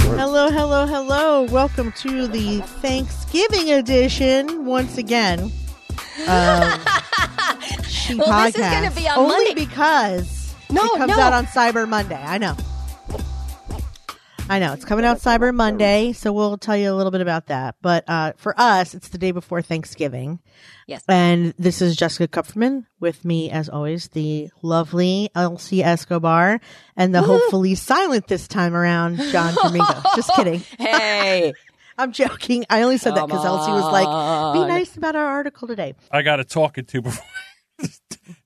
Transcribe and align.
Hello, 0.00 0.48
hello, 0.50 0.86
hello. 0.86 1.42
Welcome 1.44 1.92
to 1.98 2.26
the 2.28 2.60
Thanksgiving 2.80 3.70
edition 3.72 4.64
once 4.64 4.96
again. 4.96 5.40
Um, 6.26 6.80
she 7.88 8.14
Well, 8.14 8.26
podcast. 8.28 8.52
this 8.52 8.56
is 8.56 8.72
gonna 8.72 8.90
be 8.92 9.08
on 9.08 9.18
Only 9.18 9.34
Monday. 9.46 9.54
because 9.54 10.54
No, 10.70 10.82
it 10.84 10.98
comes 10.98 11.16
no. 11.16 11.20
out 11.20 11.32
on 11.32 11.46
Cyber 11.46 11.88
Monday. 11.88 12.16
I 12.22 12.38
know. 12.38 12.56
I 14.50 14.60
know. 14.60 14.72
It's 14.72 14.86
coming 14.86 15.04
out 15.04 15.18
Cyber 15.18 15.54
Monday, 15.54 16.12
so 16.14 16.32
we'll 16.32 16.56
tell 16.56 16.76
you 16.76 16.90
a 16.90 16.94
little 16.96 17.10
bit 17.12 17.20
about 17.20 17.46
that. 17.48 17.74
But 17.82 18.04
uh, 18.08 18.32
for 18.38 18.54
us, 18.58 18.94
it's 18.94 19.08
the 19.08 19.18
day 19.18 19.30
before 19.30 19.60
Thanksgiving. 19.60 20.38
Yes. 20.86 21.04
And 21.06 21.52
this 21.58 21.82
is 21.82 21.96
Jessica 21.96 22.28
Kupferman 22.28 22.86
with 22.98 23.26
me, 23.26 23.50
as 23.50 23.68
always, 23.68 24.08
the 24.08 24.48
lovely 24.62 25.28
Elsie 25.34 25.82
Escobar 25.84 26.60
and 26.96 27.14
the 27.14 27.20
hopefully 27.20 27.74
silent 27.74 28.26
this 28.28 28.48
time 28.48 28.74
around, 28.74 29.18
John 29.18 29.54
Domingo. 29.54 30.00
Just 30.16 30.32
kidding. 30.34 30.60
Hey, 30.78 31.52
I'm 31.98 32.12
joking. 32.12 32.64
I 32.70 32.82
only 32.82 32.96
said 32.96 33.16
that 33.16 33.26
because 33.26 33.44
Elsie 33.44 33.70
was 33.72 33.92
like, 33.92 34.54
be 34.54 34.66
nice 34.66 34.96
about 34.96 35.14
our 35.14 35.26
article 35.26 35.68
today. 35.68 35.94
I 36.10 36.22
got 36.22 36.36
to 36.36 36.44
talk 36.44 36.78
it 36.78 36.88
to 36.88 37.02
before. 37.02 37.26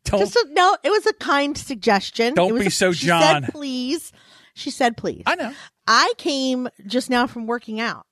don't 0.05 0.19
Just 0.19 0.35
a, 0.35 0.47
no, 0.51 0.77
it 0.83 0.91
was 0.91 1.07
a 1.07 1.13
kind 1.13 1.57
suggestion. 1.57 2.35
Don't 2.35 2.51
It 2.51 2.53
was 2.55 2.63
be 2.63 2.67
a- 2.67 2.71
so 2.73 2.93
she 2.93 3.07
John. 3.07 3.45
Said, 3.45 3.53
please. 3.53 4.11
She 4.55 4.71
said, 4.71 4.97
please. 4.97 5.23
I 5.27 5.35
know. 5.35 5.53
I 5.87 6.13
came 6.19 6.69
just 6.87 7.11
now 7.11 7.27
from 7.27 7.47
working 7.47 7.81
out 7.81 8.07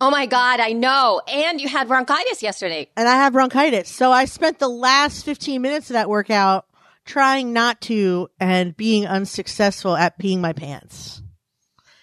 oh 0.00 0.10
my 0.10 0.26
God, 0.26 0.60
I 0.60 0.72
know. 0.72 1.22
And 1.26 1.60
you 1.60 1.68
had 1.68 1.88
bronchitis 1.88 2.42
yesterday. 2.42 2.88
and 2.96 3.08
I 3.08 3.16
have 3.16 3.32
bronchitis. 3.32 3.88
So 3.88 4.12
I 4.12 4.26
spent 4.26 4.58
the 4.58 4.68
last 4.68 5.24
15 5.24 5.60
minutes 5.62 5.90
of 5.90 5.94
that 5.94 6.08
workout 6.08 6.66
trying 7.04 7.52
not 7.52 7.80
to 7.82 8.28
and 8.40 8.76
being 8.76 9.06
unsuccessful 9.06 9.96
at 9.96 10.18
peeing 10.18 10.38
my 10.38 10.52
pants. 10.52 11.22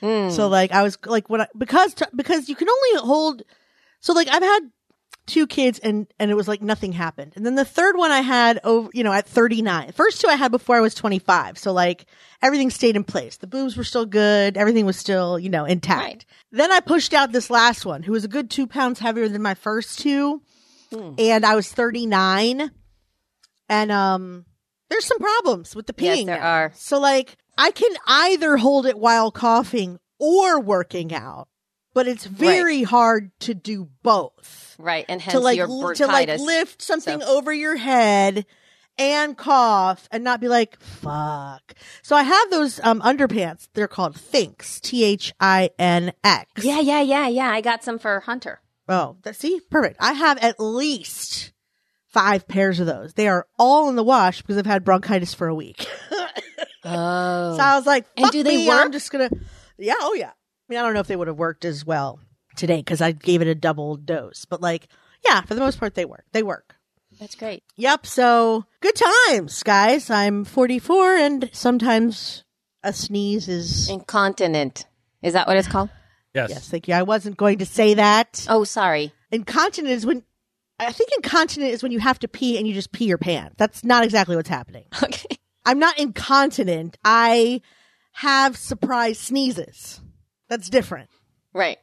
Mm. 0.02 0.31
So 0.31 0.47
like 0.47 0.72
I 0.72 0.83
was 0.83 0.97
like 1.05 1.30
when 1.30 1.41
I, 1.41 1.47
because 1.57 1.95
because 2.16 2.50
you 2.50 2.55
can 2.55 2.69
only 2.69 3.07
hold 3.07 3.44
so 4.00 4.13
like 4.13 4.28
I've 4.28 4.41
had 4.41 4.72
two 5.27 5.45
kids 5.47 5.80
and 5.80 6.08
and 6.19 6.31
it 6.31 6.33
was 6.36 6.47
like 6.47 6.61
nothing 6.61 6.91
happened. 6.91 7.33
And 7.36 7.45
then 7.45 7.55
the 7.55 7.64
third 7.66 7.95
one 7.97 8.11
I 8.11 8.22
had 8.22 8.59
over 8.64 8.89
you 8.94 9.03
know 9.03 9.14
at 9.14 9.28
39. 9.28 9.91
First 9.94 10.19
two 10.22 10.28
I 10.28 10.36
had 10.36 10.52
before 10.52 10.75
I 10.75 10.81
was 10.81 10.94
25. 10.95 11.58
So 11.58 11.72
like 11.72 12.05
everything 12.41 12.69
stayed 12.69 12.95
in 12.95 13.03
place. 13.03 13.38
The 13.38 13.47
boobs 13.47 13.78
were 13.78 13.83
still 13.83 14.05
good, 14.05 14.58
everything 14.58 14.86
was 14.86 14.97
still, 14.97 15.38
you 15.39 15.50
know, 15.50 15.66
intact. 15.66 16.02
Right. 16.03 16.25
Then 16.52 16.72
I 16.72 16.80
pushed 16.80 17.13
out 17.13 17.31
this 17.31 17.50
last 17.50 17.86
one 17.86 18.03
who 18.03 18.11
was 18.13 18.25
a 18.25 18.28
good 18.28 18.50
2 18.50 18.67
pounds 18.67 19.00
heavier 19.00 19.28
than 19.30 19.41
my 19.41 19.53
first 19.53 20.00
two 20.00 20.41
Hmm. 20.94 21.13
and 21.17 21.45
I 21.45 21.56
was 21.56 21.72
39 21.72 22.69
and 23.69 23.91
um 23.91 24.45
there's 24.89 25.06
some 25.06 25.19
problems 25.19 25.73
with 25.75 25.88
the 25.88 25.94
Yes, 25.97 26.25
there 26.25 26.38
now. 26.38 26.41
are. 26.45 26.72
So 26.75 27.00
like 27.00 27.38
I 27.58 27.72
can 27.72 27.91
either 28.08 28.58
hold 28.58 28.85
it 28.85 28.97
while 28.97 29.31
coughing 29.31 30.00
or 30.19 30.59
working 30.59 31.13
out, 31.13 31.47
but 31.94 32.08
it's 32.08 32.25
very 32.25 32.84
hard 32.84 33.31
to 33.42 33.53
do 33.53 33.89
both. 34.03 34.75
Right. 34.80 35.06
And 35.09 35.22
hence 35.22 35.34
To 35.34 35.39
like 35.39 35.58
your 35.58 35.67
l- 35.67 35.94
to 35.95 36.08
like 36.08 36.28
lift 36.39 36.81
something 36.81 37.22
So- 37.22 37.38
over 37.38 37.52
your 37.53 37.75
head 37.75 38.45
and 38.97 39.38
cough 39.38 40.08
and 40.12 40.23
not 40.23 40.42
be 40.42 40.47
like 40.47 40.80
fuck. 40.80 41.73
So 42.02 42.16
I 42.16 42.23
have 42.23 42.50
those 42.52 42.80
um 42.84 43.02
underpants. 43.02 43.67
They're 43.73 43.88
called 43.88 44.16
Thinx, 44.16 44.80
T 44.81 45.03
H 45.03 45.34
I 45.39 45.69
N 45.80 46.14
X. 46.23 46.64
yeah, 46.64 46.80
yeah, 46.80 47.02
yeah, 47.02 47.28
yeah. 47.28 47.50
I 47.50 47.62
got 47.62 47.84
some 47.84 48.00
for 48.00 48.19
Hunter. 48.22 48.62
Oh, 48.89 49.17
that, 49.23 49.36
see, 49.36 49.59
perfect. 49.69 49.97
I 50.00 50.14
have 50.14 50.38
at 50.39 50.59
least 50.59 51.53
five 52.08 52.47
pairs 52.47 52.80
of 52.81 52.88
those. 52.88 53.14
They 53.14 53.28
are 53.30 53.47
all 53.58 53.88
in 53.89 53.95
the 53.95 54.03
wash 54.03 54.42
because 54.42 54.58
I've 54.58 54.66
had 54.66 54.84
bronchitis 54.84 55.34
for 55.34 55.47
a 55.47 55.56
week. 55.56 55.86
Oh. 56.84 57.56
So 57.58 57.62
I 57.64 57.75
was 57.75 57.86
like, 57.86 58.08
And 58.17 58.31
do 58.31 58.42
they 58.42 58.58
me, 58.58 58.69
I'm 58.72 58.92
just 58.92 59.12
gonna, 59.12 59.30
yeah, 59.78 59.94
oh 60.00 60.16
yeah. 60.16 60.31
I 60.72 60.73
mean, 60.73 60.80
I 60.80 60.83
don't 60.83 60.94
know 60.94 61.02
if 61.02 61.08
they 61.08 61.17
would 61.17 61.27
have 61.27 61.38
worked 61.38 61.66
as 61.66 61.86
well 61.86 62.22
today 62.55 62.77
because 62.77 63.01
I 63.01 63.12
gave 63.12 63.41
it 63.41 63.47
a 63.50 63.56
double 63.56 63.97
dose, 63.97 64.45
but 64.45 64.62
like, 64.62 64.88
yeah, 65.22 65.41
for 65.41 65.53
the 65.53 65.59
most 65.59 65.78
part, 65.78 65.95
they 65.95 66.06
work. 66.06 66.23
They 66.31 66.44
work. 66.44 66.78
That's 67.19 67.35
great. 67.35 67.62
Yep. 67.75 68.06
So 68.06 68.63
good 68.79 68.95
times, 69.28 69.63
guys. 69.63 70.09
I'm 70.09 70.45
44, 70.45 71.16
and 71.18 71.50
sometimes 71.51 72.45
a 72.84 72.94
sneeze 72.94 73.50
is. 73.50 73.90
Incontinent. 73.90 74.85
Is 75.22 75.34
that 75.34 75.45
what 75.45 75.57
it's 75.57 75.68
called? 75.68 75.90
Yes. 76.34 76.50
Yes, 76.51 76.69
thank 76.69 76.88
you. 76.88 76.94
I 76.94 77.03
wasn't 77.03 77.35
going 77.35 77.57
to 77.57 77.66
say 77.66 77.95
that. 77.95 78.45
Oh, 78.47 78.63
sorry. 78.63 79.12
Incontinent 79.31 79.94
is 79.94 80.06
when. 80.06 80.24
I 80.79 80.94
think 80.94 81.09
incontinent 81.18 81.74
is 81.74 81.84
when 81.84 81.91
you 81.91 82.00
have 82.00 82.19
to 82.19 82.29
pee 82.29 82.57
and 82.57 82.66
you 82.66 82.74
just 82.74 82.94
pee 82.94 83.03
your 83.03 83.18
pants. 83.18 83.56
That's 83.57 83.84
not 83.84 84.06
exactly 84.06 84.38
what's 84.38 84.47
happening. 84.47 84.85
Okay. 85.03 85.35
I'm 85.66 85.78
not 85.78 86.00
incontinent. 86.00 86.97
I 87.03 87.62
have 88.13 88.56
surprise 88.57 89.19
sneezes. 89.19 90.00
That's 90.51 90.69
different. 90.69 91.09
Right. 91.53 91.78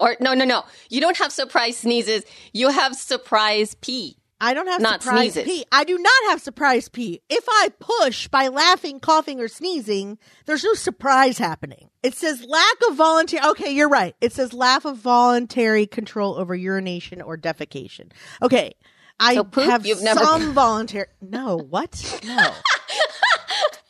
Or 0.00 0.16
no, 0.20 0.34
no, 0.34 0.44
no. 0.44 0.64
You 0.90 1.00
don't 1.00 1.16
have 1.18 1.30
surprise 1.32 1.78
sneezes. 1.78 2.24
You 2.52 2.68
have 2.68 2.94
surprise 2.96 3.74
pee. 3.76 4.18
I 4.40 4.52
don't 4.52 4.66
have 4.66 4.80
Not 4.80 5.00
surprise 5.02 5.34
sneezes. 5.34 5.44
pee. 5.44 5.64
I 5.70 5.84
do 5.84 5.96
not 5.96 6.12
have 6.30 6.42
surprise 6.42 6.88
pee. 6.88 7.22
If 7.30 7.44
I 7.48 7.68
push 7.78 8.26
by 8.26 8.48
laughing, 8.48 8.98
coughing, 8.98 9.38
or 9.40 9.46
sneezing, 9.46 10.18
there's 10.46 10.64
no 10.64 10.74
surprise 10.74 11.38
happening. 11.38 11.88
It 12.02 12.14
says 12.16 12.44
lack 12.44 12.76
of 12.90 12.96
voluntary. 12.96 13.46
Okay, 13.50 13.70
you're 13.72 13.88
right. 13.88 14.16
It 14.20 14.32
says 14.32 14.52
lack 14.52 14.84
of 14.84 14.96
voluntary 14.98 15.86
control 15.86 16.34
over 16.34 16.54
urination 16.54 17.22
or 17.22 17.38
defecation. 17.38 18.10
Okay. 18.42 18.72
I 19.20 19.34
So 19.36 19.44
poop, 19.44 19.64
have 19.66 19.86
you've 19.86 20.02
never- 20.02 20.18
some 20.24 20.52
voluntary. 20.54 21.06
No, 21.22 21.56
what? 21.56 22.20
No. 22.24 22.52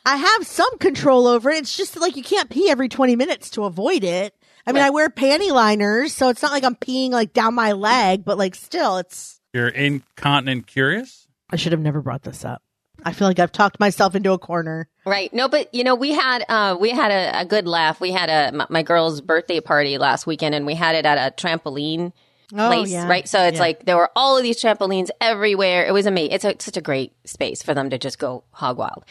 I 0.05 0.17
have 0.17 0.45
some 0.47 0.77
control 0.77 1.27
over 1.27 1.49
it. 1.49 1.57
It's 1.59 1.75
just 1.75 1.99
like 1.99 2.15
you 2.15 2.23
can't 2.23 2.49
pee 2.49 2.69
every 2.69 2.89
20 2.89 3.15
minutes 3.15 3.49
to 3.51 3.63
avoid 3.65 4.03
it. 4.03 4.35
I 4.67 4.71
mean, 4.71 4.81
Right. 4.81 4.87
I 4.87 4.91
wear 4.91 5.09
panty 5.09 5.51
liners, 5.51 6.13
so 6.13 6.29
it's 6.29 6.41
not 6.41 6.51
like 6.51 6.63
I'm 6.63 6.75
peeing 6.75 7.11
like 7.11 7.33
down 7.33 7.53
my 7.55 7.71
leg, 7.73 8.23
but 8.25 8.37
like 8.37 8.55
still, 8.55 8.97
it's. 8.97 9.39
You're 9.53 9.67
incontinent 9.69 10.67
curious? 10.67 11.27
I 11.49 11.55
should 11.55 11.71
have 11.71 11.81
never 11.81 12.01
brought 12.01 12.23
this 12.23 12.43
up. 12.43 12.61
I 13.03 13.13
feel 13.13 13.27
like 13.27 13.39
I've 13.39 13.51
talked 13.51 13.79
myself 13.79 14.15
into 14.15 14.31
a 14.31 14.39
corner. 14.39 14.87
Right. 15.05 15.31
No, 15.33 15.47
but 15.47 15.73
you 15.73 15.83
know, 15.83 15.93
we 15.95 16.11
had 16.13 16.43
uh 16.49 16.75
we 16.79 16.89
had 16.89 17.11
a, 17.11 17.41
a 17.41 17.45
good 17.45 17.67
laugh. 17.67 17.99
We 18.01 18.11
had 18.11 18.29
a 18.29 18.55
my, 18.55 18.65
my 18.69 18.83
girl's 18.83 19.21
birthday 19.21 19.59
party 19.59 19.97
last 19.97 20.25
weekend, 20.25 20.55
and 20.55 20.65
we 20.65 20.73
had 20.75 20.95
it 20.95 21.05
at 21.05 21.17
a 21.17 21.35
trampoline 21.35 22.11
Oh, 22.53 22.67
place. 22.67 22.91
yeah. 22.91 23.07
Right. 23.07 23.27
So 23.27 23.39
it's 23.41 23.55
Yeah. 23.55 23.61
like 23.61 23.85
there 23.85 23.97
were 23.97 24.09
all 24.15 24.37
of 24.37 24.43
these 24.43 24.61
trampolines 24.61 25.09
everywhere. 25.21 25.85
It 25.85 25.91
was 25.93 26.05
amazing. 26.05 26.31
It's 26.31 26.45
a, 26.45 26.55
such 26.59 26.77
a 26.77 26.81
great 26.81 27.11
space 27.27 27.61
for 27.63 27.73
them 27.73 27.89
to 27.91 27.97
just 27.97 28.17
go 28.19 28.43
hog 28.51 28.77
wild. 28.77 29.03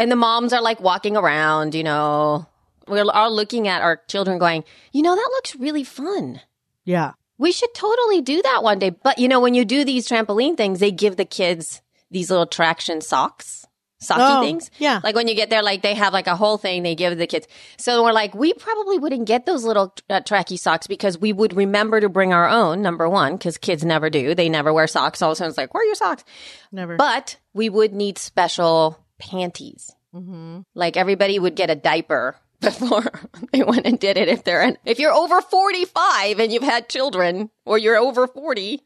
And 0.00 0.10
the 0.10 0.16
moms 0.16 0.52
are 0.52 0.62
like 0.62 0.80
walking 0.80 1.16
around. 1.16 1.74
You 1.74 1.84
know, 1.84 2.46
we're 2.88 3.04
all 3.10 3.32
looking 3.34 3.68
at 3.68 3.82
our 3.82 4.00
children, 4.08 4.38
going, 4.38 4.64
you 4.92 5.02
know, 5.02 5.14
that 5.14 5.30
looks 5.34 5.54
really 5.56 5.84
fun. 5.84 6.40
Yeah. 6.84 7.12
We 7.38 7.52
should 7.52 7.72
totally 7.74 8.20
do 8.20 8.42
that 8.42 8.62
one 8.62 8.78
day. 8.78 8.90
But 8.90 9.18
you 9.18 9.28
know, 9.28 9.40
when 9.40 9.54
you 9.54 9.64
do 9.64 9.84
these 9.84 10.08
trampoline 10.08 10.56
things, 10.56 10.80
they 10.80 10.90
give 10.90 11.16
the 11.16 11.24
kids 11.24 11.80
these 12.10 12.28
little 12.30 12.46
traction 12.46 13.00
socks, 13.00 13.64
socky 14.02 14.38
Oh, 14.38 14.42
things. 14.42 14.70
yeah. 14.78 15.00
Like 15.02 15.14
when 15.14 15.28
you 15.28 15.34
get 15.34 15.48
there, 15.48 15.62
like 15.62 15.80
they 15.82 15.94
have 15.94 16.12
like 16.12 16.26
a 16.26 16.34
whole 16.36 16.58
thing 16.58 16.82
they 16.82 16.94
give 16.94 17.16
the 17.16 17.26
kids. 17.26 17.46
So 17.78 18.02
we're 18.02 18.12
like, 18.12 18.34
we 18.34 18.52
probably 18.52 18.98
wouldn't 18.98 19.26
get 19.26 19.46
those 19.46 19.64
little 19.64 19.94
uh, 20.10 20.20
tracky 20.20 20.58
socks 20.58 20.86
because 20.86 21.16
we 21.18 21.32
would 21.32 21.54
remember 21.54 22.00
to 22.00 22.08
bring 22.08 22.32
our 22.34 22.48
own, 22.48 22.82
number 22.82 23.08
one, 23.08 23.36
because 23.36 23.56
kids 23.58 23.84
never 23.84 24.10
do. 24.10 24.34
They 24.34 24.48
never 24.48 24.72
wear 24.72 24.86
socks. 24.86 25.22
All 25.22 25.30
of 25.30 25.34
a 25.34 25.36
sudden 25.36 25.50
it's 25.50 25.58
like, 25.58 25.72
where 25.72 25.82
are 25.82 25.86
your 25.86 25.94
socks? 25.94 26.24
Never. 26.72 26.96
But 26.96 27.36
we 27.54 27.68
would 27.68 27.92
need 27.94 28.18
special 28.18 28.98
panties. 29.20 29.92
hmm 30.12 30.60
Like 30.74 30.96
everybody 30.96 31.38
would 31.38 31.54
get 31.54 31.70
a 31.70 31.74
diaper 31.76 32.36
before 32.60 33.04
they 33.52 33.62
went 33.62 33.86
and 33.86 33.98
did 34.00 34.16
it. 34.16 34.28
If 34.28 34.44
they're 34.44 34.62
in, 34.62 34.76
if 34.84 34.98
you're 34.98 35.12
over 35.14 35.40
45 35.40 36.40
and 36.40 36.52
you've 36.52 36.62
had 36.62 36.88
children 36.88 37.50
or 37.64 37.78
you're 37.78 37.96
over 37.96 38.26
40, 38.26 38.82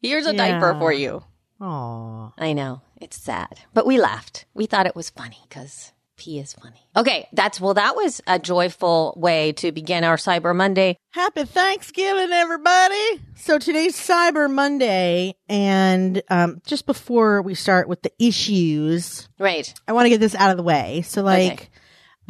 here's 0.00 0.26
a 0.26 0.32
diaper 0.32 0.74
for 0.78 0.92
you. 0.92 1.22
Aw. 1.60 2.32
I 2.38 2.52
know 2.52 2.82
it's 3.00 3.20
sad, 3.20 3.60
but 3.74 3.86
we 3.86 3.98
laughed. 3.98 4.44
We 4.54 4.66
thought 4.66 4.86
it 4.86 4.94
was 4.96 5.10
funny 5.10 5.38
because 5.48 5.92
pee 6.18 6.38
is 6.38 6.52
funny. 6.52 6.80
Okay. 6.94 7.26
That's, 7.32 7.60
well, 7.60 7.74
that 7.74 7.96
was 7.96 8.20
a 8.26 8.38
joyful 8.38 9.14
way 9.16 9.52
to 9.52 9.72
begin 9.72 10.04
our 10.04 10.16
Cyber 10.16 10.54
Monday. 10.54 10.98
Happy 11.10 11.44
Thanksgiving, 11.44 12.30
everybody. 12.32 13.22
So 13.36 13.58
today's 13.58 13.96
Cyber 13.96 14.50
Monday. 14.52 15.34
And 15.48 16.22
um, 16.28 16.60
just 16.66 16.84
before 16.84 17.40
we 17.40 17.54
start 17.54 17.88
with 17.88 18.02
the 18.02 18.12
issues, 18.18 19.28
Right. 19.38 19.72
I 19.86 19.92
want 19.92 20.06
to 20.06 20.10
get 20.10 20.20
this 20.20 20.34
out 20.34 20.50
of 20.50 20.56
the 20.58 20.62
way. 20.62 21.02
So, 21.02 21.22
like, 21.22 21.52
Okay. 21.52 21.68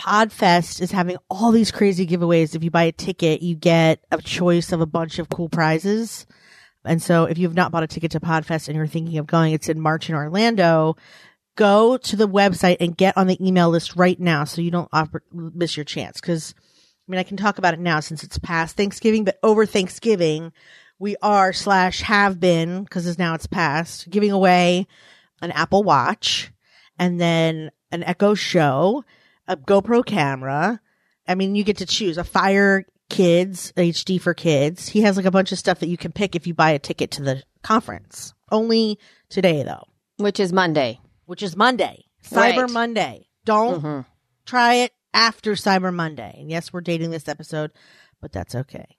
Podfest 0.00 0.80
is 0.80 0.92
having 0.92 1.16
all 1.28 1.50
these 1.50 1.72
crazy 1.72 2.06
giveaways. 2.06 2.54
If 2.54 2.62
you 2.62 2.70
buy 2.70 2.84
a 2.84 2.92
ticket, 2.92 3.42
you 3.42 3.56
get 3.56 3.98
a 4.12 4.18
choice 4.22 4.70
of 4.70 4.80
a 4.80 4.86
bunch 4.86 5.18
of 5.18 5.28
cool 5.28 5.48
prizes. 5.48 6.24
And 6.84 7.02
so, 7.02 7.24
if 7.24 7.36
you've 7.36 7.54
not 7.56 7.72
bought 7.72 7.82
a 7.82 7.88
ticket 7.88 8.12
to 8.12 8.20
Podfest 8.20 8.68
and 8.68 8.76
you're 8.76 8.86
thinking 8.86 9.18
of 9.18 9.26
going, 9.26 9.52
it's 9.52 9.68
in 9.68 9.80
March 9.80 10.08
in 10.08 10.14
Orlando. 10.14 10.94
Go 11.58 11.96
to 11.96 12.14
the 12.14 12.28
website 12.28 12.76
and 12.78 12.96
get 12.96 13.16
on 13.16 13.26
the 13.26 13.44
email 13.44 13.68
list 13.68 13.96
right 13.96 14.18
now 14.18 14.44
so 14.44 14.62
you 14.62 14.70
don't 14.70 14.90
oppor- 14.92 15.22
miss 15.32 15.76
your 15.76 15.82
chance. 15.82 16.20
Because, 16.20 16.54
I 16.56 17.10
mean, 17.10 17.18
I 17.18 17.24
can 17.24 17.36
talk 17.36 17.58
about 17.58 17.74
it 17.74 17.80
now 17.80 17.98
since 17.98 18.22
it's 18.22 18.38
past 18.38 18.76
Thanksgiving, 18.76 19.24
but 19.24 19.40
over 19.42 19.66
Thanksgiving, 19.66 20.52
we 21.00 21.16
are 21.20 21.52
slash 21.52 22.02
have 22.02 22.38
been 22.38 22.84
because 22.84 23.18
now 23.18 23.34
it's 23.34 23.46
past 23.46 24.08
giving 24.08 24.30
away 24.30 24.86
an 25.42 25.50
Apple 25.50 25.82
Watch 25.82 26.52
and 26.96 27.20
then 27.20 27.72
an 27.90 28.04
Echo 28.04 28.34
Show, 28.34 29.04
a 29.48 29.56
GoPro 29.56 30.06
camera, 30.06 30.80
I 31.26 31.34
mean, 31.34 31.54
you 31.54 31.64
get 31.64 31.78
to 31.78 31.86
choose 31.86 32.18
a 32.18 32.24
Fire 32.24 32.86
Kids 33.10 33.72
HD 33.76 34.20
for 34.20 34.34
kids. 34.34 34.88
He 34.88 35.02
has 35.02 35.16
like 35.16 35.26
a 35.26 35.30
bunch 35.30 35.52
of 35.52 35.58
stuff 35.58 35.80
that 35.80 35.88
you 35.88 35.96
can 35.96 36.12
pick 36.12 36.34
if 36.34 36.46
you 36.46 36.54
buy 36.54 36.70
a 36.70 36.78
ticket 36.78 37.10
to 37.12 37.22
the 37.22 37.42
conference. 37.62 38.34
Only 38.50 38.98
today 39.28 39.62
though, 39.62 39.84
Which 40.16 40.40
is 40.40 40.52
Monday. 40.52 41.00
Which 41.28 41.42
is 41.42 41.54
Monday, 41.54 42.06
Cyber 42.24 42.62
Right. 42.62 42.70
Monday. 42.70 43.28
Don't 43.44 43.82
Mhm. 43.82 44.06
try 44.46 44.74
it 44.74 44.92
after 45.12 45.52
Cyber 45.52 45.92
Monday. 45.92 46.34
And 46.38 46.50
yes, 46.50 46.72
we're 46.72 46.80
dating 46.80 47.10
this 47.10 47.28
episode, 47.28 47.70
but 48.20 48.32
that's 48.32 48.54
okay. 48.54 48.96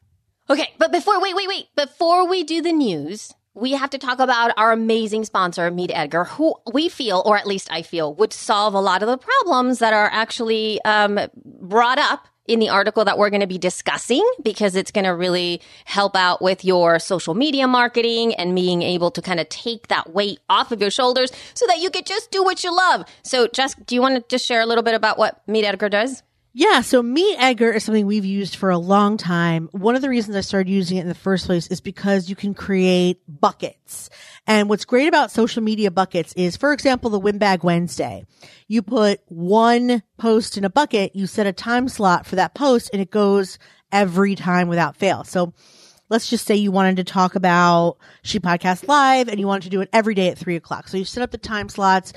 Okay, 0.50 0.70
but 0.78 0.92
before 0.92 1.20
wait, 1.20 1.36
wait, 1.36 1.48
wait. 1.48 1.68
Before 1.76 2.28
we 2.28 2.44
do 2.44 2.62
the 2.62 2.72
news, 2.72 3.34
we 3.56 3.72
have 3.72 3.90
to 3.90 3.98
talk 3.98 4.20
about 4.20 4.52
our 4.58 4.72
amazing 4.72 5.26
sponsor, 5.26 5.70
Meet 5.72 5.92
Edgar, 5.94 6.26
who 6.26 6.54
we 6.72 6.88
feel, 6.88 7.24
or 7.26 7.36
at 7.36 7.48
least 7.48 7.68
I 7.72 7.81
feel, 7.81 8.14
would 8.16 8.31
solve 8.31 8.74
a 8.76 8.80
lot 8.80 9.02
of 9.02 9.08
the 9.10 9.18
problems 9.18 9.80
that 9.80 9.94
are 9.94 10.10
actually 10.12 10.80
um, 10.84 11.20
brought 11.44 11.98
up 11.98 12.28
in 12.50 12.60
the 12.60 12.68
article 12.68 13.06
that 13.06 13.18
we're 13.18 13.30
going 13.30 13.42
to 13.42 13.48
be 13.48 13.60
discussing 13.60 14.28
because 14.44 14.75
it's 14.75 14.92
going 14.92 15.06
to 15.06 15.12
really 15.12 15.62
help 15.86 16.16
out 16.16 16.42
with 16.42 16.66
your 16.66 16.98
social 16.98 17.36
media 17.36 17.68
marketing 17.68 18.34
and 18.34 18.56
being 18.56 18.81
able 18.81 19.12
to 19.12 19.22
kind 19.22 19.40
of 19.40 19.48
take 19.50 19.88
that 19.88 20.13
weight 20.13 20.40
off 20.50 20.72
of 20.72 20.81
your 20.81 20.90
shoulders 20.90 21.31
so 21.54 21.68
that 21.68 21.80
you 21.80 21.92
could 21.92 22.07
just 22.07 22.31
do 22.31 22.44
what 22.44 22.63
you 22.63 22.75
love. 22.75 23.06
So, 23.24 23.48
Jess, 23.48 23.75
do 23.75 23.94
you 23.94 24.01
want 24.01 24.16
to 24.16 24.24
just 24.28 24.46
share 24.46 24.62
a 24.62 24.66
little 24.66 24.84
bit 24.84 24.96
about 24.96 25.19
what 25.19 25.42
Meet 25.48 25.63
Edgar 25.63 25.90
does? 25.90 26.24
Yeah, 26.60 26.82
so 26.82 27.02
Meet 27.02 27.38
Edgar 27.40 27.72
is 27.72 27.86
something 27.86 28.06
we've 28.06 28.26
used 28.26 28.58
for 28.58 28.70
a 28.70 28.78
long 28.78 29.16
time. 29.16 29.70
One 29.72 29.96
of 29.96 30.02
the 30.02 30.10
reasons 30.10 30.36
I 30.36 30.42
started 30.42 30.70
using 30.70 30.98
it 30.98 31.04
in 31.04 31.08
the 31.08 31.16
first 31.16 31.46
place 31.46 31.68
is 31.68 31.80
because 31.80 32.30
you 32.30 32.36
can 32.36 32.54
create 32.54 33.22
buckets. 33.30 34.10
And 34.46 34.68
what's 34.68 34.84
great 34.84 35.08
about 35.08 35.32
social 35.32 35.64
media 35.64 35.90
buckets 35.90 36.34
is, 36.34 36.58
for 36.58 36.74
example, 36.74 37.12
the 37.12 37.18
Winbag 37.18 37.64
Wednesday. 37.64 38.26
You 38.68 38.82
put 38.82 39.22
one 39.28 40.04
post 40.18 40.58
in 40.58 40.66
a 40.66 40.70
bucket, 40.70 41.16
you 41.16 41.28
set 41.28 41.48
a 41.48 41.54
time 41.54 41.88
slot 41.88 42.26
for 42.26 42.36
that 42.36 42.56
post, 42.56 42.90
and 42.92 43.02
it 43.02 43.10
goes 43.10 43.58
every 43.90 44.36
time 44.36 44.68
without 44.68 44.98
fail. 44.98 45.24
So 45.24 45.54
let's 46.10 46.30
just 46.30 46.46
say 46.46 46.56
you 46.56 46.74
wanted 46.74 46.98
to 46.98 47.06
talk 47.06 47.36
about 47.36 48.00
She 48.22 48.42
Podcast 48.42 48.86
Live 48.86 49.30
and 49.30 49.40
you 49.40 49.48
wanted 49.48 49.64
to 49.64 49.70
do 49.70 49.80
it 49.80 49.90
every 49.94 50.14
day 50.14 50.28
at 50.28 50.38
three 50.38 50.58
o'clock. 50.58 50.90
So 50.90 50.98
you 50.98 51.06
set 51.06 51.24
up 51.24 51.32
the 51.32 51.38
time 51.38 51.70
slots 51.70 52.12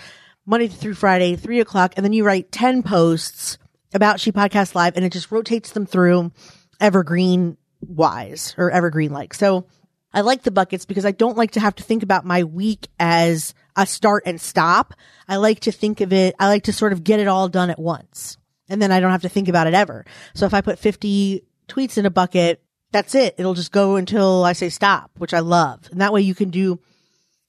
Monday 0.46 0.66
through 0.66 0.94
Friday, 0.94 1.36
three 1.36 1.60
o'clock, 1.60 1.92
and 1.96 2.04
then 2.04 2.12
you 2.12 2.24
write 2.24 2.50
10 2.50 2.82
posts 2.82 3.56
about 3.94 4.20
She 4.20 4.32
Podcast 4.32 4.74
Live 4.74 4.96
and 4.96 5.04
it 5.04 5.12
just 5.12 5.30
rotates 5.30 5.72
them 5.72 5.86
through 5.86 6.32
evergreen 6.80 7.56
wise 7.80 8.54
or 8.58 8.70
evergreen 8.70 9.12
like. 9.12 9.34
So 9.34 9.66
I 10.12 10.20
like 10.20 10.42
the 10.42 10.50
buckets 10.50 10.84
because 10.84 11.06
I 11.06 11.12
don't 11.12 11.36
like 11.36 11.52
to 11.52 11.60
have 11.60 11.74
to 11.76 11.82
think 11.82 12.02
about 12.02 12.24
my 12.24 12.44
week 12.44 12.88
as 12.98 13.54
a 13.76 13.86
start 13.86 14.24
and 14.26 14.40
stop. 14.40 14.94
I 15.28 15.36
like 15.36 15.60
to 15.60 15.72
think 15.72 16.00
of 16.00 16.12
it, 16.12 16.34
I 16.38 16.48
like 16.48 16.64
to 16.64 16.72
sort 16.72 16.92
of 16.92 17.04
get 17.04 17.20
it 17.20 17.28
all 17.28 17.48
done 17.48 17.70
at 17.70 17.78
once. 17.78 18.36
And 18.68 18.80
then 18.80 18.92
I 18.92 19.00
don't 19.00 19.10
have 19.10 19.22
to 19.22 19.28
think 19.28 19.48
about 19.48 19.66
it 19.66 19.74
ever. 19.74 20.04
So 20.34 20.46
if 20.46 20.54
I 20.54 20.60
put 20.60 20.78
50 20.78 21.42
tweets 21.68 21.98
in 21.98 22.06
a 22.06 22.10
bucket, 22.10 22.62
that's 22.90 23.14
it. 23.14 23.34
It'll 23.38 23.54
just 23.54 23.72
go 23.72 23.96
until 23.96 24.44
I 24.44 24.52
say 24.52 24.68
stop, 24.68 25.10
which 25.18 25.34
I 25.34 25.40
love. 25.40 25.88
And 25.90 26.00
that 26.00 26.12
way 26.12 26.20
you 26.20 26.34
can 26.34 26.50
do 26.50 26.78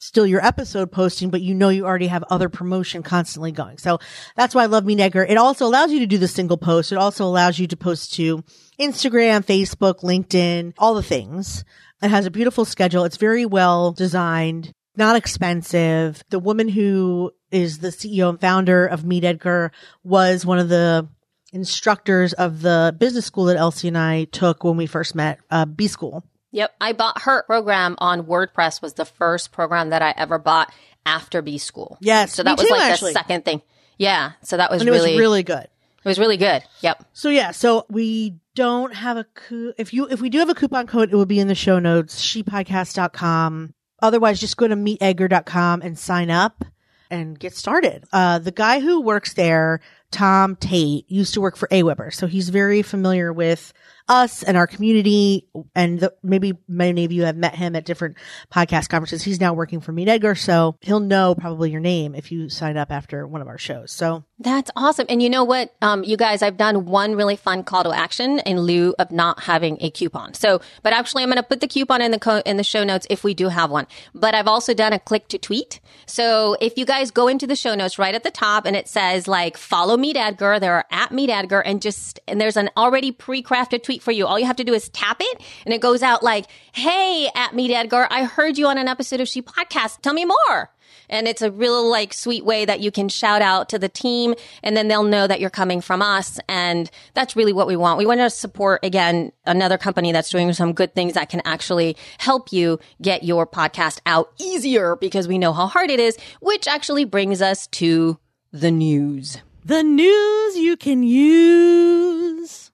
still 0.04 0.28
your 0.28 0.46
episode 0.46 0.92
posting, 0.92 1.30
but 1.30 1.42
you 1.42 1.56
know 1.56 1.70
you 1.70 1.86
already 1.86 2.08
have 2.08 2.24
other 2.30 2.50
promotion 2.50 3.04
constantly 3.04 3.52
going. 3.52 3.78
So 3.78 4.00
that's 4.36 4.54
why 4.54 4.64
I 4.64 4.68
love 4.68 4.86
Meet 4.86 5.00
Edgar. 5.00 5.24
It 5.24 5.38
also 5.38 5.66
allows 5.66 5.92
you 5.92 6.00
to 6.00 6.06
do 6.06 6.18
the 6.18 6.28
single 6.28 6.58
post. 6.58 6.92
It 6.92 6.98
also 6.98 7.26
allows 7.26 7.58
you 7.58 7.68
to 7.68 7.78
post 7.78 8.14
to 8.16 8.44
Instagram, 8.80 9.46
Facebook, 9.46 10.02
LinkedIn, 10.02 10.74
all 10.78 10.94
the 10.94 11.04
things. 11.04 11.64
It 12.02 12.10
has 12.10 12.26
a 12.26 12.32
beautiful 12.32 12.66
schedule. 12.66 13.06
It's 13.06 13.18
very 13.18 13.46
well 13.46 13.94
designed, 13.94 14.74
not 14.98 15.16
expensive. 15.16 16.22
The 16.30 16.40
woman 16.40 16.68
who 16.68 17.32
is 17.50 17.80
the 17.80 17.90
CEO 17.90 18.30
and 18.30 18.42
founder 18.42 18.86
of 18.86 19.06
Meet 19.06 19.24
Edgar 19.24 19.72
was 20.04 20.46
one 20.46 20.60
of 20.60 20.68
the 20.68 21.08
instructors 21.54 22.34
of 22.34 22.62
the 22.62 22.94
business 22.98 23.26
school 23.26 23.46
that 23.46 23.58
Elsie 23.58 23.88
and 23.88 23.98
I 23.98 24.26
took 24.26 24.66
when 24.66 24.76
we 24.76 24.86
first 24.86 25.16
met, 25.16 25.40
uh, 25.50 25.66
B 25.66 25.88
School. 25.88 26.26
Yep. 26.54 26.74
I 26.80 26.94
bought 26.94 27.24
her 27.24 27.44
program 27.44 27.96
on 27.98 28.24
WordPress 28.24 28.82
was 28.82 28.94
the 28.94 29.04
first 29.06 29.52
program 29.52 29.90
that 29.90 30.02
I 30.02 30.14
ever 30.16 30.40
bought 30.40 30.72
after 31.06 31.42
B 31.42 31.58
school. 31.58 31.98
Yes, 32.00 32.32
So 32.34 32.44
that 32.44 32.58
was 32.58 32.66
too, 32.68 32.74
like 32.74 32.84
actually. 32.84 33.12
the 33.12 33.20
second 33.20 33.44
thing. 33.44 33.62
Yeah. 33.98 34.32
So 34.44 34.56
that 34.58 34.72
was 34.72 34.82
And 34.82 34.88
it 34.88 34.92
really, 34.94 35.12
was 35.12 35.20
really 35.20 35.44
good. 35.44 35.64
it 35.66 36.06
was 36.06 36.18
really 36.20 36.38
good. 36.38 36.64
Yep. 36.82 37.04
So 37.12 37.28
yeah, 37.30 37.52
so 37.52 37.86
we 37.90 38.36
don't 38.56 38.94
have 38.94 39.18
a 39.18 39.26
coup. 39.34 39.74
If 39.78 39.94
you 39.94 40.08
if 40.08 40.22
we 40.22 40.30
do 40.30 40.40
have 40.40 40.50
a 40.50 40.54
coupon 40.56 40.88
code, 40.88 41.12
it 41.12 41.16
will 41.16 41.26
be 41.26 41.40
in 41.40 41.48
the 41.50 41.56
show 41.56 41.80
notes. 41.80 42.22
Shepodcast.com. 42.24 43.74
Otherwise, 44.02 44.40
just 44.40 44.58
go 44.58 44.68
to 44.68 44.76
meetedgar.com 44.76 45.82
and 45.82 45.98
sign 45.98 46.30
up 46.30 46.66
and 47.10 47.40
get 47.40 47.56
started. 47.56 48.04
Uh, 48.12 48.40
the 48.40 48.52
guy 48.52 48.80
who 48.80 49.02
works 49.02 49.34
there, 49.34 49.80
Tom 50.14 50.56
Tate, 50.56 51.10
used 51.10 51.34
to 51.34 51.42
work 51.42 51.58
for 51.58 51.68
Aweber, 51.70 52.14
so 52.14 52.28
he's 52.28 52.50
very 52.50 52.84
familiar 52.84 53.34
with 53.34 53.74
us 54.08 54.44
and 54.44 54.58
our 54.58 54.68
community. 54.68 55.48
And 55.76 56.00
the, 56.00 56.14
maybe 56.22 56.54
many 56.68 57.06
of 57.06 57.12
you 57.12 57.24
have 57.24 57.36
met 57.36 57.56
him 57.56 57.76
at 57.76 57.86
different 57.86 58.18
podcast 58.52 58.90
conferences. 58.90 59.24
He's 59.24 59.40
now 59.40 59.54
working 59.54 59.82
for 59.82 59.92
Meet 59.92 60.10
Edgar, 60.10 60.36
so 60.36 60.78
he'll 60.82 61.00
know 61.00 61.36
probably 61.36 61.72
your 61.72 61.80
name 61.80 62.16
if 62.16 62.32
you 62.32 62.50
sign 62.50 62.78
up 62.78 62.92
after 62.92 63.26
one 63.26 63.42
of 63.42 63.48
our 63.48 63.58
shows. 63.58 63.92
So 63.92 64.24
That's 64.40 64.70
awesome. 64.76 65.06
And 65.10 65.22
you 65.22 65.30
know 65.30 65.44
what? 65.44 65.74
Um, 65.82 66.04
you 66.04 66.18
guys, 66.18 66.42
I've 66.42 66.58
done 66.58 66.86
one 66.86 67.16
really 67.16 67.36
fun 67.38 67.64
call 67.64 67.84
to 67.84 67.92
action 67.92 68.40
in 68.40 68.60
lieu 68.60 68.94
of 69.00 69.12
not 69.12 69.44
having 69.44 69.78
a 69.82 69.90
coupon. 69.90 70.34
So, 70.34 70.62
but 70.82 70.94
actually 70.94 71.24
I'm 71.24 71.30
going 71.30 71.38
to 71.38 71.44
put 71.44 71.62
the 71.62 71.68
coupon 71.68 72.02
in 72.02 72.12
the 72.12 72.20
co- 72.20 72.44
in 72.46 72.58
the 72.58 72.64
show 72.64 72.84
notes 72.84 73.08
if 73.10 73.24
we 73.24 73.34
do 73.34 73.48
have 73.48 73.72
one. 73.72 73.88
But 74.14 74.36
I've 74.36 74.48
also 74.48 74.74
done 74.74 74.94
a 74.94 75.00
click 75.00 75.28
to 75.30 75.38
tweet. 75.38 75.80
So 76.06 76.58
if 76.60 76.78
you 76.78 76.86
guys 76.86 77.10
go 77.10 77.28
into 77.28 77.48
the 77.48 77.56
show 77.56 77.74
notes 77.74 77.98
right 77.98 78.14
at 78.14 78.24
the 78.24 78.32
top 78.32 78.66
and 78.66 78.76
it 78.76 78.88
says 78.88 79.28
like 79.28 79.56
follow 79.58 79.96
Meet 80.04 80.18
Edgar, 80.18 80.60
there 80.60 80.74
are 80.74 80.86
at 80.92 81.14
Meet 81.14 81.30
Edgar 81.30 81.62
and 81.62 81.82
just, 81.82 82.20
and 82.28 82.42
there's 82.42 82.58
an 82.58 82.70
already 82.76 83.14
pre-crafted 83.14 83.84
tweet 83.84 84.04
for 84.04 84.12
you. 84.12 84.28
All 84.28 84.38
you 84.38 84.46
have 84.46 84.58
to 84.58 84.66
do 84.66 84.74
is 84.74 84.90
tap 84.90 85.16
it 85.22 85.42
and 85.64 85.74
it 85.74 85.80
goes 85.80 86.04
out 86.04 86.22
like, 86.22 86.48
Hey, 86.74 87.30
at 87.34 87.56
Meet 87.56 87.72
Edgar, 87.72 88.10
I 88.12 88.26
heard 88.26 88.58
you 88.58 88.68
on 88.68 88.78
an 88.78 88.90
episode 88.90 89.22
of 89.22 89.30
She 89.30 89.42
Podcast. 89.42 90.02
Tell 90.02 90.12
me 90.12 90.26
more. 90.26 90.72
And 91.10 91.26
it's 91.26 91.42
a 91.42 91.50
real 91.50 91.90
like 91.90 92.14
sweet 92.14 92.44
way 92.44 92.66
that 92.66 92.82
you 92.82 92.92
can 92.92 93.08
shout 93.08 93.42
out 93.42 93.70
to 93.70 93.80
the 93.80 93.88
team 93.88 94.36
and 94.62 94.76
then 94.76 94.90
they'll 94.90 95.04
know 95.04 95.26
that 95.26 95.40
you're 95.40 95.50
coming 95.50 95.80
from 95.80 96.02
us. 96.02 96.38
And 96.50 96.92
that's 97.14 97.38
really 97.38 97.54
what 97.54 97.68
we 97.68 97.78
want. 97.78 97.98
We 97.98 98.06
want 98.06 98.20
to 98.20 98.30
support 98.30 98.84
again, 98.84 99.32
another 99.46 99.78
company 99.78 100.12
that's 100.12 100.30
doing 100.30 100.52
some 100.52 100.74
good 100.74 100.94
things 100.94 101.14
that 101.14 101.30
can 101.30 101.42
actually 101.46 101.96
help 102.18 102.52
you 102.52 102.78
get 103.02 103.24
your 103.24 103.48
podcast 103.48 104.02
out 104.06 104.34
easier 104.38 104.98
because 104.98 105.30
we 105.30 105.38
know 105.38 105.54
how 105.54 105.68
hard 105.68 105.90
it 105.90 106.02
is, 106.02 106.18
which 106.42 106.68
actually 106.68 107.06
brings 107.06 107.42
us 107.42 107.68
to 107.68 108.20
the 108.52 108.70
news. 108.70 109.38
The 109.66 109.82
news 109.82 110.58
you 110.58 110.76
can 110.76 111.04
use 111.04 112.70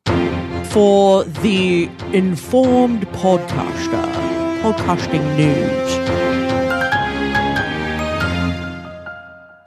for 0.72 1.24
the 1.24 1.88
informed 2.14 3.08
podcaster. 3.10 4.06
Podcasting 4.62 5.38
news. 5.38 5.90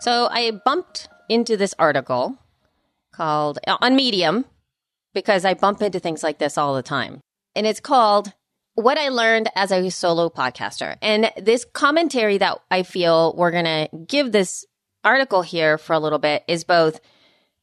So 0.01 0.29
I 0.31 0.51
bumped 0.65 1.09
into 1.29 1.57
this 1.57 1.75
article 1.79 2.37
called 3.13 3.61
uh, 3.69 3.77
on 3.81 3.95
Medium 3.95 4.45
because 5.15 5.45
I 5.45 5.55
bump 5.55 5.81
into 5.81 6.01
things 6.01 6.25
like 6.25 6.39
this 6.39 6.59
all 6.59 6.75
the 6.75 6.83
time. 6.83 7.21
And 7.55 7.67
it's 7.69 7.81
called 7.81 8.33
What 8.75 8.99
I 8.99 9.11
Learned 9.11 9.49
as 9.55 9.71
a 9.71 9.89
Solo 9.91 10.29
Podcaster. 10.29 10.97
And 11.01 11.31
this 11.37 11.65
commentary 11.65 12.39
that 12.39 12.59
I 12.71 12.83
feel 12.83 13.33
we're 13.37 13.53
going 13.53 13.65
to 13.65 13.89
give 14.09 14.33
this 14.33 14.67
article 15.05 15.43
here 15.43 15.79
for 15.79 15.93
a 15.93 15.99
little 15.99 16.19
bit 16.19 16.45
is 16.49 16.65
both 16.65 17.01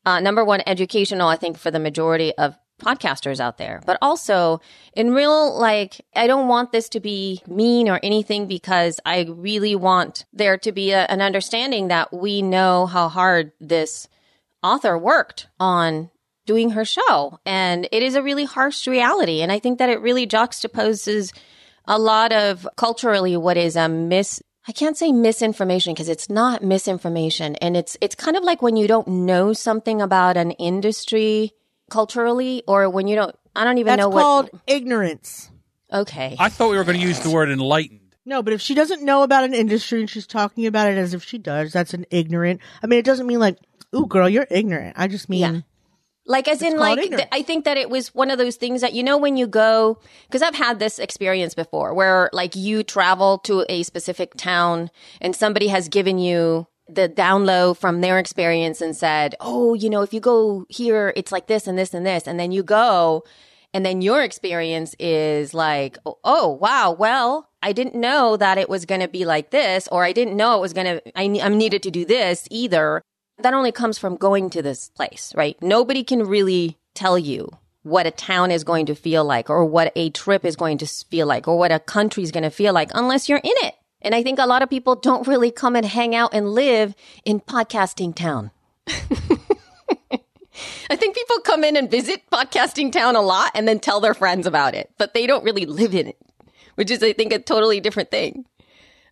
uh, 0.06 0.20
number 0.20 0.44
one, 0.44 0.62
educational, 0.66 1.28
I 1.28 1.36
think, 1.36 1.58
for 1.58 1.72
the 1.72 1.80
majority 1.80 2.34
of 2.38 2.58
podcasters 2.80 3.40
out 3.40 3.58
there, 3.58 3.82
but 3.86 3.98
also 4.02 4.62
in 4.94 5.14
real, 5.14 5.58
like, 5.60 6.02
I 6.16 6.28
don't 6.28 6.48
want 6.48 6.72
this 6.72 6.90
to 6.90 7.00
be 7.00 7.42
mean 7.48 7.90
or 7.90 8.00
anything 8.02 8.48
because 8.48 9.00
I 9.06 9.28
really 9.30 9.76
want 9.76 10.26
there 10.32 10.58
to 10.60 10.72
be 10.72 10.92
a, 10.92 11.06
an 11.06 11.22
understanding 11.22 11.90
that 11.90 12.14
we 12.14 12.42
know 12.42 12.86
how 12.86 13.10
hard 13.10 13.52
this 13.60 14.08
author 14.64 14.98
worked 14.98 15.48
on 15.60 16.10
doing 16.46 16.72
her 16.72 16.86
show. 16.86 17.40
And 17.46 17.88
it 17.92 18.02
is 18.02 18.16
a 18.16 18.24
really 18.24 18.46
harsh 18.46 18.88
reality. 18.88 19.42
And 19.42 19.52
I 19.52 19.60
think 19.60 19.78
that 19.80 19.90
it 19.90 20.02
really 20.02 20.26
juxtaposes 20.26 21.34
a 21.86 22.00
lot 22.00 22.32
of 22.32 22.68
culturally 22.76 23.36
what 23.36 23.58
is 23.58 23.76
a 23.76 23.90
mis 23.90 24.42
I 24.68 24.72
can't 24.72 24.98
say 24.98 25.12
misinformation 25.12 25.94
because 25.94 26.10
it's 26.10 26.30
not 26.30 26.64
misinformation 26.64 27.56
and 27.58 27.76
it's 27.78 27.98
it's 28.02 28.16
kind 28.16 28.38
of 28.38 28.44
like 28.44 28.62
when 28.62 28.76
you 28.76 28.88
don't 28.88 29.08
know 29.08 29.54
something 29.54 30.02
about 30.02 30.38
an 30.38 30.52
industry 30.52 31.54
culturally 31.90 32.64
or 32.68 32.90
when 32.90 33.08
you 33.08 33.16
don't 33.16 33.36
I 33.56 33.64
don't 33.64 33.78
even 33.78 33.98
That's 33.98 34.00
know 34.00 34.12
called 34.12 34.50
what 34.52 34.62
ignorance. 34.68 35.50
Okay. 35.92 36.36
I 36.40 36.50
thought 36.50 36.70
we 36.70 36.78
were 36.78 36.84
going 36.84 37.00
to 37.00 37.06
use 37.06 37.20
the 37.20 37.32
word 37.32 37.50
enlightened. 37.50 38.16
No, 38.26 38.44
but 38.44 38.54
if 38.54 38.62
she 38.62 38.76
doesn't 38.76 39.04
know 39.04 39.24
about 39.24 39.44
an 39.44 39.56
industry 39.56 40.02
and 40.02 40.10
she's 40.10 40.28
talking 40.28 40.68
about 40.68 40.88
it 40.92 40.98
as 41.00 41.16
if 41.16 41.24
she 41.24 41.40
does, 41.40 41.74
that's 41.74 41.96
an 41.96 42.06
ignorant. 42.12 42.62
I 42.84 42.88
mean, 42.88 43.00
it 43.00 43.06
doesn't 43.06 43.26
mean 43.26 43.40
like, 43.40 43.58
ooh, 43.96 44.06
girl, 44.06 44.30
you're 44.30 44.46
ignorant. 44.52 44.96
I 45.00 45.08
just 45.08 45.30
mean, 45.30 45.40
Yeah. 45.40 45.62
Like 46.26 46.48
as 46.48 46.62
in 46.62 46.78
like 46.78 47.00
th- 47.00 47.28
I 47.32 47.42
think 47.42 47.66
that 47.66 47.78
it 47.78 47.90
was 47.90 48.14
one 48.14 48.30
of 48.30 48.38
those 48.38 48.56
things 48.56 48.82
that 48.82 48.94
you 48.94 49.02
know 49.04 49.18
when 49.18 49.36
you 49.36 49.48
go 49.48 50.00
because 50.28 50.44
I've 50.44 50.56
had 50.56 50.78
this 50.78 51.00
experience 51.00 51.56
before 51.56 51.94
where 51.94 52.30
like 52.34 52.56
you 52.56 52.84
travel 52.84 53.40
to 53.40 53.66
a 53.68 53.82
specific 53.84 54.36
town 54.36 54.92
and 55.22 55.36
somebody 55.36 55.70
has 55.70 55.90
given 55.90 56.20
you 56.20 56.68
the 56.88 57.08
down 57.08 57.46
low 57.46 57.74
from 57.74 58.02
their 58.02 58.20
experience 58.20 58.82
and 58.82 58.96
said, 58.96 59.36
Oh, 59.40 59.74
you 59.74 59.90
know, 59.90 60.02
if 60.02 60.14
you 60.14 60.20
go 60.20 60.66
here, 60.70 61.14
it's 61.16 61.32
like 61.32 61.48
this 61.48 61.68
and 61.68 61.78
this 61.78 61.94
and 61.94 62.06
this. 62.06 62.28
And 62.28 62.40
then 62.40 62.52
you 62.52 62.64
go 62.64 63.24
and 63.74 63.86
then 63.86 64.02
your 64.02 64.24
experience 64.24 64.96
is 65.00 65.54
like, 65.54 65.98
Oh, 66.06 66.18
oh 66.24 66.50
wow. 66.50 66.92
Well, 66.92 67.50
I 67.62 67.74
didn't 67.74 67.96
know 67.96 68.38
that 68.38 68.58
it 68.58 68.70
was 68.70 68.86
going 68.86 69.02
to 69.02 69.08
be 69.08 69.26
like 69.26 69.52
this, 69.52 69.88
or 69.92 70.04
I 70.04 70.14
didn't 70.14 70.38
know 70.38 70.58
it 70.58 70.62
was 70.62 70.74
going 70.74 70.88
to, 70.88 71.20
I, 71.20 71.24
I 71.24 71.50
needed 71.50 71.84
to 71.84 71.92
do 71.92 72.06
this 72.06 72.48
either. 72.50 73.02
That 73.40 73.54
only 73.54 73.72
comes 73.72 73.98
from 73.98 74.18
going 74.18 74.50
to 74.52 74.62
this 74.62 74.90
place, 74.90 75.34
right? 75.36 75.62
Nobody 75.62 76.04
can 76.04 76.24
really 76.24 76.78
tell 76.94 77.18
you 77.18 77.50
what 77.84 78.06
a 78.06 78.12
town 78.12 78.52
is 78.52 78.66
going 78.66 78.86
to 78.88 78.96
feel 78.96 79.24
like 79.24 79.50
or 79.50 79.64
what 79.64 79.94
a 79.96 80.10
trip 80.10 80.44
is 80.44 80.58
going 80.58 80.78
to 80.80 80.86
feel 80.86 81.26
like 81.26 81.48
or 81.48 81.58
what 81.58 81.72
a 81.72 81.80
country 81.80 82.22
is 82.24 82.32
going 82.32 82.44
to 82.44 82.50
feel 82.50 82.74
like 82.74 82.92
unless 82.94 83.30
you're 83.30 83.40
in 83.40 83.54
it. 83.62 83.76
And 84.02 84.14
I 84.14 84.24
think 84.24 84.40
a 84.40 84.46
lot 84.46 84.62
of 84.62 84.70
people 84.70 84.96
don't 84.96 85.28
really 85.28 85.52
come 85.52 85.76
and 85.76 85.86
hang 85.86 86.16
out 86.16 86.34
and 86.34 86.50
live 86.50 86.96
in 87.26 87.40
podcasting 87.40 88.16
town. 88.16 88.52
I 90.90 90.96
think 90.96 91.16
people 91.16 91.40
come 91.40 91.64
in 91.64 91.78
and 91.78 91.90
visit 91.90 92.22
podcasting 92.32 92.92
town 92.92 93.16
a 93.16 93.22
lot 93.22 93.52
and 93.56 93.68
then 93.68 93.80
tell 93.80 94.02
their 94.02 94.14
friends 94.14 94.48
about 94.48 94.76
it, 94.76 94.92
but 94.98 95.14
they 95.14 95.26
don't 95.28 95.44
really 95.44 95.66
live 95.66 95.96
in 95.96 96.08
it, 96.08 96.18
which 96.76 96.92
is, 96.92 97.02
I 97.04 97.14
think, 97.14 97.32
a 97.32 97.40
totally 97.40 97.80
different 97.80 98.12
thing. 98.12 98.46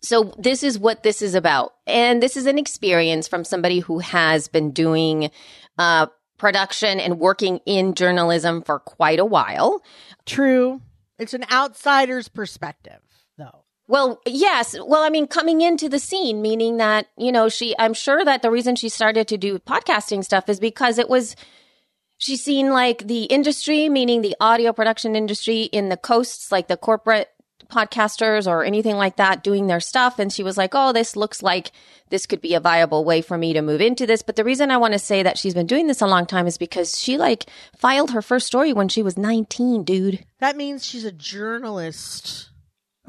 So 0.02 0.34
this 0.38 0.62
is 0.62 0.78
what 0.78 1.02
this 1.02 1.22
is 1.22 1.34
about. 1.34 1.72
And 1.86 2.22
this 2.22 2.36
is 2.36 2.46
an 2.46 2.58
experience 2.58 3.28
from 3.28 3.44
somebody 3.44 3.80
who 3.80 3.98
has 3.98 4.48
been 4.48 4.70
doing, 4.70 5.30
uh, 5.78 6.06
production 6.38 7.00
and 7.00 7.18
working 7.18 7.58
in 7.66 7.94
journalism 7.94 8.62
for 8.62 8.78
quite 8.78 9.18
a 9.18 9.24
while. 9.24 9.82
True. 10.24 10.80
It's 11.18 11.34
an 11.34 11.44
outsider's 11.50 12.28
perspective, 12.28 13.00
though. 13.36 13.64
Well, 13.88 14.20
yes. 14.24 14.76
Well, 14.78 15.02
I 15.02 15.10
mean, 15.10 15.26
coming 15.26 15.62
into 15.62 15.88
the 15.88 15.98
scene, 15.98 16.40
meaning 16.40 16.76
that, 16.76 17.08
you 17.16 17.32
know, 17.32 17.48
she, 17.48 17.74
I'm 17.78 17.94
sure 17.94 18.24
that 18.24 18.42
the 18.42 18.50
reason 18.50 18.76
she 18.76 18.88
started 18.88 19.26
to 19.28 19.36
do 19.36 19.58
podcasting 19.58 20.22
stuff 20.22 20.48
is 20.48 20.60
because 20.60 20.98
it 20.98 21.08
was, 21.08 21.34
she's 22.18 22.44
seen 22.44 22.70
like 22.70 23.08
the 23.08 23.24
industry, 23.24 23.88
meaning 23.88 24.22
the 24.22 24.36
audio 24.40 24.72
production 24.72 25.16
industry 25.16 25.62
in 25.62 25.88
the 25.88 25.96
coasts, 25.96 26.52
like 26.52 26.68
the 26.68 26.76
corporate 26.76 27.30
podcasters 27.70 28.46
or 28.46 28.64
anything 28.64 28.96
like 28.96 29.16
that 29.16 29.42
doing 29.42 29.66
their 29.66 29.80
stuff. 29.80 30.18
And 30.18 30.32
she 30.32 30.42
was 30.42 30.56
like, 30.56 30.72
Oh, 30.74 30.92
this 30.92 31.16
looks 31.16 31.42
like 31.42 31.70
this 32.10 32.26
could 32.26 32.40
be 32.40 32.54
a 32.54 32.60
viable 32.60 33.04
way 33.04 33.20
for 33.20 33.36
me 33.36 33.52
to 33.52 33.62
move 33.62 33.80
into 33.80 34.06
this. 34.06 34.22
But 34.22 34.36
the 34.36 34.44
reason 34.44 34.70
I 34.70 34.78
want 34.78 34.92
to 34.94 34.98
say 34.98 35.22
that 35.22 35.38
she's 35.38 35.54
been 35.54 35.66
doing 35.66 35.86
this 35.86 36.00
a 36.00 36.06
long 36.06 36.26
time 36.26 36.46
is 36.46 36.58
because 36.58 36.98
she 36.98 37.18
like 37.18 37.46
filed 37.76 38.12
her 38.12 38.22
first 38.22 38.46
story 38.46 38.72
when 38.72 38.88
she 38.88 39.02
was 39.02 39.18
19, 39.18 39.84
dude. 39.84 40.24
That 40.40 40.56
means 40.56 40.84
she's 40.84 41.04
a 41.04 41.12
journalist. 41.12 42.50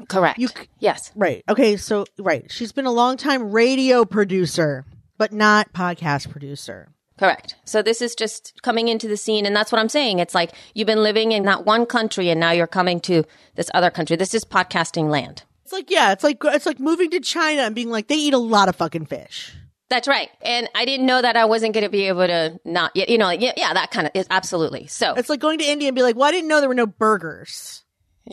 Correct. 0.08 0.38
You, 0.38 0.48
yes. 0.78 1.12
right. 1.14 1.42
Okay. 1.48 1.76
So, 1.76 2.06
right. 2.18 2.50
She's 2.50 2.72
been 2.72 2.86
a 2.86 2.92
long 2.92 3.16
time 3.16 3.52
radio 3.52 4.04
producer, 4.04 4.84
but 5.18 5.32
not 5.32 5.72
podcast 5.72 6.30
producer. 6.30 6.88
Correct. 7.20 7.54
So 7.66 7.82
this 7.82 8.00
is 8.00 8.14
just 8.14 8.62
coming 8.62 8.88
into 8.88 9.06
the 9.06 9.16
scene. 9.18 9.44
And 9.44 9.54
that's 9.54 9.70
what 9.70 9.78
I'm 9.78 9.90
saying. 9.90 10.20
It's 10.20 10.34
like 10.34 10.52
you've 10.72 10.86
been 10.86 11.02
living 11.02 11.32
in 11.32 11.42
that 11.42 11.66
one 11.66 11.84
country 11.84 12.30
and 12.30 12.40
now 12.40 12.50
you're 12.50 12.66
coming 12.66 12.98
to 13.00 13.24
this 13.56 13.70
other 13.74 13.90
country. 13.90 14.16
This 14.16 14.32
is 14.32 14.42
podcasting 14.42 15.10
land. 15.10 15.42
It's 15.62 15.72
like, 15.72 15.90
yeah, 15.90 16.12
it's 16.12 16.24
like, 16.24 16.38
it's 16.42 16.64
like 16.64 16.80
moving 16.80 17.10
to 17.10 17.20
China 17.20 17.60
and 17.60 17.74
being 17.74 17.90
like, 17.90 18.08
they 18.08 18.14
eat 18.14 18.32
a 18.32 18.38
lot 18.38 18.70
of 18.70 18.76
fucking 18.76 19.04
fish. 19.04 19.54
That's 19.90 20.08
right. 20.08 20.30
And 20.40 20.70
I 20.74 20.86
didn't 20.86 21.04
know 21.04 21.20
that 21.20 21.36
I 21.36 21.44
wasn't 21.44 21.74
going 21.74 21.84
to 21.84 21.90
be 21.90 22.08
able 22.08 22.26
to 22.26 22.58
not, 22.64 22.96
you 22.96 23.18
know, 23.18 23.28
yeah, 23.28 23.52
yeah 23.54 23.74
that 23.74 23.90
kind 23.90 24.06
of 24.06 24.12
is 24.14 24.26
absolutely. 24.30 24.86
So 24.86 25.12
it's 25.12 25.28
like 25.28 25.40
going 25.40 25.58
to 25.58 25.68
India 25.68 25.88
and 25.88 25.94
be 25.94 26.02
like, 26.02 26.16
well, 26.16 26.26
I 26.26 26.30
didn't 26.30 26.48
know 26.48 26.60
there 26.60 26.70
were 26.70 26.74
no 26.74 26.86
burgers. 26.86 27.84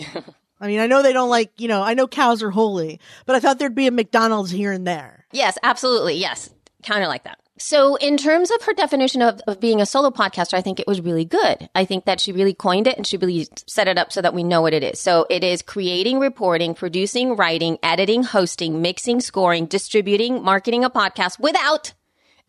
I 0.62 0.67
mean, 0.67 0.79
I 0.79 0.88
know 0.88 1.03
they 1.03 1.12
don't 1.12 1.29
like, 1.29 1.51
you 1.58 1.67
know, 1.67 1.84
I 1.84 1.94
know 1.94 2.08
cows 2.08 2.41
are 2.41 2.51
holy, 2.51 3.01
but 3.25 3.36
I 3.36 3.41
thought 3.41 3.60
there'd 3.60 3.75
be 3.75 3.88
a 3.88 3.91
McDonald's 3.91 4.50
here 4.50 4.72
and 4.72 4.88
there. 4.88 5.25
Yes, 5.34 5.58
absolutely. 5.62 6.15
Yes. 6.15 6.50
Kind 6.84 7.03
of 7.03 7.10
like 7.10 7.25
that. 7.25 7.38
So, 7.60 7.96
in 7.96 8.18
terms 8.18 8.52
of 8.52 8.62
her 8.64 8.74
definition 8.74 9.22
of, 9.22 9.42
of 9.48 9.60
being 9.60 9.82
a 9.82 9.86
solo 9.86 10.12
podcaster, 10.12 10.54
I 10.54 10.62
think 10.62 10.80
it 10.80 10.88
was 10.88 11.02
really 11.02 11.26
good. 11.26 11.70
I 11.74 11.86
think 11.86 12.06
that 12.06 12.20
she 12.20 12.32
really 12.32 12.54
coined 12.54 12.86
it 12.86 12.98
and 12.98 13.06
she 13.06 13.18
really 13.18 13.48
set 13.66 13.88
it 13.88 13.98
up 13.98 14.12
so 14.12 14.22
that 14.22 14.34
we 14.34 14.44
know 14.44 14.62
what 14.62 14.74
it 14.74 14.84
is. 14.84 15.00
So, 15.00 15.26
it 15.30 15.44
is 15.44 15.62
creating, 15.62 16.20
reporting, 16.20 16.76
producing, 16.76 17.36
writing, 17.36 17.80
editing, 17.82 18.24
hosting, 18.24 18.82
mixing, 18.82 19.22
scoring, 19.22 19.66
distributing, 19.66 20.44
marketing 20.44 20.84
a 20.84 20.90
podcast 20.90 21.40
without 21.40 21.94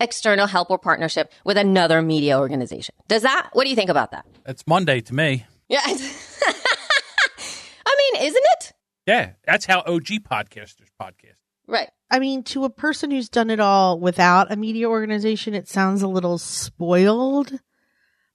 external 0.01 0.47
help 0.47 0.71
or 0.71 0.79
partnership 0.79 1.33
with 1.45 1.57
another 1.57 2.03
media 2.03 2.39
organization. 2.39 2.95
Does 3.09 3.23
that, 3.23 3.49
what 3.53 3.65
do 3.65 3.71
you 3.71 3.77
think 3.77 3.91
about 3.91 4.11
that? 4.13 4.27
It's 4.47 4.67
Monday 4.67 5.01
to 5.01 5.15
me. 5.15 5.47
Yeah. 5.69 5.81
I 5.85 5.93
mean, 8.13 8.23
isn't 8.27 8.45
it? 8.53 8.73
Yeah, 9.07 9.31
that's 9.47 9.65
how 9.65 9.81
OG 9.81 10.23
podcasters 10.31 10.91
podcast. 11.01 11.38
Right. 11.69 11.91
I 12.11 12.19
mean, 12.19 12.43
to 12.45 12.65
a 12.65 12.71
person 12.71 13.11
who's 13.11 13.29
done 13.29 13.51
it 13.51 13.61
all 13.61 14.01
without 14.01 14.51
a 14.51 14.57
media 14.57 14.89
organization, 14.89 15.55
it 15.55 15.69
sounds 15.69 16.01
a 16.01 16.09
little 16.09 16.39
spoiled, 16.39 17.53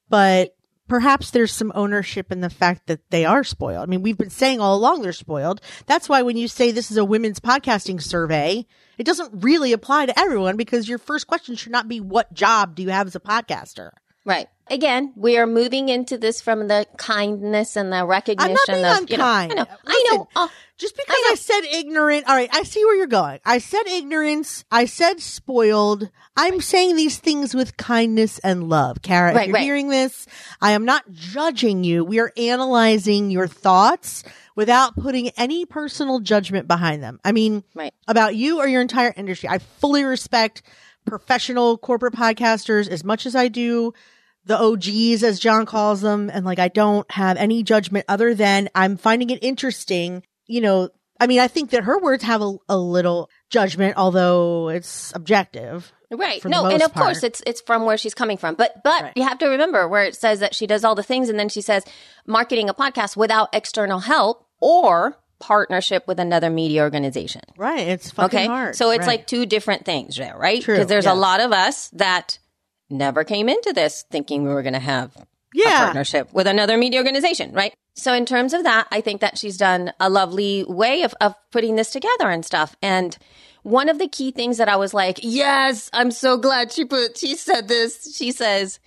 but 0.07 0.55
perhaps 0.87 1.31
there's 1.31 1.51
some 1.51 1.71
ownership 1.73 2.31
in 2.31 2.41
the 2.41 2.51
fact 2.51 2.85
that 2.85 3.09
they 3.09 3.25
are 3.25 3.43
spoiled. 3.43 3.81
I 3.81 3.85
mean, 3.87 4.03
we've 4.03 4.17
been 4.17 4.29
saying 4.29 4.59
all 4.61 4.75
along 4.75 5.01
they're 5.01 5.11
spoiled. 5.11 5.59
That's 5.87 6.07
why 6.07 6.21
when 6.21 6.37
you 6.37 6.47
say 6.47 6.69
this 6.69 6.91
is 6.91 6.97
a 6.97 7.05
women's 7.05 7.39
podcasting 7.39 7.99
survey, 7.99 8.67
it 8.99 9.05
doesn't 9.05 9.43
really 9.43 9.73
apply 9.73 10.05
to 10.05 10.19
everyone 10.19 10.55
because 10.55 10.87
your 10.87 10.99
first 10.99 11.25
question 11.25 11.55
should 11.55 11.71
not 11.71 11.87
be 11.87 11.99
what 11.99 12.33
job 12.33 12.75
do 12.75 12.83
you 12.83 12.89
have 12.89 13.07
as 13.07 13.15
a 13.15 13.19
podcaster? 13.19 13.89
Right. 14.25 14.47
Again, 14.69 15.11
we 15.17 15.37
are 15.37 15.45
moving 15.45 15.89
into 15.89 16.17
this 16.17 16.39
from 16.41 16.69
the 16.69 16.87
kindness 16.97 17.75
and 17.75 17.91
the 17.91 18.05
recognition 18.05 18.55
I'm 18.75 18.81
not 18.81 18.81
being 18.81 18.85
of 19.03 19.09
you 19.09 19.17
know, 19.17 19.23
unkind. 19.25 19.51
I 19.51 19.55
know. 19.55 19.61
Listen, 19.61 19.77
I 19.85 20.09
know. 20.15 20.29
Oh, 20.37 20.49
Just 20.77 20.95
because 20.95 21.15
I, 21.27 21.35
said 21.35 21.61
ignorant, 21.77 22.29
all 22.29 22.35
right, 22.35 22.49
I 22.53 22.63
see 22.63 22.83
where 22.85 22.95
you're 22.95 23.07
going. 23.07 23.39
I 23.43 23.57
said 23.57 23.83
ignorance. 23.87 24.63
I 24.71 24.85
said 24.85 25.19
spoiled. 25.19 26.09
I'm 26.37 26.61
saying 26.61 26.95
these 26.95 27.17
things 27.19 27.53
with 27.53 27.75
kindness 27.75 28.39
and 28.39 28.69
love. 28.69 29.01
Kara, 29.01 29.33
Right, 29.33 29.41
if 29.41 29.47
you're 29.47 29.53
right. 29.55 29.63
hearing 29.63 29.89
this, 29.89 30.25
I 30.61 30.71
am 30.71 30.85
not 30.85 31.11
judging 31.11 31.83
you. 31.83 32.05
We 32.05 32.19
are 32.21 32.31
analyzing 32.37 33.31
your 33.31 33.47
thoughts 33.47 34.23
without 34.55 34.95
putting 34.95 35.27
any 35.31 35.65
personal 35.65 36.21
judgment 36.21 36.69
behind 36.69 37.03
them. 37.03 37.19
I 37.25 37.33
mean, 37.33 37.65
Right. 37.75 37.93
about 38.07 38.35
you 38.35 38.59
or 38.59 38.67
your 38.67 38.81
entire 38.81 39.13
industry. 39.17 39.49
I 39.49 39.57
fully 39.57 40.05
respect 40.05 40.61
professional 41.05 41.77
corporate 41.77 42.13
podcasters 42.13 42.87
as 42.89 43.03
much 43.03 43.25
as 43.25 43.35
I 43.35 43.47
do 43.47 43.93
the 44.45 44.57
OGs, 44.59 45.23
as 45.23 45.39
John 45.39 45.65
calls 45.65 46.01
them. 46.01 46.29
And 46.29 46.45
like, 46.45 46.59
I 46.59 46.67
don't 46.67 47.09
have 47.11 47.37
any 47.37 47.63
judgment 47.63 48.05
other 48.09 48.33
than 48.35 48.69
I'm 48.75 48.97
finding 48.97 49.29
it 49.29 49.39
interesting. 49.41 50.23
You 50.47 50.61
know, 50.61 50.89
I 51.19 51.27
mean, 51.27 51.39
I 51.39 51.47
think 51.47 51.69
that 51.69 51.83
her 51.83 51.99
words 51.99 52.23
have 52.23 52.41
a, 52.41 52.55
a 52.67 52.77
little 52.77 53.29
judgment, 53.49 53.95
although 53.97 54.69
it's 54.69 55.13
objective. 55.15 55.93
Right. 56.11 56.43
No, 56.45 56.65
and 56.65 56.83
of 56.83 56.93
course 56.93 57.23
it's 57.23 57.41
it's 57.47 57.61
from 57.61 57.85
where 57.85 57.97
she's 57.97 58.13
coming 58.13 58.37
from. 58.37 58.55
But 58.55 58.83
but 58.83 59.01
Right. 59.01 59.13
you 59.15 59.23
have 59.23 59.39
to 59.39 59.47
remember 59.47 59.87
where 59.87 60.03
it 60.03 60.15
says 60.15 60.41
that 60.41 60.53
she 60.53 60.67
does 60.67 60.83
all 60.83 60.93
the 60.93 61.01
things 61.01 61.29
and 61.29 61.39
then 61.39 61.49
she 61.49 61.61
says 61.61 61.85
marketing 62.27 62.69
a 62.69 62.73
podcast 62.73 63.17
without 63.17 63.49
external 63.53 63.99
help 63.99 64.45
or 64.61 65.17
partnership 65.39 66.07
with 66.07 66.19
another 66.19 66.49
media 66.49 66.81
organization. 66.81 67.41
Right. 67.57 67.87
It's 67.87 68.11
fucking 68.11 68.37
Okay. 68.37 68.47
hard. 68.47 68.75
So 68.75 68.91
it's 68.91 68.99
Right. 69.07 69.19
like 69.19 69.27
two 69.27 69.45
different 69.45 69.85
things 69.85 70.15
there, 70.15 70.37
right? 70.37 70.59
Because 70.59 70.87
there's 70.87 71.05
a 71.05 71.13
lot 71.13 71.39
of 71.41 71.51
us 71.51 71.89
that 71.93 72.39
never 72.89 73.23
came 73.23 73.49
into 73.49 73.73
this 73.73 74.05
thinking 74.09 74.43
we 74.43 74.49
were 74.53 74.61
going 74.61 74.73
to 74.73 74.79
have 74.79 75.15
a 75.17 75.25
partnership 75.77 76.33
with 76.33 76.47
another 76.47 76.77
media 76.77 76.99
organization, 76.99 77.51
right? 77.53 77.73
So 77.95 78.13
in 78.13 78.25
terms 78.25 78.53
of 78.53 78.63
that, 78.63 78.87
I 78.91 79.01
think 79.01 79.21
that 79.21 79.37
she's 79.37 79.57
done 79.57 79.93
a 79.99 80.09
lovely 80.09 80.63
way 80.67 81.03
of, 81.03 81.13
of 81.21 81.35
putting 81.51 81.75
this 81.75 81.91
together 81.91 82.29
and 82.29 82.43
stuff. 82.45 82.75
And 82.81 83.17
one 83.61 83.87
of 83.87 83.99
the 83.99 84.07
key 84.07 84.31
things 84.31 84.57
that 84.57 84.67
I 84.67 84.77
was 84.77 84.93
like, 84.93 85.19
yes, 85.21 85.89
I'm 85.93 86.11
so 86.11 86.37
glad 86.37 86.71
she 86.71 86.85
put, 86.85 87.17
she 87.17 87.35
said 87.35 87.67
this. 87.67 88.15
She 88.15 88.31
says, 88.31 88.79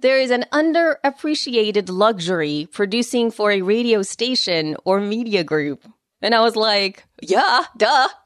there 0.00 0.18
is 0.18 0.30
an 0.30 0.44
underappreciated 0.52 1.88
luxury 1.90 2.68
producing 2.72 3.30
for 3.30 3.50
a 3.52 3.62
radio 3.62 4.02
station 4.02 4.76
or 4.84 5.00
media 5.00 5.44
group. 5.44 5.84
And 6.22 6.34
I 6.34 6.40
was 6.40 6.56
like, 6.56 7.04
yeah, 7.22 7.64
duh. 7.76 8.08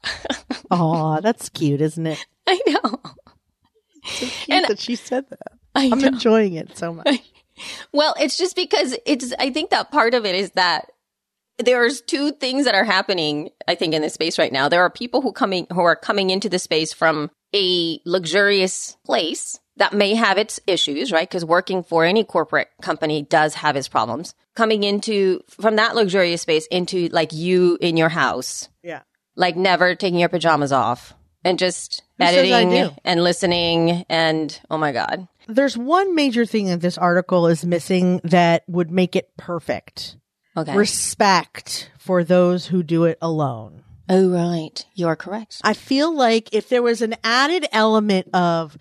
Oh, 0.71 1.21
that's 1.21 1.49
cute, 1.49 1.79
isn't 1.79 2.07
it? 2.07 2.25
I 2.47 2.59
know. 2.67 2.99
Cute 4.03 4.33
And- 4.49 4.65
that 4.65 4.79
she 4.79 4.95
said 4.95 5.29
that. 5.29 5.51
I 5.75 5.89
I'm 5.91 5.99
know. 5.99 6.07
enjoying 6.07 6.53
it 6.53 6.75
so 6.77 6.93
much. 6.93 7.19
Well, 7.93 8.15
it's 8.19 8.37
just 8.37 8.55
because 8.55 8.97
it's, 9.05 9.33
I 9.39 9.51
think 9.51 9.69
that 9.69 9.91
part 9.91 10.13
of 10.13 10.25
it 10.25 10.35
is 10.35 10.51
that 10.51 10.91
there's 11.57 12.01
two 12.01 12.31
things 12.31 12.65
that 12.65 12.75
are 12.75 12.83
happening, 12.83 13.49
I 13.67 13.75
think, 13.75 13.93
in 13.93 14.01
this 14.01 14.13
space 14.13 14.37
right 14.39 14.51
now. 14.51 14.67
There 14.69 14.81
are 14.81 14.89
people 14.89 15.21
who 15.21 15.31
coming, 15.31 15.67
who 15.71 15.81
are 15.81 15.95
coming 15.95 16.29
into 16.29 16.49
the 16.49 16.59
space 16.59 16.93
from 16.93 17.29
a 17.53 17.99
luxurious 18.05 18.97
place 19.05 19.59
that 19.77 19.93
may 19.93 20.13
have 20.15 20.37
its 20.37 20.59
issues, 20.67 21.11
right? 21.11 21.27
Because 21.27 21.43
working 21.45 21.83
for 21.83 22.05
any 22.05 22.23
corporate 22.23 22.69
company 22.81 23.21
does 23.23 23.55
have 23.55 23.75
its 23.75 23.87
problems. 23.87 24.33
Coming 24.55 24.83
into, 24.83 25.41
from 25.49 25.75
that 25.75 25.95
luxurious 25.95 26.41
space 26.41 26.65
into 26.67 27.09
like 27.09 27.33
you 27.33 27.77
in 27.81 27.97
your 27.97 28.09
house, 28.09 28.69
Yeah. 28.83 29.01
like 29.35 29.57
never 29.57 29.95
taking 29.95 30.19
your 30.19 30.29
pajamas 30.29 30.71
off 30.71 31.13
and 31.43 31.59
just 31.59 32.03
Who 32.17 32.23
editing 32.23 32.95
and 33.03 33.23
listening 33.23 34.05
and, 34.09 34.59
oh 34.71 34.77
my 34.77 34.91
God. 34.93 35.27
There's 35.47 35.77
one 35.77 36.15
major 36.15 36.45
thing 36.45 36.67
that 36.67 36.81
this 36.81 36.97
article 36.97 37.47
is 37.47 37.65
missing 37.65 38.21
that 38.23 38.63
would 38.67 38.89
make 38.91 39.15
it 39.15 39.29
perfect. 39.37 40.15
Okay. 40.57 40.75
Respect 40.75 41.91
for 41.99 42.23
those 42.23 42.67
who 42.67 42.81
do 42.81 43.03
it 43.03 43.17
alone. 43.21 43.83
Oh, 44.07 44.29
right. 44.29 44.85
You're 44.93 45.15
correct. 45.15 45.59
I 45.63 45.73
feel 45.73 46.15
like 46.15 46.53
if 46.53 46.69
there 46.69 46.81
was 46.83 47.01
an 47.01 47.15
added 47.23 47.67
element 47.71 48.29
of, 48.33 48.77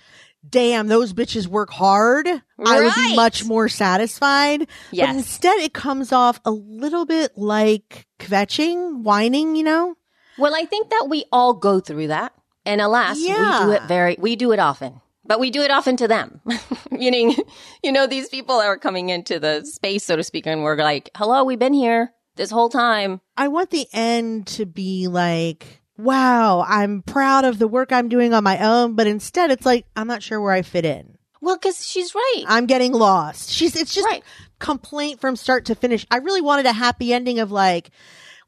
damn, 0.48 0.88
those 0.88 1.12
bitches 1.12 1.46
work 1.46 1.70
hard, 1.70 2.28
I 2.28 2.80
would 2.80 2.94
be 2.94 3.16
much 3.16 3.44
more 3.44 3.68
satisfied. 3.68 4.68
But 5.06 5.16
instead, 5.16 5.58
it 5.60 5.72
comes 5.74 6.12
off 6.12 6.40
a 6.44 6.50
little 6.50 7.06
bit 7.06 7.36
like 7.36 8.06
kvetching, 8.18 9.02
whining, 9.02 9.56
you 9.56 9.64
know? 9.64 9.96
Well, 10.38 10.54
I 10.54 10.64
think 10.64 10.90
that 10.90 11.06
we 11.08 11.24
all 11.32 11.54
go 11.54 11.80
through 11.80 12.08
that. 12.08 12.32
And 12.66 12.80
alas, 12.80 13.16
we 13.16 13.26
do 13.28 13.72
it 13.72 13.82
very, 13.88 14.16
we 14.18 14.36
do 14.36 14.52
it 14.52 14.58
often. 14.58 15.00
But 15.26 15.40
we 15.40 15.50
do 15.50 15.62
it 15.62 15.70
often 15.70 15.96
to 15.98 16.08
them. 16.08 16.40
Meaning, 16.90 17.34
you 17.82 17.92
know, 17.92 18.06
these 18.06 18.28
people 18.28 18.56
are 18.56 18.78
coming 18.78 19.08
into 19.08 19.38
the 19.38 19.64
space, 19.64 20.04
so 20.04 20.16
to 20.16 20.22
speak, 20.22 20.46
and 20.46 20.62
we're 20.62 20.76
like, 20.76 21.10
hello, 21.16 21.44
we've 21.44 21.58
been 21.58 21.72
here 21.72 22.12
this 22.36 22.50
whole 22.50 22.68
time. 22.68 23.20
I 23.36 23.48
want 23.48 23.70
the 23.70 23.86
end 23.92 24.46
to 24.48 24.66
be 24.66 25.08
like, 25.08 25.82
wow, 25.96 26.64
I'm 26.66 27.02
proud 27.02 27.44
of 27.44 27.58
the 27.58 27.68
work 27.68 27.92
I'm 27.92 28.08
doing 28.08 28.32
on 28.34 28.44
my 28.44 28.58
own, 28.58 28.94
but 28.94 29.06
instead 29.06 29.50
it's 29.50 29.66
like, 29.66 29.86
I'm 29.96 30.06
not 30.06 30.22
sure 30.22 30.40
where 30.40 30.52
I 30.52 30.62
fit 30.62 30.84
in. 30.84 31.16
Well, 31.40 31.56
because 31.56 31.86
she's 31.86 32.14
right. 32.14 32.44
I'm 32.46 32.66
getting 32.66 32.92
lost. 32.92 33.50
She's, 33.50 33.76
it's 33.76 33.94
just 33.94 34.06
Right. 34.08 34.24
complaint 34.58 35.20
from 35.20 35.36
start 35.36 35.66
to 35.66 35.74
finish. 35.74 36.06
I 36.10 36.16
really 36.18 36.40
wanted 36.40 36.66
a 36.66 36.72
happy 36.72 37.12
ending 37.12 37.38
of 37.38 37.52
like, 37.52 37.90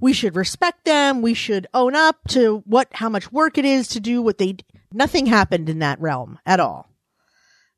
we 0.00 0.12
should 0.12 0.34
respect 0.34 0.84
them. 0.84 1.22
We 1.22 1.34
should 1.34 1.66
own 1.74 1.94
up 1.94 2.16
to 2.28 2.62
what, 2.66 2.88
how 2.92 3.08
much 3.08 3.30
work 3.32 3.58
it 3.58 3.64
is 3.64 3.88
to 3.88 4.00
do 4.00 4.22
what 4.22 4.38
they, 4.38 4.54
d- 4.54 4.64
nothing 4.92 5.26
happened 5.26 5.68
in 5.68 5.78
that 5.80 6.00
realm 6.00 6.38
at 6.46 6.58
all. 6.60 6.88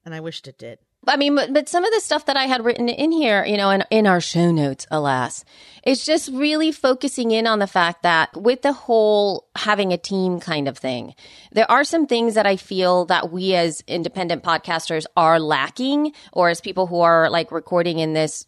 And 0.04 0.14
I 0.14 0.20
wished 0.20 0.46
it 0.48 0.56
did. 0.58 0.78
I 1.06 1.16
mean, 1.16 1.36
but, 1.36 1.52
but 1.52 1.68
some 1.68 1.84
of 1.84 1.92
the 1.92 2.00
stuff 2.00 2.26
that 2.26 2.36
I 2.36 2.44
had 2.44 2.64
written 2.64 2.88
in 2.88 3.12
here, 3.12 3.44
you 3.44 3.56
know, 3.56 3.70
in, 3.70 3.84
in 3.90 4.06
our 4.06 4.20
show 4.20 4.50
notes, 4.50 4.86
alas, 4.90 5.44
it's 5.82 6.04
just 6.04 6.28
really 6.32 6.72
focusing 6.72 7.30
in 7.30 7.46
on 7.46 7.60
the 7.60 7.66
fact 7.66 8.02
that 8.02 8.36
with 8.36 8.62
the 8.62 8.72
whole 8.72 9.48
having 9.56 9.92
a 9.92 9.96
team 9.96 10.40
kind 10.40 10.68
of 10.68 10.76
thing, 10.76 11.14
there 11.52 11.70
are 11.70 11.84
some 11.84 12.06
things 12.06 12.34
that 12.34 12.46
I 12.46 12.56
feel 12.56 13.06
that 13.06 13.30
we 13.30 13.54
as 13.54 13.82
independent 13.86 14.42
podcasters 14.42 15.06
are 15.16 15.38
lacking, 15.38 16.12
or 16.32 16.50
as 16.50 16.60
people 16.60 16.86
who 16.86 17.00
are 17.00 17.30
like 17.30 17.52
recording 17.52 18.00
in 18.00 18.12
this 18.12 18.44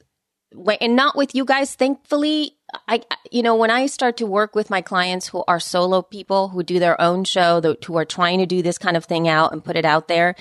way, 0.53 0.77
and 0.81 0.97
not 0.97 1.17
with 1.17 1.35
you 1.35 1.45
guys, 1.45 1.75
thankfully. 1.75 2.57
I, 2.87 3.03
you 3.33 3.43
know, 3.43 3.57
when 3.57 3.71
I 3.71 3.87
start 3.87 4.19
to 4.19 4.27
work 4.27 4.55
with 4.55 4.71
my 4.71 4.81
clients 4.81 5.27
who 5.27 5.43
are 5.49 5.59
solo 5.59 6.03
people 6.03 6.49
who 6.49 6.63
do 6.63 6.79
their 6.79 7.01
own 7.01 7.25
show, 7.25 7.61
who 7.85 7.97
are 7.97 8.05
trying 8.05 8.39
to 8.39 8.47
do 8.47 8.63
this 8.63 8.79
kind 8.79 8.97
of 8.97 9.07
thing 9.07 9.29
out 9.29 9.53
and 9.53 9.65
put 9.65 9.77
it 9.77 9.85
out 9.85 10.07
there, 10.07 10.37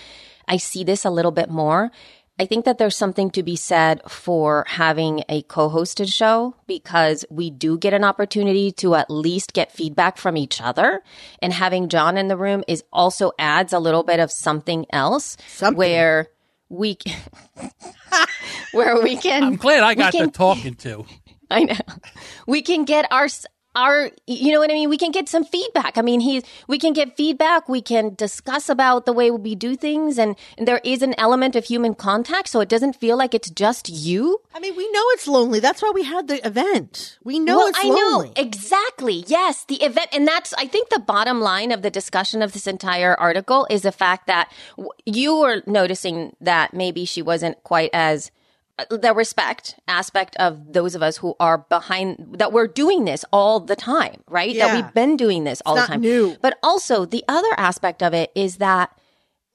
I 0.50 0.58
see 0.58 0.84
this 0.84 1.06
a 1.06 1.10
little 1.10 1.32
bit 1.32 1.50
more. 1.50 1.92
I 2.42 2.46
think 2.46 2.64
that 2.66 2.78
there's 2.78 2.96
something 2.96 3.32
to 3.32 3.44
be 3.44 3.58
said 3.58 4.02
for 4.10 4.64
having 4.68 5.24
a 5.28 5.42
co-hosted 5.44 6.12
show 6.12 6.56
because 6.68 7.26
we 7.30 7.50
do 7.50 7.78
get 7.78 7.94
an 7.94 8.06
opportunity 8.06 8.72
to 8.74 8.96
at 8.96 9.12
least 9.12 9.52
get 9.54 9.74
feedback 9.74 10.18
from 10.18 10.38
each 10.38 10.62
other. 10.62 11.04
And 11.42 11.52
having 11.52 11.90
John 11.90 12.18
in 12.18 12.30
the 12.30 12.38
room 12.38 12.64
is 12.68 12.82
also 12.94 13.34
adds 13.38 13.74
a 13.74 13.80
little 13.80 14.04
bit 14.04 14.22
of 14.22 14.32
something 14.32 14.86
else 14.92 15.36
Something. 15.50 15.78
where 15.78 16.28
we, 16.70 16.98
where 18.72 19.02
we 19.02 19.18
can. 19.18 19.44
I'm 19.44 19.56
glad 19.58 19.84
I 19.84 19.96
got 19.96 20.14
can- 20.14 20.28
the 20.28 20.32
talking 20.32 20.76
to. 20.76 21.06
I 21.52 21.64
know. 21.64 21.76
We 22.48 22.62
can 22.62 22.86
get 22.86 23.12
our 23.12 23.28
our 23.76 24.12
you 24.26 24.52
know 24.52 24.60
what 24.60 24.72
I 24.72 24.74
mean? 24.74 24.90
We 24.90 24.98
can 24.98 25.12
get 25.12 25.30
some 25.30 25.44
feedback. 25.44 25.98
I 25.98 26.02
mean, 26.02 26.20
he 26.20 26.44
we 26.68 26.78
can 26.78 26.94
get 26.94 27.16
feedback, 27.16 27.70
we 27.70 27.82
can 27.82 28.16
discuss 28.16 28.70
about 28.70 29.06
the 29.06 29.14
way 29.14 29.32
we 29.32 29.56
do 29.56 29.76
things 29.76 30.18
and, 30.18 30.36
and 30.58 30.68
there 30.68 30.82
is 30.84 31.02
an 31.02 31.16
element 31.18 31.56
of 31.56 31.66
human 31.66 31.96
contact 31.96 32.50
so 32.50 32.62
it 32.62 32.70
doesn't 32.70 32.96
feel 32.96 33.18
like 33.18 33.34
it's 33.34 33.50
just 33.50 33.90
you. 33.90 34.42
I 34.54 34.60
mean, 34.60 34.76
we 34.76 34.90
know 34.92 35.04
it's 35.12 35.28
lonely. 35.28 35.60
That's 35.60 35.82
why 35.82 35.92
we 35.94 36.04
had 36.04 36.28
the 36.28 36.46
event. 36.46 37.18
We 37.24 37.40
know 37.40 37.58
well, 37.58 37.68
it's 37.68 37.80
I 37.80 37.84
lonely. 37.84 38.28
know 38.28 38.34
exactly. 38.36 39.24
Yes, 39.28 39.66
the 39.66 39.82
event, 39.84 40.10
and 40.14 40.28
that's 40.28 40.54
I 40.54 40.66
think 40.66 40.90
the 40.90 41.00
bottom 41.00 41.40
line 41.40 41.72
of 41.72 41.82
the 41.82 41.92
discussion 41.92 42.42
of 42.42 42.54
this 42.54 42.68
entire 42.68 43.16
article 43.16 43.68
is 43.70 43.84
the 43.84 43.92
fact 43.92 44.28
that 44.28 44.52
you 45.06 45.38
were 45.38 45.62
noticing 45.66 46.36
that 46.42 46.74
maybe 46.74 47.06
she 47.06 47.22
wasn't 47.22 47.64
quite 47.64 47.92
as 47.94 48.32
the 48.90 49.14
respect 49.14 49.76
aspect 49.88 50.36
of 50.38 50.74
those 50.74 50.96
of 50.96 51.02
us 51.04 51.18
who 51.18 51.36
are 51.40 51.60
behind 51.70 52.36
that 52.38 52.54
we're 52.54 52.68
doing 52.68 53.06
this 53.06 53.26
all 53.32 53.60
the 53.60 53.76
time, 53.76 54.24
right? 54.28 54.54
Yeah. 54.54 54.68
That 54.68 54.76
we've 54.76 54.94
been 54.94 55.18
doing 55.18 55.44
this 55.44 55.62
all 55.66 55.78
It's 55.78 55.88
the 55.88 55.94
time. 55.94 56.02
new. 56.02 56.38
But 56.42 56.58
also 56.64 57.06
the 57.06 57.24
other 57.28 57.50
aspect 57.58 58.04
of 58.04 58.14
it 58.14 58.32
is 58.36 58.58
that 58.58 58.92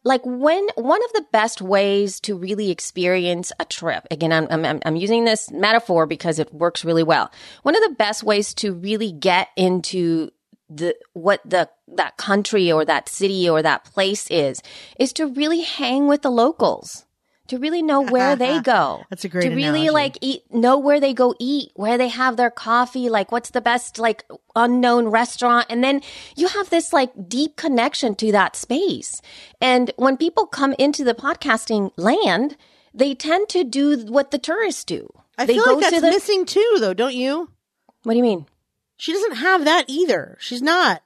like 0.04 0.20
when 0.24 0.66
one 0.76 1.02
of 1.02 1.12
the 1.14 1.24
best 1.32 1.62
ways 1.62 2.20
to 2.20 2.36
really 2.36 2.70
experience 2.70 3.52
a 3.58 3.64
trip 3.64 4.06
again 4.10 4.32
I'm, 4.32 4.46
I'm 4.50 4.80
i'm 4.84 4.96
using 4.96 5.24
this 5.24 5.50
metaphor 5.50 6.06
because 6.06 6.38
it 6.38 6.52
works 6.52 6.84
really 6.84 7.02
well 7.02 7.32
one 7.62 7.74
of 7.74 7.82
the 7.82 7.94
best 7.96 8.22
ways 8.22 8.52
to 8.54 8.74
really 8.74 9.12
get 9.12 9.48
into 9.56 10.30
the 10.68 10.94
what 11.14 11.40
the 11.44 11.70
that 11.88 12.16
country 12.16 12.70
or 12.70 12.84
that 12.84 13.08
city 13.08 13.48
or 13.48 13.62
that 13.62 13.84
place 13.84 14.30
is 14.30 14.62
is 14.98 15.12
to 15.14 15.26
really 15.26 15.62
hang 15.62 16.06
with 16.06 16.22
the 16.22 16.30
locals 16.30 17.06
to 17.48 17.58
really 17.58 17.82
know 17.82 18.00
where 18.00 18.36
they 18.36 18.60
go 18.76 19.04
That's 19.10 19.24
a 19.24 19.28
great 19.28 19.42
to 19.42 19.48
really 19.50 19.86
analogy. 19.86 19.90
like 19.90 20.18
eat 20.20 20.42
know 20.52 20.78
where 20.78 20.98
they 21.00 21.12
go 21.12 21.34
eat 21.38 21.72
where 21.74 21.98
they 21.98 22.08
have 22.08 22.36
their 22.36 22.50
coffee 22.50 23.08
like 23.08 23.30
what's 23.32 23.50
the 23.50 23.60
best 23.60 23.98
like 23.98 24.24
unknown 24.56 25.08
restaurant 25.08 25.66
and 25.68 25.84
then 25.84 26.00
you 26.36 26.48
have 26.48 26.70
this 26.70 26.92
like 26.92 27.28
deep 27.28 27.56
connection 27.56 28.14
to 28.14 28.32
that 28.32 28.56
space 28.56 29.20
and 29.60 29.92
when 29.96 30.16
people 30.16 30.46
come 30.46 30.74
into 30.78 31.04
the 31.04 31.14
podcasting 31.14 31.90
land 31.96 32.56
they 32.94 33.14
tend 33.14 33.48
to 33.48 33.64
do 33.64 33.98
what 34.06 34.30
the 34.30 34.38
tourists 34.38 34.84
do 34.84 35.08
I 35.36 35.46
they 35.46 35.54
feel 35.54 35.66
like 35.66 35.80
that's 35.80 35.94
to 35.96 36.00
the 36.00 36.10
missing 36.10 36.46
too, 36.46 36.76
though, 36.78 36.94
don't 36.94 37.14
you? 37.14 37.50
what 38.04 38.12
do 38.12 38.16
you 38.18 38.22
mean 38.22 38.46
She 38.96 39.12
doesn't 39.12 39.36
have 39.36 39.64
that 39.64 39.84
either. 39.88 40.36
She's 40.40 40.62
not 40.62 41.02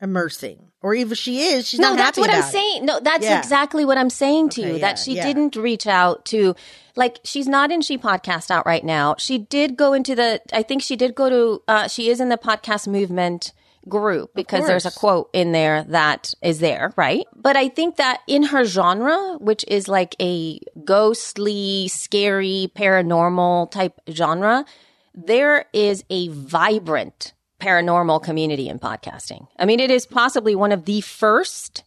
immersing, 0.00 0.69
or 0.82 0.94
even 0.94 1.12
if 1.12 1.18
she 1.18 1.40
is, 1.40 1.68
she's 1.68 1.78
no, 1.80 1.90
not 1.90 1.96
that's 1.98 2.16
happy 2.16 2.20
what 2.22 2.30
I'm 2.30 2.40
it. 2.40 2.52
saying. 2.52 2.84
No, 2.86 3.00
that's 3.00 3.24
Yeah. 3.24 3.38
exactly 3.38 3.84
what 3.84 3.98
I'm 3.98 4.10
saying 4.10 4.50
to 4.50 4.60
Okay, 4.62 4.70
you. 4.70 4.76
yeah, 4.76 4.80
that 4.88 4.98
she 4.98 5.14
yeah. 5.16 5.26
didn't 5.26 5.56
reach 5.56 5.86
out 5.86 6.24
to, 6.26 6.54
like, 6.96 7.18
she's 7.24 7.46
not 7.46 7.70
in 7.70 7.82
She 7.82 7.98
Podcast 7.98 8.50
out 8.50 8.64
right 8.66 8.82
now. 8.84 9.14
She 9.18 9.36
did 9.38 9.76
go 9.76 9.92
into 9.92 10.14
the, 10.14 10.40
I 10.52 10.62
think 10.62 10.82
she 10.82 10.96
did 10.96 11.14
go 11.14 11.28
to, 11.28 11.62
uh, 11.68 11.88
she 11.88 12.08
is 12.08 12.20
in 12.20 12.30
the 12.30 12.38
podcast 12.38 12.88
movement 12.88 13.52
group 13.88 14.34
because 14.34 14.66
there's 14.66 14.84
a 14.84 14.90
quote 14.90 15.30
in 15.32 15.52
there 15.52 15.84
that 15.84 16.34
is 16.42 16.58
there, 16.60 16.92
right? 16.96 17.24
But 17.34 17.56
I 17.56 17.68
think 17.68 17.96
that 17.96 18.20
in 18.26 18.42
her 18.44 18.64
genre, 18.64 19.36
which 19.38 19.64
is 19.68 19.88
like 19.88 20.14
a 20.20 20.60
ghostly, 20.84 21.88
scary, 21.88 22.70
paranormal 22.76 23.70
type 23.70 23.98
genre, 24.10 24.64
there 25.14 25.64
is 25.72 26.04
a 26.10 26.28
vibrant 26.28 27.32
paranormal 27.60 28.22
community 28.22 28.68
in 28.68 28.78
podcasting. 28.78 29.46
I 29.58 29.66
mean, 29.66 29.78
it 29.80 29.90
is 29.90 30.06
possibly 30.06 30.54
one 30.54 30.72
of 30.72 30.86
the 30.86 31.00
first 31.00 31.84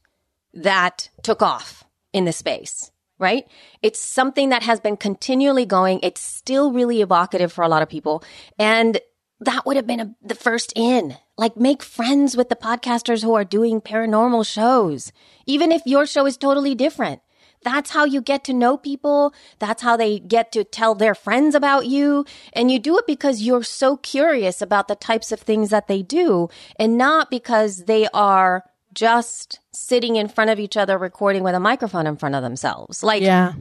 that 0.53 1.09
took 1.23 1.41
off 1.41 1.83
in 2.13 2.25
the 2.25 2.31
space, 2.31 2.91
right? 3.19 3.45
It's 3.81 3.99
something 3.99 4.49
that 4.49 4.63
has 4.63 4.79
been 4.79 4.97
continually 4.97 5.65
going. 5.65 5.99
It's 6.03 6.21
still 6.21 6.71
really 6.71 7.01
evocative 7.01 7.51
for 7.51 7.63
a 7.63 7.67
lot 7.67 7.81
of 7.81 7.89
people. 7.89 8.23
And 8.57 8.99
that 9.39 9.65
would 9.65 9.75
have 9.75 9.87
been 9.87 9.99
a, 9.99 10.15
the 10.21 10.35
first 10.35 10.71
in. 10.75 11.17
Like, 11.37 11.57
make 11.57 11.81
friends 11.81 12.37
with 12.37 12.49
the 12.49 12.55
podcasters 12.55 13.23
who 13.23 13.33
are 13.33 13.43
doing 13.43 13.81
paranormal 13.81 14.45
shows, 14.45 15.11
even 15.45 15.71
if 15.71 15.81
your 15.85 16.05
show 16.05 16.25
is 16.27 16.37
totally 16.37 16.75
different. 16.75 17.21
That's 17.63 17.91
how 17.91 18.05
you 18.05 18.21
get 18.21 18.43
to 18.45 18.53
know 18.53 18.77
people. 18.77 19.33
That's 19.59 19.81
how 19.81 19.97
they 19.97 20.19
get 20.19 20.51
to 20.53 20.63
tell 20.63 20.95
their 20.95 21.15
friends 21.15 21.55
about 21.55 21.87
you. 21.87 22.25
And 22.53 22.71
you 22.71 22.79
do 22.79 22.97
it 22.97 23.07
because 23.07 23.41
you're 23.41 23.63
so 23.63 23.97
curious 23.97 24.61
about 24.61 24.87
the 24.87 24.95
types 24.95 25.31
of 25.31 25.39
things 25.39 25.69
that 25.69 25.87
they 25.87 26.01
do 26.01 26.49
and 26.77 26.97
not 26.97 27.29
because 27.29 27.85
they 27.85 28.07
are 28.13 28.63
just 28.93 29.59
sitting 29.73 30.15
in 30.15 30.27
front 30.27 30.51
of 30.51 30.59
each 30.59 30.77
other 30.77 30.97
recording 30.97 31.43
with 31.43 31.55
a 31.55 31.59
microphone 31.59 32.07
in 32.07 32.15
front 32.15 32.35
of 32.35 32.43
themselves. 32.43 33.03
Like, 33.03 33.23
Yeah. 33.23 33.53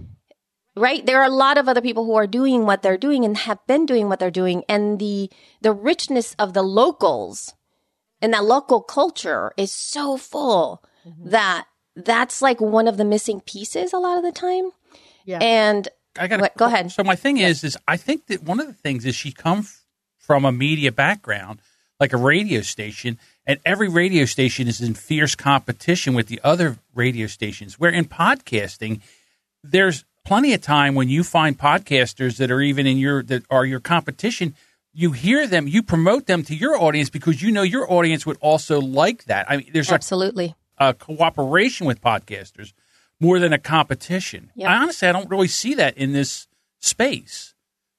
right 0.76 1.04
there 1.04 1.20
are 1.20 1.26
a 1.26 1.30
lot 1.30 1.58
of 1.58 1.68
other 1.68 1.80
people 1.80 2.04
who 2.04 2.14
are 2.14 2.26
doing 2.26 2.64
what 2.64 2.82
they're 2.82 2.98
doing 2.98 3.24
and 3.24 3.36
have 3.36 3.58
been 3.66 3.84
doing 3.86 4.08
what 4.08 4.18
they're 4.18 4.30
doing 4.30 4.64
and 4.68 4.98
the 4.98 5.30
the 5.60 5.72
richness 5.72 6.34
of 6.38 6.54
the 6.54 6.62
locals 6.62 7.54
and 8.22 8.32
that 8.32 8.44
local 8.44 8.80
culture 8.80 9.52
is 9.58 9.70
so 9.70 10.16
full 10.16 10.82
mm-hmm. 11.06 11.28
that 11.28 11.66
that's 11.96 12.40
like 12.42 12.60
one 12.60 12.88
of 12.88 12.96
the 12.96 13.04
missing 13.04 13.40
pieces 13.40 13.92
a 13.92 13.98
lot 13.98 14.16
of 14.16 14.22
the 14.24 14.32
time 14.32 14.70
Yeah. 15.24 15.38
and 15.40 15.88
I 16.18 16.26
got 16.26 16.40
What- 16.40 16.56
go 16.56 16.66
ahead. 16.66 16.92
So 16.92 17.02
my 17.02 17.16
thing 17.16 17.38
is, 17.38 17.64
is 17.64 17.76
I 17.88 17.96
think 17.96 18.26
that 18.26 18.42
one 18.42 18.60
of 18.60 18.66
the 18.66 18.72
things 18.74 19.04
is 19.06 19.14
she 19.14 19.32
come 19.32 19.60
f- 19.60 19.84
from 20.18 20.44
a 20.44 20.52
media 20.52 20.92
background, 20.92 21.60
like 21.98 22.12
a 22.12 22.18
radio 22.18 22.60
station, 22.60 23.18
and 23.46 23.58
every 23.64 23.88
radio 23.88 24.24
station 24.26 24.68
is 24.68 24.80
in 24.80 24.92
fierce 24.94 25.34
competition 25.34 26.12
with 26.14 26.26
the 26.28 26.38
other 26.44 26.78
radio 26.94 27.26
stations. 27.26 27.78
Where 27.80 27.90
in 27.90 28.04
podcasting, 28.04 29.00
there's 29.64 30.04
plenty 30.24 30.52
of 30.52 30.60
time 30.60 30.94
when 30.94 31.08
you 31.08 31.24
find 31.24 31.58
podcasters 31.58 32.36
that 32.36 32.50
are 32.50 32.60
even 32.60 32.86
in 32.86 32.98
your 32.98 33.22
that 33.24 33.44
are 33.50 33.64
your 33.64 33.80
competition. 33.80 34.54
You 34.94 35.12
hear 35.12 35.46
them, 35.46 35.66
you 35.66 35.82
promote 35.82 36.26
them 36.26 36.42
to 36.44 36.54
your 36.54 36.76
audience 36.80 37.08
because 37.08 37.40
you 37.40 37.50
know 37.50 37.62
your 37.62 37.90
audience 37.90 38.26
would 38.26 38.36
also 38.40 38.80
like 38.80 39.24
that. 39.24 39.50
I 39.50 39.56
mean, 39.56 39.70
there's 39.72 39.90
absolutely 39.90 40.44
a 40.44 40.54
cooperation 40.98 41.86
with 41.86 42.00
podcasters 42.00 42.72
more 43.20 43.38
than 43.38 43.52
a 43.52 43.58
competition. 43.58 44.50
Yep. 44.56 44.68
I 44.68 44.76
honestly, 44.78 45.08
I 45.08 45.12
don't 45.12 45.30
really 45.30 45.48
see 45.48 45.74
that 45.74 45.96
in 45.96 46.12
this 46.12 46.48
space. 46.80 47.54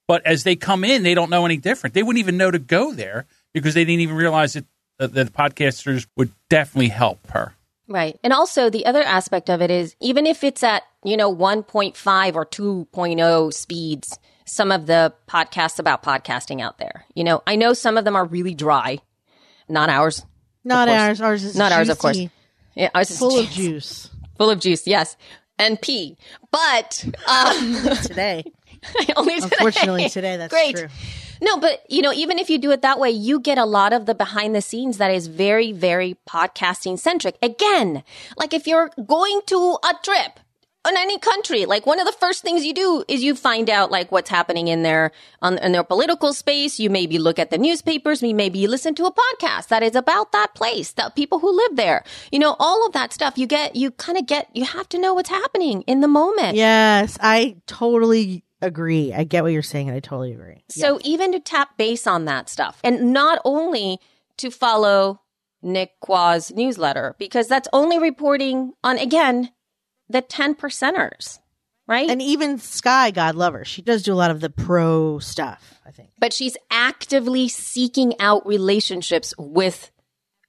But 0.07 0.25
as 0.25 0.43
they 0.43 0.55
come 0.55 0.83
in, 0.83 1.03
they 1.03 1.13
don't 1.13 1.29
know 1.29 1.45
any 1.45 1.57
different. 1.57 1.93
They 1.93 2.03
wouldn't 2.03 2.19
even 2.19 2.37
know 2.37 2.51
to 2.51 2.59
go 2.59 2.91
there 2.91 3.25
because 3.53 3.73
they 3.73 3.85
didn't 3.85 4.01
even 4.01 4.15
realize 4.15 4.53
that 4.53 4.65
the, 4.97 5.07
the 5.07 5.25
podcasters 5.25 6.07
would 6.17 6.31
definitely 6.49 6.89
help 6.89 7.25
her. 7.31 7.55
Right. 7.87 8.19
And 8.23 8.33
also 8.33 8.69
the 8.69 8.85
other 8.85 9.01
aspect 9.01 9.49
of 9.49 9.61
it 9.61 9.71
is 9.71 9.95
even 9.99 10.25
if 10.25 10.43
it's 10.43 10.63
at, 10.63 10.83
you 11.03 11.17
know, 11.17 11.33
1.5 11.33 12.35
or 12.35 12.45
2.0 12.45 13.53
speeds, 13.53 14.19
some 14.45 14.71
of 14.71 14.87
the 14.87 15.13
podcasts 15.27 15.79
about 15.79 16.03
podcasting 16.03 16.61
out 16.61 16.77
there, 16.77 17.05
you 17.13 17.23
know, 17.23 17.41
I 17.47 17.55
know 17.55 17.73
some 17.73 17.97
of 17.97 18.05
them 18.05 18.15
are 18.15 18.25
really 18.25 18.53
dry, 18.53 18.99
not 19.69 19.89
ours. 19.89 20.25
Not 20.65 20.87
ours. 20.87 21.21
Ours 21.21 21.43
is 21.43 21.57
Not 21.57 21.71
ours, 21.71 21.89
of 21.89 21.99
course. 21.99 22.17
Yeah, 22.75 22.89
ours 22.95 23.11
is 23.11 23.19
Full 23.19 23.39
of 23.39 23.45
juice. 23.49 23.55
juice 23.55 24.09
Full 24.37 24.49
of 24.49 24.59
juice, 24.59 24.87
yes. 24.87 25.15
And 25.59 25.79
pee. 25.81 26.17
But, 26.51 27.05
um, 27.27 27.75
today. 28.03 28.43
only 29.15 29.35
today. 29.35 29.55
Unfortunately, 29.55 30.09
today 30.09 30.37
that's 30.37 30.51
Great. 30.53 30.75
true. 30.77 30.87
No, 31.41 31.57
but 31.57 31.83
you 31.89 32.01
know, 32.01 32.13
even 32.13 32.39
if 32.39 32.49
you 32.49 32.57
do 32.57 32.71
it 32.71 32.81
that 32.81 32.99
way, 32.99 33.11
you 33.11 33.39
get 33.39 33.57
a 33.57 33.65
lot 33.65 33.91
of 33.93 34.05
the 34.05 34.15
behind 34.15 34.55
the 34.55 34.61
scenes 34.61 34.97
that 34.97 35.11
is 35.11 35.27
very, 35.27 35.71
very 35.71 36.15
podcasting 36.27 36.97
centric. 36.97 37.37
Again, 37.41 38.03
like 38.37 38.53
if 38.53 38.65
you're 38.65 38.89
going 39.05 39.41
to 39.47 39.77
a 39.83 39.93
trip 40.03 40.39
in 40.87 40.97
any 40.97 41.17
country, 41.17 41.65
like 41.65 41.85
one 41.85 41.99
of 41.99 42.05
the 42.05 42.11
first 42.11 42.41
things 42.41 42.65
you 42.65 42.73
do 42.73 43.03
is 43.07 43.23
you 43.23 43.35
find 43.35 43.69
out 43.69 43.91
like 43.91 44.11
what's 44.11 44.29
happening 44.29 44.67
in 44.67 44.83
their 44.83 45.11
on 45.41 45.57
in 45.59 45.71
their 45.71 45.83
political 45.83 46.33
space. 46.33 46.79
You 46.79 46.89
maybe 46.89 47.17
look 47.17 47.39
at 47.39 47.51
the 47.51 47.57
newspapers. 47.57 48.21
Maybe 48.21 48.59
you 48.59 48.67
listen 48.67 48.93
to 48.95 49.05
a 49.05 49.13
podcast 49.13 49.69
that 49.69 49.83
is 49.83 49.95
about 49.95 50.31
that 50.33 50.53
place, 50.55 50.91
that 50.93 51.15
people 51.15 51.39
who 51.39 51.55
live 51.55 51.75
there. 51.75 52.03
You 52.31 52.39
know, 52.39 52.55
all 52.59 52.85
of 52.85 52.93
that 52.93 53.13
stuff. 53.13 53.37
You 53.37 53.47
get 53.47 53.75
you 53.75 53.91
kind 53.91 54.17
of 54.17 54.25
get 54.25 54.49
you 54.53 54.65
have 54.65 54.89
to 54.89 54.97
know 54.97 55.13
what's 55.13 55.29
happening 55.29 55.83
in 55.83 56.01
the 56.01 56.07
moment. 56.07 56.55
Yes, 56.55 57.17
I 57.21 57.57
totally 57.65 58.43
agree. 58.61 59.13
I 59.13 59.23
get 59.23 59.43
what 59.43 59.53
you're 59.53 59.61
saying, 59.61 59.87
and 59.87 59.95
I 59.95 59.99
totally 59.99 60.33
agree. 60.33 60.63
So 60.69 60.99
even 61.03 61.31
to 61.31 61.39
tap 61.39 61.77
base 61.77 62.07
on 62.07 62.25
that 62.25 62.49
stuff 62.49 62.79
and 62.83 63.13
not 63.13 63.39
only 63.45 63.99
to 64.37 64.49
follow 64.49 65.21
Nick 65.61 65.91
Quah's 66.01 66.51
newsletter 66.51 67.15
because 67.17 67.47
that's 67.47 67.69
only 67.71 67.97
reporting 67.97 68.73
on 68.83 68.97
again 68.97 69.51
the 70.09 70.21
10 70.21 70.55
percenters, 70.55 71.39
right? 71.87 72.09
And 72.09 72.21
even 72.21 72.57
Sky, 72.57 73.11
God 73.11 73.35
love 73.35 73.53
her, 73.53 73.65
she 73.65 73.81
does 73.81 74.03
do 74.03 74.13
a 74.13 74.15
lot 74.15 74.31
of 74.31 74.39
the 74.39 74.49
pro 74.49 75.19
stuff. 75.19 75.79
I 75.85 75.91
think 75.91 76.09
but 76.19 76.33
she's 76.33 76.55
actively 76.71 77.49
seeking 77.49 78.13
out 78.19 78.47
relationships 78.47 79.33
with 79.37 79.91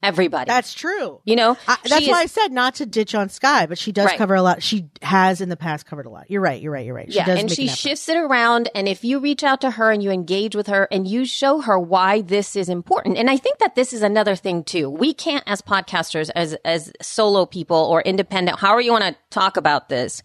everybody. 0.05 0.49
that's 0.49 0.75
true. 0.75 1.21
you 1.25 1.37
know, 1.37 1.57
I, 1.67 1.77
that's 1.89 2.07
why 2.07 2.23
is- 2.23 2.25
I 2.25 2.27
said 2.27 2.53
not 2.53 2.77
to 2.77 2.87
ditch 2.87 3.15
on 3.15 3.29
Sky, 3.29 3.67
but 3.67 3.79
she 3.79 3.93
does 3.93 4.07
Right. 4.07 4.19
cover 4.19 4.35
a 4.35 4.43
lot. 4.43 4.63
She 4.63 4.89
has 5.03 5.41
in 5.41 5.49
the 5.49 5.57
past 5.57 5.87
covered 5.87 6.07
a 6.07 6.11
lot. 6.11 6.31
You're 6.31 6.41
right. 6.41 6.61
You're 6.61 6.73
right. 6.73 6.85
You're 6.87 6.95
right. 6.95 7.11
She 7.11 7.17
yeah, 7.17 7.27
does 7.27 7.39
and 7.41 7.51
she 7.51 7.69
shifts 7.69 8.09
it 8.09 8.17
around. 8.17 8.69
And 8.75 8.87
if 8.89 9.05
you 9.05 9.19
reach 9.19 9.43
out 9.43 9.61
to 9.63 9.71
her 9.71 9.91
and 9.91 10.03
you 10.03 10.11
engage 10.11 10.55
with 10.55 10.67
her 10.69 10.87
and 10.91 11.07
you 11.09 11.25
show 11.25 11.61
her 11.61 11.79
why 11.79 12.21
this 12.23 12.57
is 12.57 12.69
important, 12.69 13.17
and 13.19 13.31
I 13.31 13.37
think 13.37 13.59
that 13.59 13.75
this 13.75 13.93
is 13.93 14.03
another 14.03 14.37
thing 14.37 14.65
too. 14.65 14.89
We 14.91 15.15
can't, 15.15 15.45
as 15.47 15.63
podcasters, 15.63 16.31
as 16.35 16.55
as 16.65 16.93
solo 17.01 17.47
people 17.47 17.77
or 17.77 18.03
independent, 18.03 18.59
however 18.59 18.81
you 18.81 18.93
want 18.93 19.05
to 19.05 19.17
talk 19.31 19.57
about 19.57 19.89
this, 19.89 20.23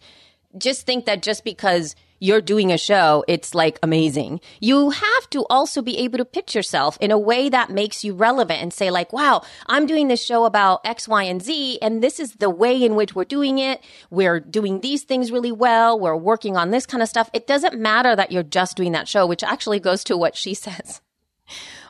just 0.58 0.86
think 0.86 1.06
that 1.06 1.22
just 1.22 1.44
because 1.44 1.94
you're 2.20 2.40
doing 2.40 2.70
a 2.70 2.78
show, 2.78 3.24
it's 3.26 3.54
like 3.54 3.78
amazing. 3.82 4.40
You 4.60 4.90
have 4.90 5.30
to 5.30 5.44
also 5.50 5.82
be 5.82 5.98
able 5.98 6.18
to 6.18 6.24
pitch 6.24 6.54
yourself 6.54 6.96
in 7.00 7.10
a 7.10 7.18
way 7.18 7.48
that 7.48 7.70
makes 7.70 8.04
you 8.04 8.14
relevant 8.14 8.62
and 8.62 8.72
say 8.72 8.90
like, 8.90 9.12
wow, 9.12 9.42
I'm 9.66 9.86
doing 9.86 10.08
this 10.08 10.24
show 10.24 10.44
about 10.44 10.80
X, 10.84 11.08
Y, 11.08 11.24
and 11.24 11.42
Z. 11.42 11.78
And 11.80 12.02
this 12.02 12.20
is 12.20 12.34
the 12.34 12.50
way 12.50 12.82
in 12.82 12.94
which 12.94 13.14
we're 13.14 13.24
doing 13.24 13.58
it. 13.58 13.82
We're 14.10 14.38
doing 14.38 14.80
these 14.80 15.02
things 15.02 15.32
really 15.32 15.52
well. 15.52 15.98
We're 15.98 16.16
working 16.16 16.56
on 16.56 16.70
this 16.70 16.86
kind 16.86 17.02
of 17.02 17.08
stuff. 17.08 17.30
It 17.32 17.46
doesn't 17.46 17.80
matter 17.80 18.14
that 18.14 18.30
you're 18.30 18.42
just 18.42 18.76
doing 18.76 18.92
that 18.92 19.08
show, 19.08 19.26
which 19.26 19.42
actually 19.42 19.80
goes 19.80 20.04
to 20.04 20.16
what 20.16 20.36
she 20.36 20.54
says 20.60 21.00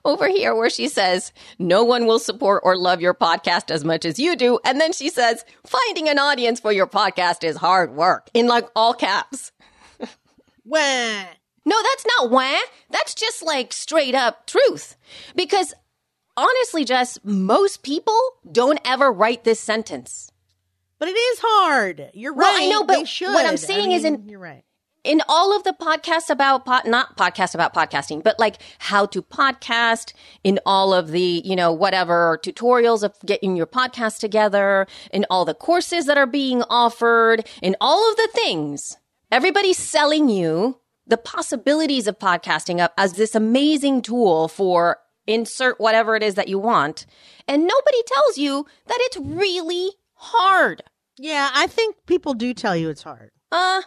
over 0.04 0.28
here 0.28 0.54
where 0.54 0.70
she 0.70 0.88
says, 0.88 1.32
no 1.58 1.84
one 1.84 2.06
will 2.06 2.18
support 2.18 2.62
or 2.64 2.76
love 2.76 3.00
your 3.00 3.14
podcast 3.14 3.70
as 3.70 3.84
much 3.84 4.04
as 4.04 4.18
you 4.18 4.36
do. 4.36 4.58
And 4.64 4.80
then 4.80 4.92
she 4.92 5.10
says, 5.10 5.44
finding 5.66 6.08
an 6.08 6.18
audience 6.18 6.60
for 6.60 6.72
your 6.72 6.86
podcast 6.86 7.44
is 7.44 7.56
hard 7.56 7.94
work 7.94 8.30
in 8.34 8.46
like 8.46 8.66
all 8.74 8.94
caps. 8.94 9.52
Wah. 10.64 11.24
No, 11.66 11.76
that's 11.82 12.06
not 12.18 12.30
wah. 12.30 12.58
That's 12.90 13.14
just 13.14 13.42
like 13.42 13.72
straight 13.72 14.14
up 14.14 14.46
truth. 14.46 14.96
Because 15.36 15.74
honestly, 16.36 16.84
Jess, 16.84 17.18
most 17.22 17.82
people 17.82 18.18
don't 18.50 18.80
ever 18.84 19.12
write 19.12 19.44
this 19.44 19.60
sentence. 19.60 20.30
But 20.98 21.08
it 21.08 21.12
is 21.12 21.38
hard. 21.42 22.10
You're 22.14 22.34
Well, 22.34 22.52
right. 22.52 22.64
I 22.64 22.66
know, 22.68 22.84
but 22.84 23.06
what 23.20 23.46
I'm 23.46 23.52
I 23.52 23.56
saying 23.56 23.92
is 23.92 24.04
in- 24.04 24.28
you're 24.28 24.38
right. 24.38 24.64
in 25.02 25.22
all 25.28 25.56
of 25.56 25.64
the 25.64 25.72
podcasts 25.72 26.28
about 26.28 26.66
pod, 26.66 26.86
not 26.86 27.16
podcasts 27.16 27.54
about 27.54 27.72
podcasting, 27.74 28.22
but 28.22 28.38
like 28.38 28.56
how 28.80 29.06
to 29.06 29.22
podcast 29.22 30.12
in 30.44 30.60
all 30.66 30.92
of 30.92 31.08
the, 31.10 31.40
you 31.42 31.56
know, 31.56 31.72
whatever 31.72 32.38
tutorials 32.44 33.02
of 33.02 33.14
getting 33.24 33.56
your 33.56 33.66
podcast 33.66 34.18
together, 34.18 34.86
in 35.10 35.24
all 35.30 35.46
the 35.46 35.54
courses 35.54 36.04
that 36.04 36.18
are 36.18 36.26
being 36.26 36.62
offered, 36.68 37.46
in 37.62 37.76
all 37.80 38.10
of 38.10 38.16
the 38.16 38.28
things, 38.34 38.98
everybody's 39.30 39.78
selling 39.78 40.28
you 40.28 40.80
the 41.06 41.16
possibilities 41.16 42.06
of 42.06 42.18
podcasting 42.18 42.80
up 42.80 42.92
as 42.96 43.14
this 43.14 43.34
amazing 43.34 44.02
tool 44.02 44.48
for 44.48 44.98
insert 45.26 45.80
whatever 45.80 46.16
it 46.16 46.22
is 46.22 46.34
that 46.36 46.48
you 46.48 46.58
want. 46.58 47.06
And 47.48 47.62
nobody 47.62 48.02
tells 48.06 48.38
you 48.38 48.66
that 48.86 48.98
it's 49.00 49.16
really 49.16 49.90
hard. 50.14 50.82
Yeah, 51.18 51.50
I 51.52 51.66
think 51.66 51.96
people 52.06 52.34
do 52.34 52.54
tell 52.54 52.76
you 52.76 52.88
it's 52.88 53.02
hard, 53.02 53.30
Uh, 53.52 53.82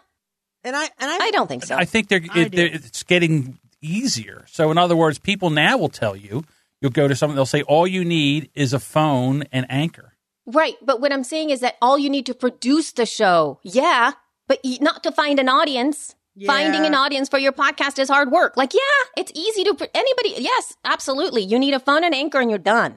and 0.64 0.76
I 0.76 0.84
and 1.00 1.10
I, 1.12 1.18
I 1.20 1.32
don't 1.32 1.48
think 1.48 1.64
so. 1.64 1.76
I 1.76 1.86
think 1.86 2.08
they're, 2.08 2.22
I 2.32 2.42
it, 2.42 2.52
they're 2.52 2.68
it's 2.68 3.04
getting 3.04 3.60
easier. 3.82 4.46
So 4.48 4.70
in 4.72 4.78
other 4.78 4.96
words, 4.96 5.18
people 5.20 5.50
now 5.50 5.78
will 5.78 5.90
tell 5.90 6.16
you 6.16 6.44
you'll 6.82 6.92
go 6.92 7.08
to 7.08 7.16
something 7.16 7.36
they'll 7.36 7.46
say 7.46 7.64
all 7.64 7.88
you 7.88 8.06
need 8.06 8.50
is 8.54 8.74
a 8.74 8.80
phone 8.80 9.44
and 9.52 9.66
anchor. 9.70 10.14
Right. 10.46 10.76
But 10.82 11.02
what 11.02 11.12
I'm 11.14 11.24
saying 11.24 11.50
is 11.50 11.62
that 11.62 11.76
all 11.82 11.98
you 11.98 12.10
need 12.10 12.26
to 12.28 12.34
produce 12.34 12.92
the 12.92 13.06
show. 13.06 13.60
Yeah. 13.64 14.12
But 14.48 14.60
not 14.82 15.04
to 15.04 15.12
find 15.12 15.40
an 15.40 15.50
audience. 15.50 16.16
Finding 16.48 16.84
an 16.84 16.96
audience 16.96 17.30
for 17.30 17.38
your 17.38 17.52
podcast 17.52 18.00
is 18.00 18.10
hard 18.10 18.32
work. 18.32 18.58
Like, 18.58 18.74
yeah, 18.74 18.80
it's 19.16 19.32
easy 19.36 19.64
to, 19.66 19.76
pr- 19.76 19.84
anybody, 19.94 20.34
yes, 20.42 20.76
absolutely. 20.84 21.44
You 21.44 21.60
need 21.60 21.76
a 21.76 21.80
phone 21.80 22.04
and 22.04 22.16
anchor 22.16 22.40
and 22.40 22.50
you're 22.50 22.58
done. 22.58 22.96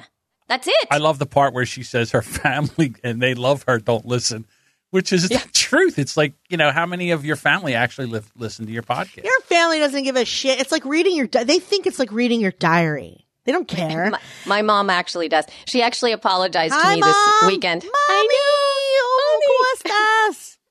That's 0.48 0.66
it. 0.66 0.87
I 0.90 0.96
love 0.96 1.18
the 1.18 1.26
part 1.26 1.52
where 1.52 1.66
she 1.66 1.82
says 1.82 2.12
her 2.12 2.22
family 2.42 2.94
and 3.04 3.20
they 3.20 3.35
love 3.35 3.64
her 3.68 3.78
don't 3.78 4.06
listen, 4.06 4.46
which 4.90 5.12
is 5.12 5.28
the 5.28 5.42
truth. 5.52 5.98
It's 5.98 6.16
like 6.16 6.32
you 6.48 6.56
know 6.56 6.70
how 6.70 6.87
many 6.87 7.11
of 7.11 7.26
your 7.26 7.37
family 7.37 7.74
actually 7.74 8.06
live, 8.06 8.32
listen 8.37 8.64
to 8.66 8.72
your 8.72 8.82
podcast. 8.85 9.24
your 9.24 9.40
family 9.42 9.80
doesn't 9.80 10.04
give 10.04 10.16
a 10.16 10.24
shit. 10.24 10.59
It's 10.59 10.72
like 10.72 10.87
reading 10.87 11.14
your. 11.14 11.26
Di- 11.26 11.44
they 11.44 11.59
think 11.59 11.87
it's 11.87 11.98
like 11.98 12.12
reading 12.12 12.40
your 12.40 12.52
diary. 12.52 13.26
They 13.44 13.52
don't 13.52 13.68
care. 13.68 14.11
my, 14.11 14.20
my 14.46 14.62
mom 14.62 14.88
actually 14.88 15.28
does. 15.28 15.44
She 15.66 15.82
actually 15.82 16.12
apologized 16.12 16.72
to 16.72 16.88
me 16.94 17.00
Mom. 17.00 17.11
this 17.11 17.48
weekend. 17.48 17.82
Mommy, 17.85 17.90
¿cómo 17.92 18.28
estás? 18.30 18.56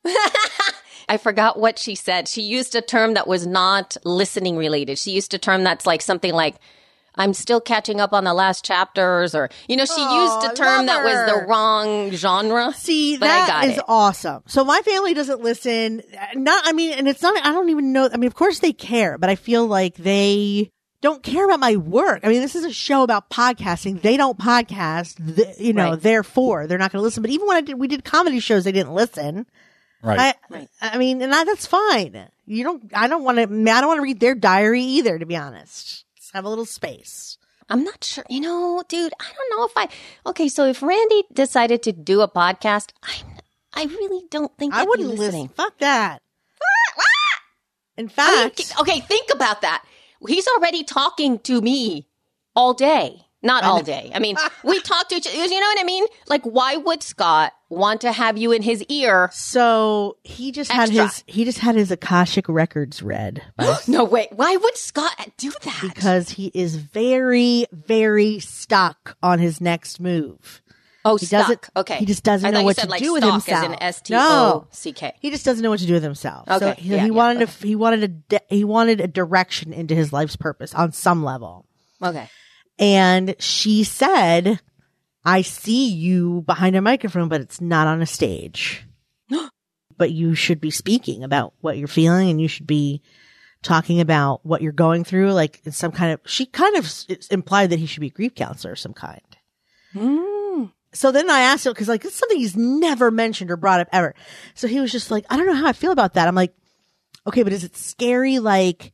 I 1.09 1.17
forgot 1.17 1.59
what 1.59 1.77
she 1.77 1.95
said. 1.95 2.27
She 2.27 2.41
used 2.41 2.75
a 2.75 2.81
term 2.81 3.13
that 3.13 3.27
was 3.27 3.45
not 3.45 3.95
listening 4.03 4.57
related. 4.57 4.97
She 4.97 5.11
used 5.11 5.33
a 5.33 5.37
term 5.37 5.63
that's 5.63 5.85
like 5.85 6.01
something 6.01 6.33
like, 6.33 6.55
I'm 7.17 7.33
still 7.33 7.61
catching 7.61 8.01
up 8.01 8.11
on 8.11 8.23
the 8.25 8.33
last 8.33 8.65
chapters, 8.65 9.33
or, 9.35 9.49
you 9.69 9.77
know, 9.77 9.85
she 9.85 10.01
used 10.01 10.43
a 10.43 10.53
term 10.53 10.87
that 10.87 11.05
was 11.05 11.31
the 11.31 11.45
wrong 11.47 12.11
genre. 12.11 12.73
See, 12.73 13.17
got 13.17 13.65
is 13.65 13.77
it. 13.77 13.83
awesome. 13.87 14.43
So 14.47 14.65
my 14.65 14.81
family 14.81 15.13
doesn't 15.13 15.41
listen. 15.41 16.01
Not, 16.33 16.63
I 16.67 16.73
mean, 16.73 16.91
and 16.93 17.07
it's 17.07 17.21
not. 17.21 17.37
I 17.45 17.51
don't 17.53 17.69
even 17.69 17.93
know. 17.93 18.09
I 18.11 18.17
mean, 18.17 18.27
of 18.27 18.35
course 18.35 18.59
they 18.59 18.73
care, 18.73 19.17
but 19.17 19.29
I 19.29 19.35
feel 19.35 19.65
like 19.65 19.95
they 19.95 20.71
don't 20.99 21.23
care 21.23 21.45
about 21.45 21.61
my 21.61 21.77
work. 21.77 22.19
I 22.23 22.27
mean, 22.27 22.41
this 22.41 22.55
is 22.55 22.65
a 22.65 22.73
show 22.73 23.03
about 23.03 23.29
podcasting. 23.29 24.01
They 24.01 24.17
don't 24.17 24.37
podcast. 24.37 25.35
Th- 25.37 25.57
you 25.57 25.71
know, 25.71 25.91
Right. 25.91 26.01
therefore 26.01 26.67
they're 26.67 26.77
not 26.79 26.91
going 26.91 26.99
to 26.99 27.03
listen. 27.03 27.21
But 27.21 27.29
even 27.31 27.47
when 27.47 27.55
I 27.55 27.61
did, 27.61 27.79
we 27.79 27.87
did 27.87 28.03
comedy 28.03 28.39
shows, 28.41 28.63
they 28.65 28.71
didn't 28.73 28.93
listen. 28.93 29.45
Right. 30.05 30.35
I, 30.51 30.67
I 30.81 30.97
mean, 30.97 31.21
and 31.21 31.33
I, 31.33 31.43
that's 31.43 31.65
fine. 31.65 32.29
You 32.45 32.63
don't. 32.63 32.91
I 32.93 33.07
don't 33.07 33.23
want 33.23 33.37
to. 33.37 33.43
I 33.43 33.81
don't 33.81 33.87
want 33.87 33.97
to 33.97 34.03
read 34.03 34.19
their 34.19 34.35
diary 34.35 34.81
either. 34.81 35.17
To 35.19 35.25
be 35.25 35.35
honest, 35.35 36.05
just 36.15 36.31
have 36.33 36.45
a 36.45 36.49
little 36.49 36.65
space. 36.65 37.37
I'm 37.69 37.83
not 37.83 38.03
sure. 38.03 38.23
You 38.29 38.41
know, 38.41 38.83
dude, 38.87 39.13
I 39.19 39.25
don't 39.25 39.57
know 39.59 39.65
if 39.65 39.71
I. 39.75 40.29
Okay, 40.29 40.47
so 40.47 40.65
if 40.65 40.83
Randy 40.83 41.23
decided 41.33 41.81
to 41.83 41.91
do 41.91 42.21
a 42.21 42.27
podcast, 42.27 42.89
I, 43.01 43.15
I 43.73 43.85
really 43.85 44.25
don't 44.29 44.55
think 44.57 44.73
I 44.73 44.81
I'd 44.81 44.83
be 44.83 44.89
wouldn't 44.89 45.09
listening. 45.09 45.41
listen. 45.43 45.55
Fuck 45.55 45.77
that. 45.79 46.21
In 47.97 48.11
I 48.17 48.41
mean, 48.41 48.49
fact, 48.49 48.73
okay, 48.81 48.99
think 48.99 49.29
about 49.33 49.61
that. 49.61 49.83
He's 50.27 50.47
already 50.47 50.83
talking 50.83 51.39
to 51.39 51.61
me 51.61 52.07
all 52.55 52.73
day. 52.73 53.21
Not 53.41 53.63
all 53.63 53.83
day. 53.83 54.11
I 54.13 54.19
mean, 54.19 54.35
we 54.63 54.79
talk 54.81 55.07
to 55.09 55.15
each 55.15 55.27
other. 55.27 55.35
You 55.37 55.59
know 55.59 55.67
what 55.67 55.79
I 55.79 55.83
mean? 55.83 56.05
Like, 56.27 56.43
why 56.43 56.77
would 56.77 57.03
Scott 57.03 57.53
want 57.75 58.01
to 58.01 58.11
have 58.11 58.38
you 58.38 58.51
in 58.51 58.61
his 58.61 58.83
ear? 58.89 59.29
So 59.33 60.17
he 60.23 60.51
just 60.51 60.71
had 60.71 60.89
his 60.89 61.23
he 61.27 61.45
just 61.45 61.59
had 61.59 61.75
his 61.75 61.91
Akashic 61.91 62.47
records 62.49 63.01
read 63.03 63.43
No, 63.88 64.03
wait. 64.03 64.29
Why 64.31 64.55
would 64.55 64.77
Scott 64.77 65.29
do 65.38 65.51
that? 65.63 65.79
because 65.81 66.29
he 66.31 66.51
is 66.53 66.75
very 66.77 67.65
very 67.71 68.39
stuck 68.39 69.17
on 69.21 69.39
his 69.39 69.59
next 69.61 69.99
move. 69.99 70.61
oh, 71.03 71.17
He 71.17 71.25
stuck. 71.27 71.41
doesn't. 71.43 71.69
Okay. 71.77 71.97
He 71.97 72.05
just 72.05 72.23
doesn't 72.23 72.47
I 72.47 72.51
know 72.51 72.63
what 72.63 72.75
said, 72.77 72.85
to 72.85 72.89
like, 72.89 73.01
do 73.03 73.13
with 73.13 73.23
himself. 73.23 73.75
As 73.79 74.01
in 74.09 74.15
No. 74.15 74.63
O 74.65 74.67
C 74.71 74.91
K. 74.93 75.13
He 75.19 75.29
just 75.29 75.45
doesn't 75.45 75.61
know 75.61 75.69
what 75.69 75.79
to 75.79 75.85
do 75.85 75.93
with 75.93 76.03
himself. 76.03 76.47
So 76.47 76.55
Okay, 76.55 76.81
he, 76.81 76.89
yeah, 76.89 76.97
he 77.01 77.05
yeah, 77.07 77.11
wanted 77.13 77.41
a 77.43 77.45
he 77.65 77.75
wanted 77.75 78.25
a 78.31 78.39
he 78.49 78.63
wanted 78.63 79.01
a 79.01 79.07
direction 79.07 79.71
into 79.73 79.93
his 79.93 80.11
life's 80.11 80.35
purpose 80.35 80.73
on 80.73 80.91
some 80.93 81.23
level. 81.23 81.65
Okay. 82.01 82.29
And 82.77 83.35
she 83.39 83.83
said, 83.85 84.59
I 85.25 85.41
see 85.41 85.89
you 85.89 86.43
behind 86.45 86.75
a 86.75 86.81
microphone, 86.81 87.29
but 87.29 87.41
it's 87.41 87.59
not 87.59 87.88
on 87.88 88.01
a 88.01 88.05
stage. 88.05 88.85
but 89.97 90.11
you 90.11 90.35
should 90.35 90.61
be 90.61 90.71
speaking 90.71 91.23
about 91.23 91.53
what 91.61 91.77
you're 91.77 91.88
feeling 91.88 92.29
and 92.29 92.39
you 92.39 92.47
should 92.47 92.67
be 92.67 93.01
talking 93.63 93.99
about 93.99 94.45
what 94.45 94.61
you're 94.61 94.71
going 94.71 95.03
through. 95.03 95.31
Like 95.31 95.61
in 95.65 95.71
some 95.71 95.91
kind 95.91 96.13
of, 96.13 96.19
she 96.25 96.45
kind 96.45 96.77
of 96.77 97.05
implied 97.31 97.71
that 97.71 97.79
he 97.79 97.88
should 97.88 98.01
be 98.01 98.07
a 98.07 98.11
grief 98.11 98.35
counselor 98.35 98.73
of 98.73 98.79
some 98.79 98.93
kind. 98.93 99.21
Mm. 99.95 100.71
So 100.93 101.11
then 101.11 101.29
I 101.29 101.41
asked 101.41 101.65
him, 101.65 101.73
cause 101.73 101.89
like 101.89 102.05
it's 102.05 102.15
something 102.15 102.38
he's 102.38 102.55
never 102.55 103.09
mentioned 103.09 103.49
or 103.49 103.57
brought 103.57 103.79
up 103.79 103.89
ever. 103.91 104.13
So 104.53 104.67
he 104.67 104.79
was 104.79 104.91
just 104.91 105.09
like, 105.09 105.25
I 105.29 105.38
don't 105.38 105.47
know 105.47 105.55
how 105.55 105.67
I 105.67 105.73
feel 105.73 105.91
about 105.91 106.13
that. 106.13 106.27
I'm 106.27 106.35
like, 106.35 106.53
okay, 107.25 107.43
but 107.43 107.53
is 107.53 107.63
it 107.63 107.75
scary? 107.75 108.39
Like 108.39 108.93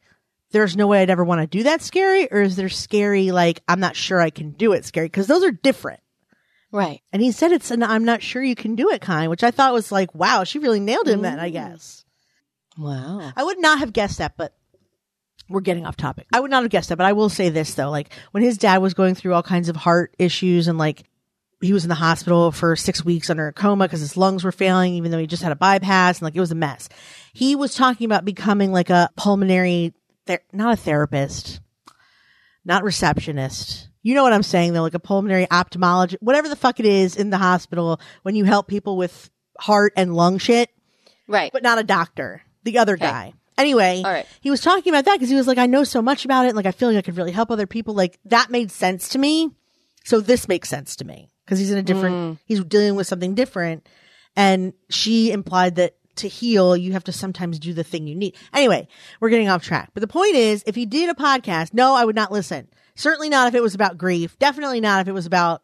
there's 0.52 0.78
no 0.78 0.88
way 0.88 1.02
I'd 1.02 1.10
ever 1.10 1.24
want 1.26 1.42
to 1.42 1.48
do 1.48 1.64
that 1.64 1.82
scary? 1.82 2.32
Or 2.32 2.42
is 2.42 2.56
there 2.56 2.70
scary? 2.70 3.32
Like 3.32 3.62
I'm 3.68 3.82
not 3.82 3.96
sure 3.98 4.22
I 4.22 4.30
can 4.30 4.52
do 4.52 4.72
it 4.72 4.86
scary? 4.86 5.10
Cause 5.10 5.28
those 5.28 5.44
are 5.44 5.52
different. 5.52 6.00
Right. 6.72 7.02
And 7.12 7.22
he 7.22 7.32
said 7.32 7.52
it's 7.52 7.72
an 7.72 7.84
I'm 7.84 8.06
not 8.06 8.22
sure 8.22 8.42
you 8.42 8.56
can 8.56 8.76
do 8.76 8.90
it 8.90 9.02
kind, 9.02 9.30
which 9.30 9.44
I 9.44 9.52
thought 9.52 9.74
was 9.74 9.92
like, 9.92 10.16
wow, 10.16 10.44
she 10.44 10.60
really 10.60 10.80
nailed 10.80 11.08
him 11.08 11.22
then, 11.22 11.40
I 11.40 11.50
mm. 11.50 11.54
guess. 11.54 12.06
Wow. 12.78 13.34
I 13.36 13.44
would 13.44 13.60
not 13.60 13.80
have 13.80 13.92
guessed 13.92 14.20
that, 14.20 14.38
but 14.38 14.54
we're 15.50 15.62
getting 15.62 15.86
off 15.86 15.98
topic. 15.98 16.28
I 16.34 16.40
would 16.40 16.52
not 16.52 16.64
have 16.64 16.72
guessed 16.72 16.90
that, 16.90 16.98
but 16.98 17.06
I 17.06 17.14
will 17.14 17.30
say 17.30 17.50
this 17.50 17.74
though, 17.74 17.90
like 17.90 18.14
when 18.32 18.44
his 18.44 18.58
dad 18.58 18.78
was 18.78 18.94
going 18.94 19.16
through 19.16 19.34
all 19.34 19.44
kinds 19.44 19.68
of 19.68 19.76
heart 19.76 20.16
issues 20.18 20.68
and 20.68 20.78
like 20.78 21.04
he 21.62 21.74
was 21.74 21.84
in 21.84 21.90
the 21.90 21.96
hospital 21.96 22.52
for 22.52 22.76
six 22.76 23.06
weeks 23.06 23.30
under 23.30 23.48
a 23.48 23.54
coma 23.54 23.86
because 23.86 24.00
his 24.00 24.18
lungs 24.18 24.44
were 24.44 24.52
failing, 24.52 24.96
even 24.96 25.12
though 25.12 25.20
he 25.20 25.28
just 25.28 25.44
had 25.44 25.52
a 25.52 25.58
bypass 25.58 26.20
and 26.20 26.24
like 26.24 26.36
it 26.36 26.40
was 26.40 26.52
a 26.52 26.56
mess. 26.56 26.90
He 27.34 27.56
was 27.56 27.76
talking 27.76 28.06
about 28.06 28.26
becoming 28.26 28.72
like 28.72 28.90
a 28.90 29.10
pulmonary, 29.16 29.94
ther- 30.26 30.44
not 30.52 30.74
a 30.74 30.78
therapist, 30.78 31.60
not 32.66 32.84
receptionist. 32.84 33.90
You 34.04 34.16
know 34.16 34.24
what 34.24 34.34
I'm 34.34 34.44
saying 34.44 34.74
though, 34.74 34.82
like 34.82 34.94
a 34.94 35.00
pulmonary 35.00 35.46
ophthalmologist, 35.48 36.18
whatever 36.22 36.50
the 36.50 36.56
fuck 36.56 36.80
it 36.80 36.86
is 36.86 37.16
in 37.16 37.30
the 37.30 37.38
hospital 37.38 38.00
when 38.24 38.36
you 38.36 38.44
help 38.46 38.68
people 38.68 38.98
with 38.98 39.30
heart 39.60 39.94
and 39.96 40.16
lung 40.16 40.38
shit 40.40 40.70
Right. 41.28 41.52
but 41.54 41.64
not 41.64 41.78
a 41.80 41.84
doctor. 41.84 42.42
The 42.64 42.80
other 42.80 42.94
Okay. 42.94 43.06
guy. 43.06 43.34
Anyway, 43.58 44.02
All 44.04 44.12
right. 44.12 44.26
he 44.40 44.50
was 44.50 44.62
talking 44.62 44.92
about 44.92 45.06
that 45.06 45.14
because 45.16 45.30
he 45.30 45.36
was 45.36 45.46
like, 45.46 45.60
I 45.60 45.68
know 45.68 45.84
so 45.84 46.02
much 46.02 46.26
about 46.26 46.46
it. 46.46 46.50
And 46.50 46.56
like, 46.56 46.66
I 46.66 46.72
feel 46.72 46.90
like 46.90 46.98
I 46.98 47.02
could 47.02 47.18
really 47.18 47.32
help 47.32 47.52
other 47.52 47.68
people. 47.68 47.94
Like, 47.94 48.18
that 48.26 48.50
made 48.50 48.72
sense 48.72 49.10
to 49.10 49.20
me. 49.20 49.52
So 50.04 50.20
this 50.20 50.48
makes 50.48 50.68
sense 50.68 50.96
to 50.96 51.06
me 51.06 51.30
because 51.46 51.60
he's 51.60 51.70
in 51.70 51.78
a 51.78 51.84
different, 51.84 52.16
mm. 52.16 52.38
he's 52.46 52.64
dealing 52.64 52.96
with 52.96 53.06
something 53.08 53.36
different. 53.36 53.88
And 54.36 54.74
she 54.90 55.32
implied 55.32 55.76
that 55.76 55.96
to 56.18 56.28
heal, 56.28 56.76
you 56.76 56.94
have 56.94 57.04
to 57.06 57.12
sometimes 57.12 57.60
do 57.60 57.74
the 57.74 57.84
thing 57.84 58.08
you 58.08 58.16
need. 58.16 58.36
Anyway, 58.54 58.88
we're 59.20 59.30
getting 59.30 59.50
off 59.50 59.64
track. 59.64 59.90
But 59.94 60.02
the 60.02 60.08
point 60.08 60.36
is, 60.36 60.64
if 60.66 60.76
he 60.76 60.86
did 60.86 61.10
a 61.10 61.14
podcast, 61.14 61.74
no, 61.74 61.96
I 61.96 62.06
would 62.06 62.16
not 62.16 62.32
listen. 62.32 62.68
Certainly 62.96 63.30
not 63.30 63.48
if 63.48 63.56
it 63.56 63.62
was 63.62 63.76
about 63.76 63.98
grief. 63.98 64.38
Definitely 64.40 64.82
not 64.82 65.02
if 65.02 65.08
it 65.08 65.14
was 65.14 65.26
about 65.26 65.64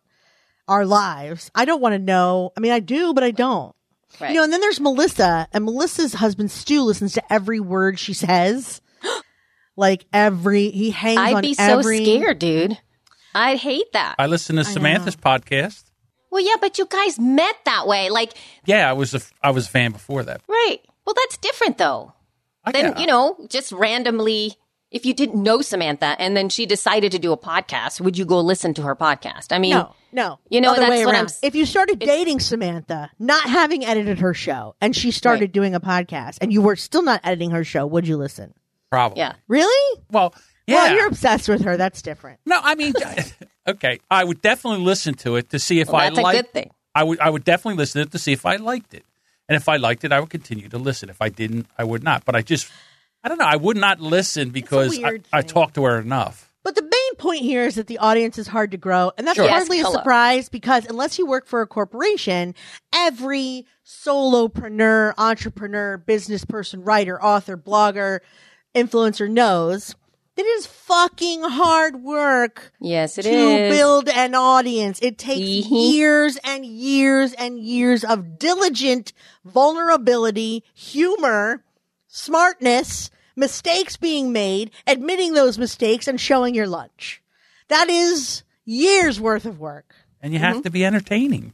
our 0.67 0.85
lives. 0.85 1.51
I 1.55 1.65
don't 1.65 1.81
want 1.81 1.93
to 1.93 1.99
know. 1.99 2.51
I 2.55 2.59
mean, 2.59 2.71
I 2.71 2.79
do, 2.79 3.13
but 3.13 3.23
I 3.23 3.31
don't. 3.31 3.75
Right. 4.19 4.29
You 4.29 4.35
know, 4.35 4.43
and 4.43 4.53
then 4.53 4.61
there's 4.61 4.79
Melissa, 4.79 5.47
and 5.53 5.65
Melissa's 5.65 6.13
husband 6.13 6.49
Stu 6.49 6.81
listens 6.81 7.13
to 7.13 7.33
every 7.33 7.59
word 7.59 7.99
she 7.99 8.13
says. 8.13 8.81
like 9.75 10.05
every 10.11 10.69
he 10.71 10.91
hangs 10.91 11.19
I'd 11.19 11.35
on 11.35 11.41
be 11.41 11.53
so 11.53 11.81
scared, 11.81 12.39
dude. 12.39 12.77
I'd 13.35 13.59
hate 13.59 13.91
that. 13.93 14.15
I 14.17 14.25
listen 14.25 14.55
to 14.55 14.63
Samantha's 14.63 15.15
podcast. 15.15 15.83
Well, 16.31 16.41
yeah, 16.43 16.55
but 16.59 16.77
you 16.77 16.85
guys 16.85 17.17
met 17.19 17.55
that 17.65 17.87
way. 17.87 18.09
Like, 18.09 18.33
Yeah, 18.65 18.89
I 18.89 18.93
was 18.93 19.13
a 19.13 19.21
I 19.43 19.51
was 19.51 19.67
a 19.67 19.69
fan 19.69 19.91
before 19.91 20.23
that. 20.23 20.41
right. 20.47 20.79
Well, 21.05 21.15
that's 21.15 21.37
different 21.37 21.77
though. 21.77 22.13
I 22.65 22.71
Then, 22.73 22.91
got- 22.91 22.99
you 22.99 23.07
know, 23.07 23.37
just 23.49 23.71
randomly, 23.71 24.55
if 24.91 25.05
you 25.05 25.13
didn't 25.13 25.41
know 25.41 25.61
Samantha 25.61 26.15
and 26.19 26.35
then 26.35 26.49
she 26.49 26.65
decided 26.65 27.11
to 27.13 27.19
do 27.19 27.31
a 27.31 27.37
podcast, 27.37 28.01
would 28.01 28.17
you 28.17 28.25
go 28.25 28.41
listen 28.41 28.73
to 28.75 28.81
her 28.81 28.95
podcast? 28.95 29.47
I 29.51 29.59
mean, 29.59 29.71
No, 29.71 29.95
no. 30.11 30.39
You 30.49 30.59
know, 30.61 30.71
Other 30.71 30.81
that's 30.81 30.89
way 30.91 31.05
what 31.05 31.15
I'm 31.15 31.27
If 31.41 31.55
you 31.55 31.65
started 31.65 31.99
dating 31.99 32.41
Samantha, 32.41 33.09
not 33.19 33.49
having 33.49 33.85
edited 33.85 34.19
her 34.19 34.33
show, 34.33 34.75
and 34.81 34.93
she 34.95 35.11
started 35.11 35.41
Right. 35.45 35.51
doing 35.53 35.75
a 35.75 35.79
podcast, 35.79 36.39
and 36.41 36.51
you 36.51 36.61
were 36.61 36.75
still 36.75 37.03
not 37.03 37.21
editing 37.23 37.51
her 37.51 37.63
show, 37.63 37.85
would 37.85 38.05
you 38.07 38.17
listen? 38.17 38.53
probably. 38.89 39.19
yeah. 39.19 39.33
Really? 39.49 40.01
Well, 40.11 40.33
yeah. 40.67 40.75
Well, 40.75 40.95
you're 40.95 41.07
obsessed 41.07 41.49
with 41.49 41.61
her. 41.63 41.77
That's 41.77 42.01
different. 42.01 42.39
no, 42.45 42.59
I 42.61 42.75
mean, 42.75 42.93
okay. 43.67 43.99
I 44.11 44.23
would 44.23 44.41
definitely 44.41 44.85
listen 44.85 45.13
to 45.15 45.35
it 45.37 45.49
to 45.51 45.59
see 45.59 45.79
if 45.79 45.87
Well, 45.87 45.97
I 45.97 46.05
that's 46.09 46.19
a 46.19 46.21
liked. 46.21 46.37
good 46.37 46.53
thing. 46.53 46.71
I 46.93 47.03
would 47.03 47.19
I 47.19 47.29
would 47.29 47.43
definitely 47.43 47.77
listen 47.77 48.01
to 48.01 48.07
it 48.07 48.11
to 48.11 48.19
see 48.19 48.33
if 48.33 48.45
I 48.45 48.55
liked 48.57 48.93
it, 48.93 49.05
and 49.49 49.55
if 49.55 49.69
I 49.69 49.77
liked 49.77 50.03
it, 50.03 50.11
I 50.11 50.19
would 50.19 50.29
continue 50.29 50.67
to 50.69 50.77
listen. 50.77 51.09
If 51.09 51.21
I 51.21 51.29
didn't, 51.29 51.67
I 51.77 51.83
would 51.83 52.03
not. 52.03 52.25
But 52.25 52.35
I 52.35 52.41
just, 52.41 52.71
I 53.23 53.29
don't 53.29 53.37
know. 53.37 53.45
I 53.45 53.55
would 53.55 53.77
not 53.77 53.99
listen 54.01 54.49
because 54.49 54.97
I, 55.03 55.19
I 55.31 55.41
talked 55.41 55.75
to 55.75 55.83
her 55.85 55.99
enough. 55.99 56.51
But 56.63 56.75
the 56.75 56.81
main 56.81 57.15
point 57.17 57.43
here 57.43 57.63
is 57.65 57.75
that 57.75 57.87
the 57.87 57.97
audience 57.99 58.37
is 58.37 58.47
hard 58.47 58.71
to 58.71 58.77
grow. 58.77 59.13
And 59.17 59.25
that's 59.25 59.37
Sure. 59.37 59.45
Yes, 59.45 59.53
hardly 59.53 59.79
a 59.79 59.85
surprise 59.85 60.49
because 60.49 60.85
unless 60.87 61.17
you 61.17 61.25
work 61.25 61.47
for 61.47 61.61
a 61.61 61.67
corporation, 61.67 62.55
every 62.93 63.65
solopreneur, 63.85 65.13
entrepreneur, 65.17 65.97
business 65.97 66.43
person, 66.43 66.83
writer, 66.83 67.21
author, 67.23 67.55
blogger, 67.57 68.19
influencer 68.75 69.29
knows 69.29 69.89
that 69.89 69.97
it 70.37 70.43
is 70.45 70.65
fucking 70.67 71.41
hard 71.43 72.03
work 72.03 72.71
Yes, 72.79 73.17
it 73.17 73.23
to 73.23 73.29
is. 73.29 73.75
build 73.75 74.07
an 74.09 74.35
audience. 74.35 74.99
It 75.01 75.17
takes 75.17 75.67
Mhm. 75.67 75.93
years 75.93 76.37
and 76.43 76.65
years 76.65 77.33
and 77.33 77.59
years 77.59 78.03
of 78.03 78.37
diligent 78.39 79.13
vulnerability, 79.43 80.63
humor, 80.73 81.63
smartness, 82.07 83.09
mistakes 83.35 83.97
being 83.97 84.31
made, 84.31 84.71
admitting 84.85 85.33
those 85.33 85.57
mistakes 85.57 86.07
and 86.07 86.19
showing 86.19 86.55
your 86.55 86.67
lunch. 86.67 87.21
That 87.67 87.89
is 87.89 88.43
years 88.65 89.19
worth 89.19 89.45
of 89.45 89.59
work. 89.59 89.93
And 90.21 90.33
you 90.33 90.39
have 90.39 90.63
to 90.63 90.69
be 90.69 90.85
entertaining. 90.85 91.53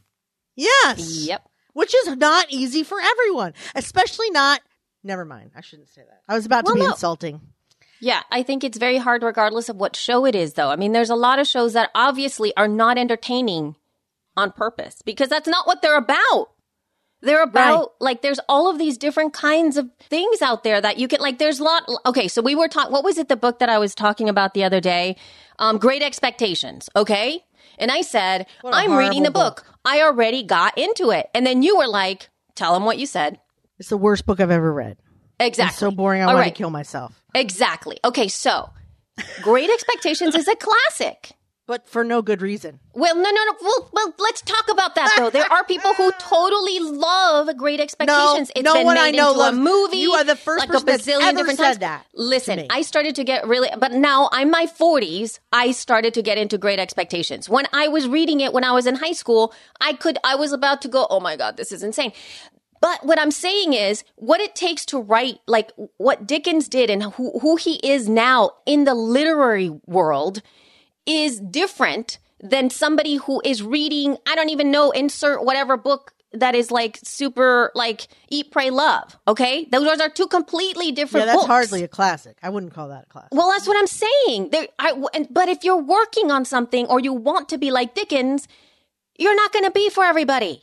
Yes. 0.55 1.25
Yep. 1.27 1.47
Which 1.73 1.93
is 1.95 2.15
not 2.17 2.45
easy 2.49 2.83
for 2.83 2.99
everyone, 3.01 3.53
especially 3.75 4.29
not. 4.29 4.61
Never 5.03 5.25
mind. 5.25 5.51
I 5.55 5.61
shouldn't 5.61 5.89
say 5.89 6.01
that. 6.01 6.21
I 6.29 6.35
was 6.35 6.45
about 6.45 6.65
to 6.65 6.73
be 6.73 6.79
no. 6.79 6.91
insulting. 6.91 7.41
Yeah, 8.03 8.23
I 8.29 8.43
think 8.43 8.65
it's 8.65 8.77
very 8.77 8.97
hard 8.97 9.23
regardless 9.23 9.69
of 9.69 9.77
what 9.77 9.95
show 9.95 10.25
it 10.25 10.35
is, 10.35 10.55
though. 10.55 10.69
I 10.69 10.75
mean, 10.75 10.91
there's 10.91 11.09
a 11.09 11.15
lot 11.15 11.39
of 11.39 11.47
shows 11.47 11.71
that 11.71 11.89
obviously 11.95 12.53
are 12.57 12.67
not 12.67 12.97
entertaining 12.97 13.77
on 14.35 14.51
purpose 14.51 15.01
because 15.05 15.29
that's 15.29 15.47
not 15.47 15.65
what 15.65 15.81
they're 15.81 15.95
about. 15.95 16.49
They're 17.21 17.43
about, 17.43 17.93
like, 18.01 18.21
there's 18.21 18.41
all 18.49 18.69
of 18.69 18.77
these 18.77 18.97
different 18.97 19.31
kinds 19.31 19.77
of 19.77 19.89
things 20.01 20.41
out 20.41 20.65
there 20.65 20.81
that 20.81 20.97
you 20.97 21.07
can, 21.07 21.21
like, 21.21 21.39
there's 21.39 21.61
a 21.61 21.63
lot. 21.63 21.89
Okay, 22.05 22.27
so 22.27 22.41
we 22.41 22.55
were 22.55 22.67
talking, 22.67 22.91
what 22.91 23.05
was 23.05 23.17
it, 23.17 23.29
the 23.29 23.37
book 23.37 23.59
that 23.59 23.69
I 23.69 23.77
was 23.77 23.95
talking 23.95 24.27
about 24.27 24.53
the 24.53 24.65
other 24.65 24.81
day? 24.81 25.15
Um, 25.57 25.77
Great 25.77 26.03
Expectations, 26.03 26.89
okay? 26.97 27.45
And 27.77 27.89
I 27.89 28.01
said, 28.01 28.47
I'm 28.65 28.97
reading 28.97 29.23
the 29.23 29.31
horrible 29.31 29.61
book. 29.61 29.77
I 29.85 30.01
already 30.01 30.43
got 30.43 30.77
into 30.77 31.11
it. 31.11 31.29
And 31.33 31.47
then 31.47 31.63
you 31.63 31.77
were 31.77 31.87
like, 31.87 32.29
tell 32.53 32.73
them 32.73 32.83
what 32.83 32.97
you 32.97 33.05
said. 33.05 33.39
It's 33.79 33.87
the 33.87 33.95
worst 33.95 34.25
book 34.25 34.41
I've 34.41 34.51
ever 34.51 34.73
read. 34.73 34.97
Exactly. 35.45 35.69
It's 35.71 35.77
so 35.79 35.91
boring. 35.91 36.21
I 36.21 36.25
All 36.25 36.33
wanted 36.33 36.39
right. 36.41 36.55
to 36.55 36.57
kill 36.57 36.69
myself. 36.69 37.21
Exactly. 37.35 37.97
Okay, 38.05 38.27
so 38.27 38.69
Great 39.41 39.69
Expectations 39.69 40.35
is 40.35 40.47
a 40.47 40.55
classic. 40.55 41.31
But 41.65 41.87
for 41.87 42.03
no 42.03 42.21
good 42.21 42.41
reason. 42.41 42.81
Well, 42.93 43.15
no, 43.15 43.21
no, 43.21 43.31
no. 43.31 43.53
Well, 43.61 43.89
well, 43.93 44.13
let's 44.19 44.41
talk 44.41 44.69
about 44.69 44.95
that 44.95 45.13
though. 45.17 45.29
There 45.29 45.49
are 45.49 45.63
people 45.63 45.93
who 45.93 46.11
totally 46.19 46.77
love 46.79 47.55
Great 47.55 47.79
Expectations. 47.79 48.51
it's 48.53 48.65
no 48.65 48.73
been 48.73 48.85
one 48.85 48.95
made 48.95 49.01
I 49.01 49.11
know 49.11 49.29
into 49.29 49.39
loves- 49.39 49.57
a 49.57 49.61
movie. 49.61 49.97
you 49.99 50.11
are 50.11 50.25
the 50.25 50.35
first 50.35 50.59
like 50.59 50.69
person 50.69 50.89
a 50.89 50.91
that's 50.91 51.07
bazillion 51.07 51.21
ever 51.21 51.37
different 51.37 51.59
said 51.59 51.65
times. 51.65 51.79
that 51.79 52.05
Listen. 52.13 52.65
I 52.69 52.81
started 52.81 53.15
to 53.15 53.23
get 53.23 53.47
really, 53.47 53.69
but 53.79 53.93
now 53.93 54.27
I'm 54.33 54.51
my 54.51 54.65
40s. 54.65 55.39
I 55.53 55.71
started 55.71 56.13
to 56.15 56.21
get 56.21 56.37
into 56.37 56.57
Great 56.57 56.79
Expectations. 56.79 57.47
When 57.47 57.65
I 57.71 57.87
was 57.87 58.09
reading 58.09 58.41
it 58.41 58.51
when 58.51 58.65
I 58.65 58.73
was 58.73 58.85
in 58.85 58.95
high 58.95 59.13
school, 59.13 59.53
I 59.79 59.93
could, 59.93 60.17
I 60.25 60.35
was 60.35 60.51
about 60.51 60.81
to 60.81 60.89
go, 60.89 61.07
oh 61.09 61.21
my 61.21 61.37
god, 61.37 61.55
this 61.55 61.71
is 61.71 61.81
insane. 61.81 62.11
But 62.83 63.05
what 63.05 63.17
I'm 63.17 63.31
saying 63.31 63.71
is 63.71 64.03
what 64.15 64.41
it 64.41 64.55
takes 64.55 64.83
to 64.87 64.99
write, 64.99 65.39
like 65.47 65.71
what 65.95 66.27
Dickens 66.27 66.67
did 66.67 66.89
and 66.89 67.01
who, 67.01 67.39
who 67.39 67.55
he 67.55 67.75
is 67.75 68.09
now 68.09 68.51
in 68.65 68.83
the 68.83 68.93
literary 68.93 69.69
world 69.85 70.41
is 71.05 71.39
different 71.39 72.17
than 72.41 72.69
somebody 72.69 73.15
who 73.15 73.41
is 73.45 73.63
reading, 73.63 74.17
I 74.27 74.35
don't 74.35 74.49
even 74.49 74.69
know, 74.69 74.91
insert 74.91 75.45
whatever 75.45 75.77
book 75.77 76.11
that 76.33 76.55
is 76.55 76.71
like 76.71 76.99
super 77.03 77.71
like 77.73 78.09
Eat, 78.27 78.51
Pray, 78.51 78.69
Love. 78.69 79.17
Okay. 79.29 79.63
Those 79.71 80.01
are 80.01 80.09
two 80.09 80.27
completely 80.27 80.91
different 80.91 81.21
Yeah, 81.21 81.25
that's 81.27 81.37
books. 81.37 81.47
hardly 81.47 81.83
a 81.83 81.87
classic. 81.87 82.35
I 82.43 82.49
wouldn't 82.49 82.73
call 82.73 82.89
that 82.89 83.05
a 83.05 83.07
classic. 83.07 83.29
Well, 83.31 83.49
that's 83.49 83.65
what 83.65 83.77
I'm 83.77 83.87
saying. 83.87 84.49
There, 84.49 84.67
I, 84.77 85.01
and, 85.13 85.29
but 85.31 85.47
if 85.47 85.63
you're 85.63 85.81
working 85.81 86.31
on 86.31 86.43
something 86.43 86.85
or 86.87 86.99
you 86.99 87.13
want 87.13 87.47
to 87.47 87.57
be 87.57 87.71
like 87.71 87.95
Dickens, 87.95 88.45
you're 89.17 89.37
not 89.37 89.53
going 89.53 89.63
to 89.63 89.71
be 89.71 89.89
for 89.89 90.03
everybody. 90.03 90.59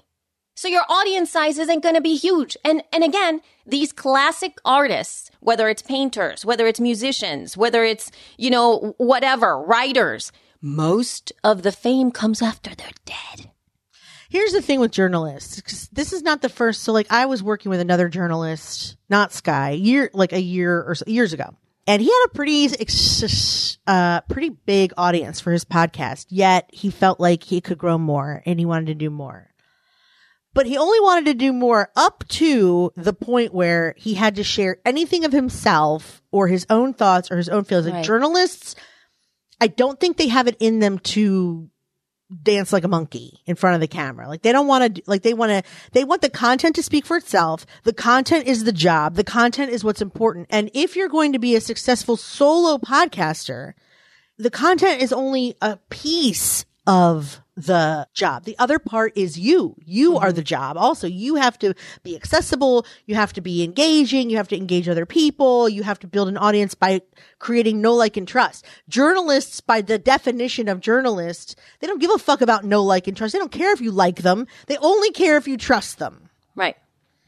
So 0.61 0.69
your 0.69 0.85
audience 0.91 1.31
size 1.31 1.57
isn't 1.57 1.83
going 1.83 1.95
to 1.95 2.03
be 2.03 2.17
huge. 2.17 2.55
And 2.63 2.83
and 2.93 3.03
again, 3.03 3.41
these 3.65 3.95
classic 3.95 4.59
artists, 4.63 5.31
whether 5.41 5.71
it's 5.71 5.81
painters, 5.81 6.45
whether 6.45 6.67
it's 6.67 6.79
musicians, 6.79 7.57
whether 7.57 7.83
it's, 7.83 8.11
you 8.37 8.51
know, 8.51 8.95
whatever, 8.99 9.59
writers, 9.59 10.33
most 10.61 11.33
of 11.43 11.63
the 11.63 11.73
fame 11.73 12.11
comes 12.11 12.43
after 12.43 12.75
they're 12.75 12.91
dead. 13.07 13.51
Here's 14.29 14.53
the 14.53 14.61
thing 14.61 14.81
with 14.81 14.93
journalists. 14.93 15.89
This 15.95 16.13
is 16.13 16.21
not 16.23 16.43
the 16.43 16.51
first. 16.51 16.83
So, 16.83 16.93
like, 16.93 17.11
I 17.11 17.25
was 17.25 17.43
working 17.43 17.71
with 17.71 17.81
another 17.81 18.11
journalist, 18.11 18.99
not 19.09 19.33
Sky, 19.33 19.71
year 19.71 20.11
like 20.13 20.35
a 20.35 20.43
year 20.43 20.83
or 20.83 20.95
so, 20.95 21.07
years 21.07 21.33
ago, 21.33 21.55
and 21.87 22.03
he 22.03 22.09
had 22.09 22.27
a 22.27 22.35
pretty 22.35 22.69
uh 23.87 24.21
pretty 24.29 24.51
big 24.51 24.93
audience 24.99 25.41
for 25.41 25.53
his 25.53 25.65
podcast 25.65 26.27
yet 26.29 26.69
he 26.71 26.91
felt 26.91 27.19
like 27.19 27.45
he 27.45 27.63
could 27.63 27.79
grow 27.79 27.97
more 27.97 28.43
and 28.45 28.59
he 28.59 28.67
wanted 28.67 28.89
to 28.89 28.95
do 28.95 29.09
more 29.09 29.50
but 30.53 30.67
he 30.67 30.77
only 30.77 31.01
wanted 31.01 31.27
to 31.27 31.35
do 31.35 31.53
more 31.53 31.91
up 31.97 32.25
to 32.29 32.93
the 32.97 33.13
point 33.13 33.55
where 33.55 33.95
he 33.97 34.15
had 34.15 34.37
to 34.37 34.45
share 34.45 34.79
anything 34.85 35.25
of 35.25 35.33
himself 35.33 36.23
or 36.33 36.49
his 36.49 36.67
own 36.69 36.93
thoughts 36.95 37.31
or 37.31 37.37
his 37.37 37.49
own 37.49 37.65
feelings. 37.65 37.89
Like 37.89 38.05
journalists, 38.05 38.75
I 39.61 39.69
don't 39.69 40.01
think 40.01 40.17
they 40.17 40.29
have 40.29 40.49
it 40.49 40.57
in 40.59 40.81
them 40.81 40.99
to 41.01 41.71
dance 42.43 42.73
like 42.73 42.85
a 42.85 42.89
monkey 42.89 43.41
in 43.47 43.57
front 43.57 43.75
of 43.75 43.81
the 43.81 43.89
camera. 43.89 44.29
Like 44.29 44.43
they 44.43 44.53
don't 44.53 44.67
want 44.67 44.97
to, 44.97 45.03
like 45.07 45.23
they 45.23 45.35
want 45.35 45.51
to, 45.51 45.71
they 45.93 46.05
want 46.05 46.23
the 46.23 46.31
content 46.31 46.77
to 46.77 46.83
speak 46.83 47.05
for 47.05 47.17
itself. 47.17 47.67
The 47.85 47.93
content 47.93 48.47
is 48.47 48.65
the 48.65 48.73
job. 48.73 49.15
The 49.15 49.25
content 49.25 49.73
is 49.73 49.85
what's 49.85 50.03
important. 50.03 50.47
And 50.51 50.71
if 50.75 50.97
you're 50.97 51.09
going 51.09 51.33
to 51.33 51.39
be 51.39 51.55
a 51.55 51.61
successful 51.61 52.17
solo 52.17 52.79
podcaster, 52.79 53.75
the 54.39 54.51
content 54.51 55.03
is 55.03 55.13
only 55.13 55.57
a 55.61 55.77
piece 55.91 56.65
of 56.87 57.41
the 57.61 58.09
job. 58.15 58.45
The 58.45 58.59
other 58.59 58.79
part 58.79 59.17
is 59.17 59.39
you. 59.39 59.77
You 59.85 60.17
are 60.17 60.29
mm-hmm. 60.29 60.37
the 60.37 60.43
job. 60.43 60.77
Also, 60.77 61.07
you 61.07 61.37
have 61.37 61.59
to 61.61 61.75
be 62.03 62.17
accessible. 62.17 62.87
You 63.07 63.15
have 63.15 63.33
to 63.35 63.41
be 63.41 63.63
engaging. 63.63 64.31
You 64.31 64.37
have 64.37 64.49
to 64.49 64.57
engage 64.57 64.89
other 64.89 65.07
people. 65.07 65.69
You 65.69 65.83
have 65.83 65.99
to 66.01 66.07
build 66.07 66.29
an 66.29 66.37
audience 66.37 66.75
by 66.75 67.03
creating 67.39 67.81
know 67.81 67.95
like 67.95 68.17
and 68.17 68.27
trust. 68.27 68.65
Journalists, 68.89 69.61
by 69.61 69.81
the 69.81 69.99
definition 69.99 70.69
of 70.69 70.81
journalists, 70.81 71.57
they 71.81 71.87
don't 71.87 72.01
give 72.01 72.11
a 72.11 72.19
fuck 72.19 72.41
about 72.41 72.65
know 72.65 72.83
like 72.83 73.07
and 73.07 73.17
trust. 73.17 73.33
They 73.33 73.39
don't 73.39 73.53
care 73.53 73.73
if 73.73 73.81
you 73.81 73.91
like 73.91 74.23
them. 74.23 74.47
They 74.67 74.77
only 74.79 75.11
care 75.11 75.37
if 75.37 75.47
you 75.47 75.57
trust 75.57 75.99
them. 75.99 76.29
Right. 76.55 76.77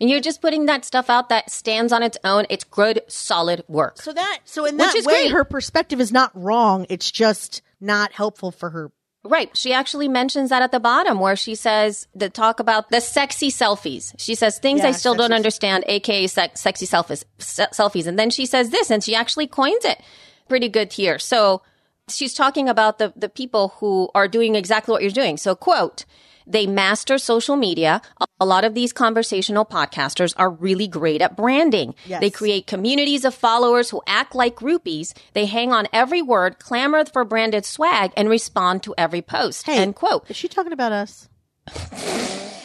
And 0.01 0.11
you're 0.11 0.21
just 0.21 0.43
putting 0.43 0.67
that 0.67 0.85
stuff 0.85 1.09
out 1.09 1.29
that 1.29 1.49
stands 1.49 1.93
on 1.93 2.03
its 2.03 2.19
own. 2.25 2.47
It's 2.51 2.65
good, 2.65 3.03
solid 3.07 3.63
work. 3.69 4.03
So 4.03 4.13
that, 4.13 4.41
so 4.45 4.65
in 4.65 4.77
that 4.79 4.95
way, 4.95 5.03
great. 5.03 5.31
her 5.31 5.45
perspective 5.45 6.01
is 6.01 6.11
not 6.11 6.33
wrong. 6.35 6.87
It's 6.89 7.09
just 7.09 7.63
not 7.81 8.13
helpful 8.13 8.51
for 8.51 8.71
her. 8.71 8.91
Right. 9.25 9.57
She 9.57 9.73
actually 9.73 10.09
mentions 10.09 10.51
that 10.51 10.63
at 10.63 10.73
the 10.73 10.81
bottom 10.81 11.21
where 11.21 11.37
she 11.37 11.55
says 11.55 12.09
the 12.13 12.29
talk 12.29 12.59
about 12.59 12.91
the 12.91 13.01
sexy 13.01 13.51
selfies. 13.51 14.13
She 14.19 14.35
says 14.35 14.59
things 14.59 14.81
I 14.81 14.91
still 14.91 15.15
don't 15.15 15.33
understand, 15.33 15.85
aka 15.87 16.27
sex, 16.27 16.61
sexy 16.61 16.87
selfies, 16.87 17.23
se- 17.39 17.69
selfies. 17.73 18.09
And 18.09 18.19
then 18.19 18.31
she 18.31 18.47
says 18.47 18.71
this 18.71 18.91
and 18.91 19.03
she 19.03 19.15
actually 19.15 19.47
coins 19.47 19.85
it 19.85 20.01
pretty 20.49 20.69
good 20.69 20.93
here. 20.93 21.21
So 21.21 21.63
she's 22.09 22.35
talking 22.35 22.69
about 22.69 22.99
the, 22.99 23.13
the 23.15 23.29
people 23.29 23.75
who 23.79 24.11
are 24.13 24.27
doing 24.27 24.57
exactly 24.57 24.91
what 24.91 25.03
you're 25.03 25.13
doing. 25.13 25.37
So 25.37 25.55
quote, 25.55 26.05
they 26.47 26.67
master 26.67 27.19
social 27.19 27.57
media. 27.57 28.01
A- 28.21 28.27
lot 28.43 28.65
of 28.65 28.75
these 28.75 28.93
conversational 28.93 29.65
podcasters 29.65 30.35
are 30.37 30.51
really 30.51 30.89
great 30.89 31.23
at 31.23 31.37
branding. 31.37 31.95
Yes. 32.07 32.21
They 32.21 32.29
create 32.31 32.67
communities 32.67 33.25
of 33.25 33.35
followers 33.37 33.89
who 33.91 34.03
act 34.07 34.35
like 34.35 34.57
groupies. 34.57 35.13
They 35.33 35.47
hang 35.47 35.73
on 35.73 35.87
every 35.93 36.23
word, 36.23 36.59
clamor 36.59 37.05
for 37.05 37.25
branded 37.25 37.65
swag, 37.65 38.11
and 38.17 38.29
respond 38.29 38.83
to 38.83 38.95
every 38.99 39.23
post. 39.23 39.65
Hey, 39.67 39.79
End 39.79 39.95
quote. 39.95 40.29
Is 40.29 40.37
she 40.37 40.49
talking 40.49 40.73
about 40.73 40.91
us? 40.91 41.29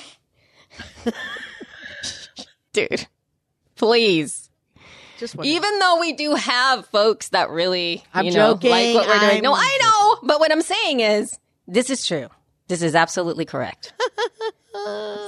Dude, 2.73 3.07
please. 3.75 4.49
Just. 5.19 5.35
Even 5.43 5.79
though 5.79 5.99
we 5.99 6.13
do 6.13 6.35
have 6.35 6.85
folks 6.87 7.29
that 7.29 7.49
really, 7.49 8.03
I'm 8.13 8.25
you 8.25 8.31
know, 8.33 8.53
joking. 8.53 8.69
like 8.71 8.95
what 8.95 9.07
we're 9.07 9.29
doing. 9.29 9.43
No, 9.43 9.53
I'm- 9.53 9.63
I 9.63 9.77
know. 9.81 10.27
But 10.27 10.39
what 10.39 10.51
I'm 10.51 10.61
saying 10.61 10.99
is, 10.99 11.39
this 11.67 11.89
is 11.89 12.05
true. 12.05 12.27
This 12.67 12.81
is 12.81 12.95
absolutely 12.95 13.45
correct. 13.45 13.93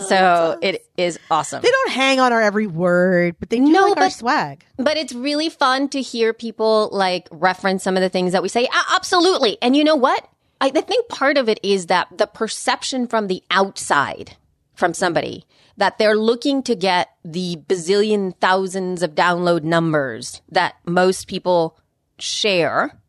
so 0.08 0.58
it 0.62 0.86
is 0.98 1.20
awesome. 1.32 1.62
They 1.62 1.72
don't 1.72 1.92
hang 1.92 2.20
on 2.20 2.34
our 2.34 2.42
every 2.42 2.68
word, 2.68 3.36
but 3.40 3.50
they 3.50 3.58
do 3.58 3.70
No, 3.72 3.88
like 3.88 3.98
our 3.98 4.10
swag. 4.10 4.66
But 4.78 4.98
it's 4.98 5.14
really 5.14 5.50
fun 5.50 5.90
to 5.90 6.02
hear 6.02 6.34
people 6.34 6.90
like 6.92 7.28
reference 7.32 7.84
some 7.84 7.96
of 7.96 8.02
the 8.02 8.10
things 8.10 8.34
that 8.34 8.44
we 8.44 8.50
say. 8.50 8.68
Absolutely. 8.94 9.58
And 9.62 9.76
you 9.76 9.84
know 9.84 9.96
what? 9.96 10.28
I, 10.62 10.68
I 10.76 10.82
think 10.82 11.08
part 11.08 11.38
of 11.38 11.48
it 11.48 11.60
is 11.64 11.88
that 11.88 12.08
the 12.18 12.28
perception 12.28 13.08
from 13.08 13.28
the 13.28 13.42
outside 13.50 14.36
from 14.76 14.94
somebody 14.94 15.46
that 15.78 15.98
they're 15.98 16.18
looking 16.18 16.62
to 16.64 16.76
get 16.76 17.10
the 17.24 17.58
bazillion 17.68 18.36
thousands 18.40 19.02
of 19.02 19.16
download 19.16 19.64
numbers 19.64 20.42
that 20.50 20.76
most 20.86 21.28
people 21.28 21.78
share 22.18 23.00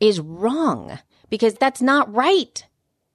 is 0.00 0.20
wrong 0.20 0.98
because 1.28 1.54
that's 1.54 1.82
not 1.82 2.12
right. 2.12 2.64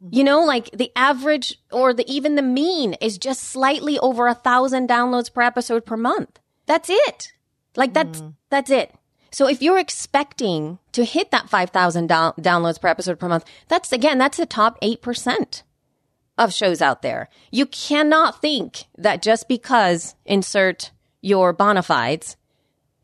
Mm-hmm. 0.03 0.15
You 0.15 0.23
know, 0.23 0.43
like 0.43 0.71
the 0.71 0.91
average 0.95 1.59
or 1.71 1.93
the 1.93 2.09
even 2.11 2.35
the 2.35 2.41
mean 2.41 2.93
is 2.95 3.17
just 3.17 3.43
slightly 3.43 3.99
over 3.99 4.27
a 4.27 4.33
thousand 4.33 4.89
downloads 4.89 5.31
per 5.31 5.41
episode 5.41 5.85
per 5.85 5.97
month. 5.97 6.39
That's 6.65 6.89
it. 6.89 7.33
Like 7.75 7.93
that's 7.93 8.21
mm. 8.21 8.33
that's 8.49 8.71
it. 8.71 8.93
So 9.31 9.47
if 9.47 9.61
you're 9.61 9.79
expecting 9.79 10.79
to 10.91 11.05
hit 11.05 11.31
that 11.31 11.49
5,000 11.49 12.07
down- 12.07 12.33
downloads 12.33 12.81
per 12.81 12.89
episode 12.89 13.17
per 13.17 13.29
month, 13.29 13.45
that's 13.69 13.93
again, 13.93 14.17
that's 14.17 14.37
the 14.37 14.45
top 14.45 14.79
8% 14.81 15.63
of 16.37 16.53
shows 16.53 16.81
out 16.81 17.01
there. 17.01 17.29
You 17.49 17.65
cannot 17.65 18.41
think 18.41 18.85
that 18.97 19.21
just 19.21 19.47
because 19.47 20.15
insert 20.25 20.91
your 21.21 21.53
bona 21.53 21.83
fides 21.83 22.35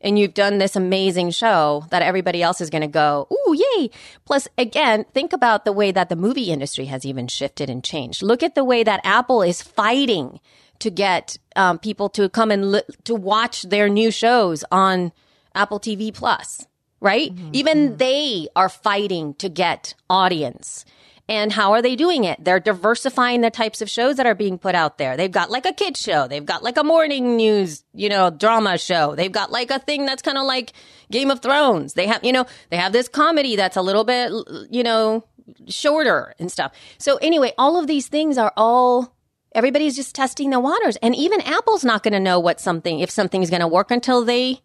and 0.00 0.18
you've 0.18 0.34
done 0.34 0.58
this 0.58 0.76
amazing 0.76 1.30
show 1.30 1.84
that 1.90 2.02
everybody 2.02 2.42
else 2.42 2.60
is 2.60 2.70
going 2.70 2.82
to 2.82 2.88
go, 2.88 3.26
ooh, 3.32 3.56
yay. 3.76 3.90
Plus, 4.24 4.46
again, 4.56 5.04
think 5.12 5.32
about 5.32 5.64
the 5.64 5.72
way 5.72 5.90
that 5.90 6.08
the 6.08 6.16
movie 6.16 6.50
industry 6.50 6.84
has 6.86 7.04
even 7.04 7.26
shifted 7.26 7.68
and 7.68 7.82
changed. 7.82 8.22
Look 8.22 8.42
at 8.42 8.54
the 8.54 8.64
way 8.64 8.84
that 8.84 9.00
Apple 9.04 9.42
is 9.42 9.60
fighting 9.62 10.40
to 10.78 10.90
get 10.90 11.36
um, 11.56 11.78
people 11.78 12.08
to 12.10 12.28
come 12.28 12.50
and 12.50 12.72
li- 12.72 12.82
to 13.04 13.14
watch 13.14 13.62
their 13.62 13.88
new 13.88 14.10
shows 14.12 14.64
on 14.70 15.12
Apple 15.54 15.80
TV 15.80 16.14
Plus, 16.14 16.64
right? 17.00 17.32
Even 17.52 17.96
they 17.96 18.46
are 18.54 18.68
fighting 18.68 19.34
to 19.34 19.48
get 19.48 19.94
audience. 20.08 20.84
And 21.30 21.52
how 21.52 21.72
are 21.72 21.82
they 21.82 21.94
doing 21.94 22.24
it? 22.24 22.42
They're 22.42 22.58
diversifying 22.58 23.42
the 23.42 23.50
types 23.50 23.82
of 23.82 23.90
shows 23.90 24.16
that 24.16 24.24
are 24.24 24.34
being 24.34 24.58
put 24.58 24.74
out 24.74 24.96
there. 24.96 25.14
They've 25.14 25.30
got 25.30 25.50
like 25.50 25.66
a 25.66 25.74
kids 25.74 26.00
show. 26.00 26.26
They've 26.26 26.44
got 26.44 26.62
like 26.62 26.78
a 26.78 26.84
morning 26.84 27.36
news, 27.36 27.84
you 27.92 28.08
know, 28.08 28.30
drama 28.30 28.78
show. 28.78 29.14
They've 29.14 29.30
got 29.30 29.50
like 29.52 29.70
a 29.70 29.78
thing 29.78 30.06
that's 30.06 30.22
kind 30.22 30.38
of 30.38 30.46
like 30.46 30.72
Game 31.10 31.30
of 31.30 31.40
Thrones. 31.42 31.92
They 31.92 32.06
have, 32.06 32.24
you 32.24 32.32
know, 32.32 32.46
they 32.70 32.78
have 32.78 32.92
this 32.92 33.08
comedy 33.08 33.56
that's 33.56 33.76
a 33.76 33.82
little 33.82 34.04
bit, 34.04 34.32
you 34.70 34.82
know, 34.82 35.22
shorter 35.66 36.34
and 36.38 36.50
stuff. 36.50 36.72
So 36.96 37.18
anyway, 37.18 37.52
all 37.58 37.78
of 37.78 37.86
these 37.86 38.08
things 38.08 38.38
are 38.38 38.54
all 38.56 39.14
everybody's 39.54 39.96
just 39.96 40.14
testing 40.14 40.48
the 40.48 40.60
waters. 40.60 40.96
And 41.02 41.14
even 41.14 41.42
Apple's 41.42 41.84
not 41.84 42.02
going 42.02 42.14
to 42.14 42.20
know 42.20 42.40
what 42.40 42.58
something 42.58 43.00
if 43.00 43.10
something's 43.10 43.50
going 43.50 43.60
to 43.60 43.68
work 43.68 43.90
until 43.90 44.24
they 44.24 44.62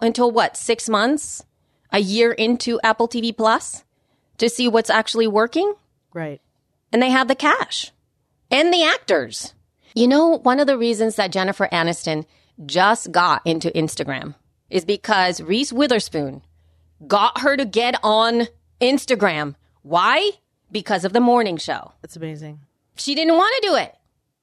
until 0.00 0.30
what, 0.30 0.56
6 0.56 0.88
months, 0.88 1.44
a 1.92 2.00
year 2.00 2.32
into 2.32 2.80
Apple 2.82 3.06
TV 3.06 3.36
Plus 3.36 3.84
to 4.38 4.48
see 4.48 4.66
what's 4.66 4.90
actually 4.90 5.28
working 5.28 5.74
Right. 6.12 6.40
and 6.92 7.00
they 7.00 7.10
have 7.10 7.28
the 7.28 7.34
cash 7.34 7.92
and 8.50 8.72
the 8.72 8.82
actors. 8.84 9.54
You 9.94 10.08
know, 10.08 10.38
one 10.38 10.60
of 10.60 10.66
the 10.66 10.78
reasons 10.78 11.16
that 11.16 11.32
Jennifer 11.32 11.68
Aniston 11.72 12.24
just 12.66 13.10
got 13.12 13.42
into 13.44 13.70
Instagram 13.70 14.34
is 14.68 14.84
because 14.84 15.40
Reese 15.40 15.72
Witherspoon 15.72 16.42
got 17.06 17.40
her 17.40 17.56
to 17.56 17.64
get 17.64 17.98
on 18.02 18.46
Instagram. 18.80 19.54
Why? 19.82 20.30
Because 20.70 21.04
of 21.04 21.12
the 21.12 21.20
morning 21.20 21.56
show. 21.56 21.92
That's 22.02 22.16
amazing. 22.16 22.60
She 22.96 23.14
didn't 23.14 23.36
want 23.36 23.54
to 23.62 23.68
do 23.68 23.74
it. 23.76 23.94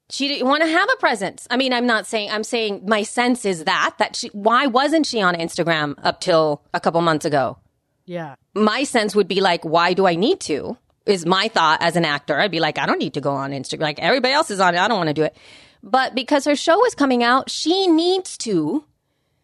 She 0.09 0.27
didn't 0.29 0.47
want 0.47 0.63
to 0.63 0.69
have 0.69 0.89
a 0.89 0.95
presence. 0.97 1.47
I 1.49 1.57
mean, 1.57 1.73
I'm 1.73 1.85
not 1.85 2.07
saying, 2.07 2.31
I'm 2.31 2.43
saying 2.43 2.83
my 2.85 3.03
sense 3.03 3.45
is 3.45 3.65
that, 3.65 3.95
that 3.99 4.15
she, 4.15 4.29
why 4.29 4.65
wasn't 4.67 5.05
she 5.05 5.21
on 5.21 5.35
Instagram 5.35 5.95
up 6.03 6.21
till 6.21 6.61
a 6.73 6.79
couple 6.79 7.01
months 7.01 7.25
ago? 7.25 7.57
Yeah. 8.05 8.35
my 8.55 8.85
sense 8.85 9.15
would 9.15 9.27
be 9.27 9.41
like, 9.41 9.65
why 9.65 9.91
do 9.93 10.07
I 10.07 10.15
need 10.15 10.39
to? 10.41 10.77
Is 11.07 11.25
my 11.25 11.47
thought 11.47 11.81
as 11.81 11.95
an 11.95 12.05
actor. 12.05 12.37
I'd 12.37 12.51
be 12.51 12.59
like, 12.59 12.77
I 12.77 12.85
don't 12.85 12.99
need 12.99 13.13
to 13.13 13.21
go 13.21 13.31
on 13.31 13.51
Instagram. 13.51 13.81
Like 13.81 13.99
everybody 13.99 14.33
else 14.33 14.51
is 14.51 14.59
on 14.59 14.75
it. 14.75 14.79
I 14.79 14.87
don't 14.87 14.97
want 14.97 15.07
to 15.07 15.13
do 15.13 15.23
it. 15.23 15.35
But 15.83 16.15
because 16.15 16.45
her 16.45 16.55
show 16.55 16.85
is 16.85 16.95
coming 16.95 17.23
out, 17.23 17.49
she 17.49 17.87
needs 17.87 18.37
to 18.39 18.83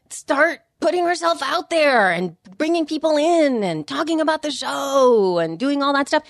start 0.09 0.59
putting 0.79 1.05
herself 1.05 1.41
out 1.41 1.69
there 1.69 2.11
and 2.11 2.35
bringing 2.57 2.85
people 2.85 3.17
in 3.17 3.63
and 3.63 3.87
talking 3.87 4.19
about 4.19 4.41
the 4.41 4.51
show 4.51 5.39
and 5.39 5.57
doing 5.57 5.81
all 5.81 5.93
that 5.93 6.07
stuff. 6.07 6.23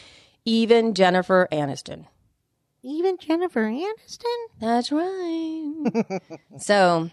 Even 0.45 0.93
Jennifer 0.93 1.47
Aniston. 1.51 2.05
Even 2.83 3.17
Jennifer 3.17 3.63
Aniston. 3.63 4.45
That's 4.59 4.91
right. 4.91 6.21
so, 6.59 7.09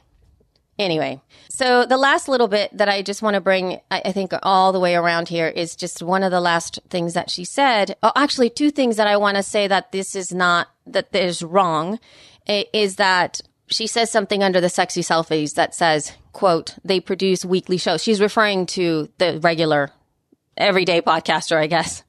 anyway, 0.81 1.21
so 1.49 1.85
the 1.85 1.97
last 1.97 2.29
little 2.29 2.49
bit 2.49 2.77
that 2.77 2.89
I 2.89 3.03
just 3.03 3.23
want 3.23 3.35
to 3.35 3.41
bring, 3.41 3.81
I, 3.91 4.03
I 4.07 4.13
think, 4.13 4.33
all 4.43 4.73
the 4.73 4.81
way 4.81 4.95
around 4.95 5.29
here 5.29 5.49
is 5.49 5.77
just 5.77 6.03
one 6.03 6.23
of 6.23 6.31
the 6.31 6.41
last 6.41 6.79
things 6.89 7.15
that 7.15 7.31
she 7.31 7.45
said. 7.45 7.97
Oh, 8.03 8.13
actually, 8.17 8.51
two 8.51 8.71
things 8.71 8.97
that 8.97 9.07
I 9.07 9.17
want 9.17 9.37
to 9.37 9.43
say 9.43 9.69
that 9.69 9.93
this 9.93 10.17
is 10.17 10.33
not, 10.33 10.69
that 10.87 11.15
is 11.15 11.43
wrong, 11.43 12.01
is 12.49 12.97
that 12.97 13.41
she 13.69 13.87
says 13.87 14.11
something 14.11 14.43
under 14.43 14.61
the 14.61 14.69
sexy 14.69 15.03
selfies 15.03 15.55
that 15.55 15.75
says, 15.75 16.13
quote, 16.33 16.77
they 16.85 17.01
produce 17.01 17.45
weekly 17.45 17.77
shows. 17.77 18.03
She's 18.03 18.21
referring 18.21 18.67
to 18.67 19.09
the 19.19 19.39
regular 19.41 19.91
everyday 20.57 21.01
podcaster, 21.01 21.57
I 21.57 21.67
guess. 21.67 22.03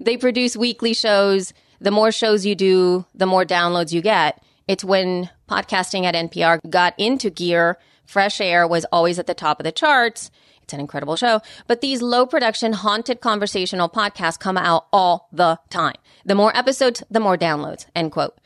They 0.00 0.16
produce 0.16 0.56
weekly 0.56 0.94
shows. 0.94 1.52
The 1.80 1.90
more 1.90 2.12
shows 2.12 2.46
you 2.46 2.54
do, 2.54 3.04
the 3.14 3.26
more 3.26 3.44
downloads 3.44 3.92
you 3.92 4.00
get. 4.00 4.42
It's 4.68 4.84
when 4.84 5.28
podcasting 5.48 6.04
at 6.04 6.14
NPR 6.14 6.60
got 6.70 6.94
into 6.96 7.28
gear. 7.28 7.78
Fresh 8.10 8.40
Air 8.40 8.66
was 8.66 8.84
always 8.90 9.18
at 9.20 9.26
the 9.28 9.34
top 9.34 9.60
of 9.60 9.64
the 9.64 9.70
charts. 9.72 10.30
It's 10.62 10.72
an 10.72 10.80
incredible 10.80 11.14
show. 11.16 11.40
But 11.68 11.80
these 11.80 12.02
low 12.02 12.26
production, 12.26 12.72
haunted 12.72 13.20
conversational 13.20 13.88
podcasts 13.88 14.38
come 14.38 14.56
out 14.56 14.86
all 14.92 15.28
the 15.32 15.58
time. 15.70 15.94
The 16.24 16.34
more 16.34 16.54
episodes, 16.56 17.02
the 17.08 17.20
more 17.20 17.36
downloads, 17.38 17.86
end 17.94 18.10
quote. 18.12 18.36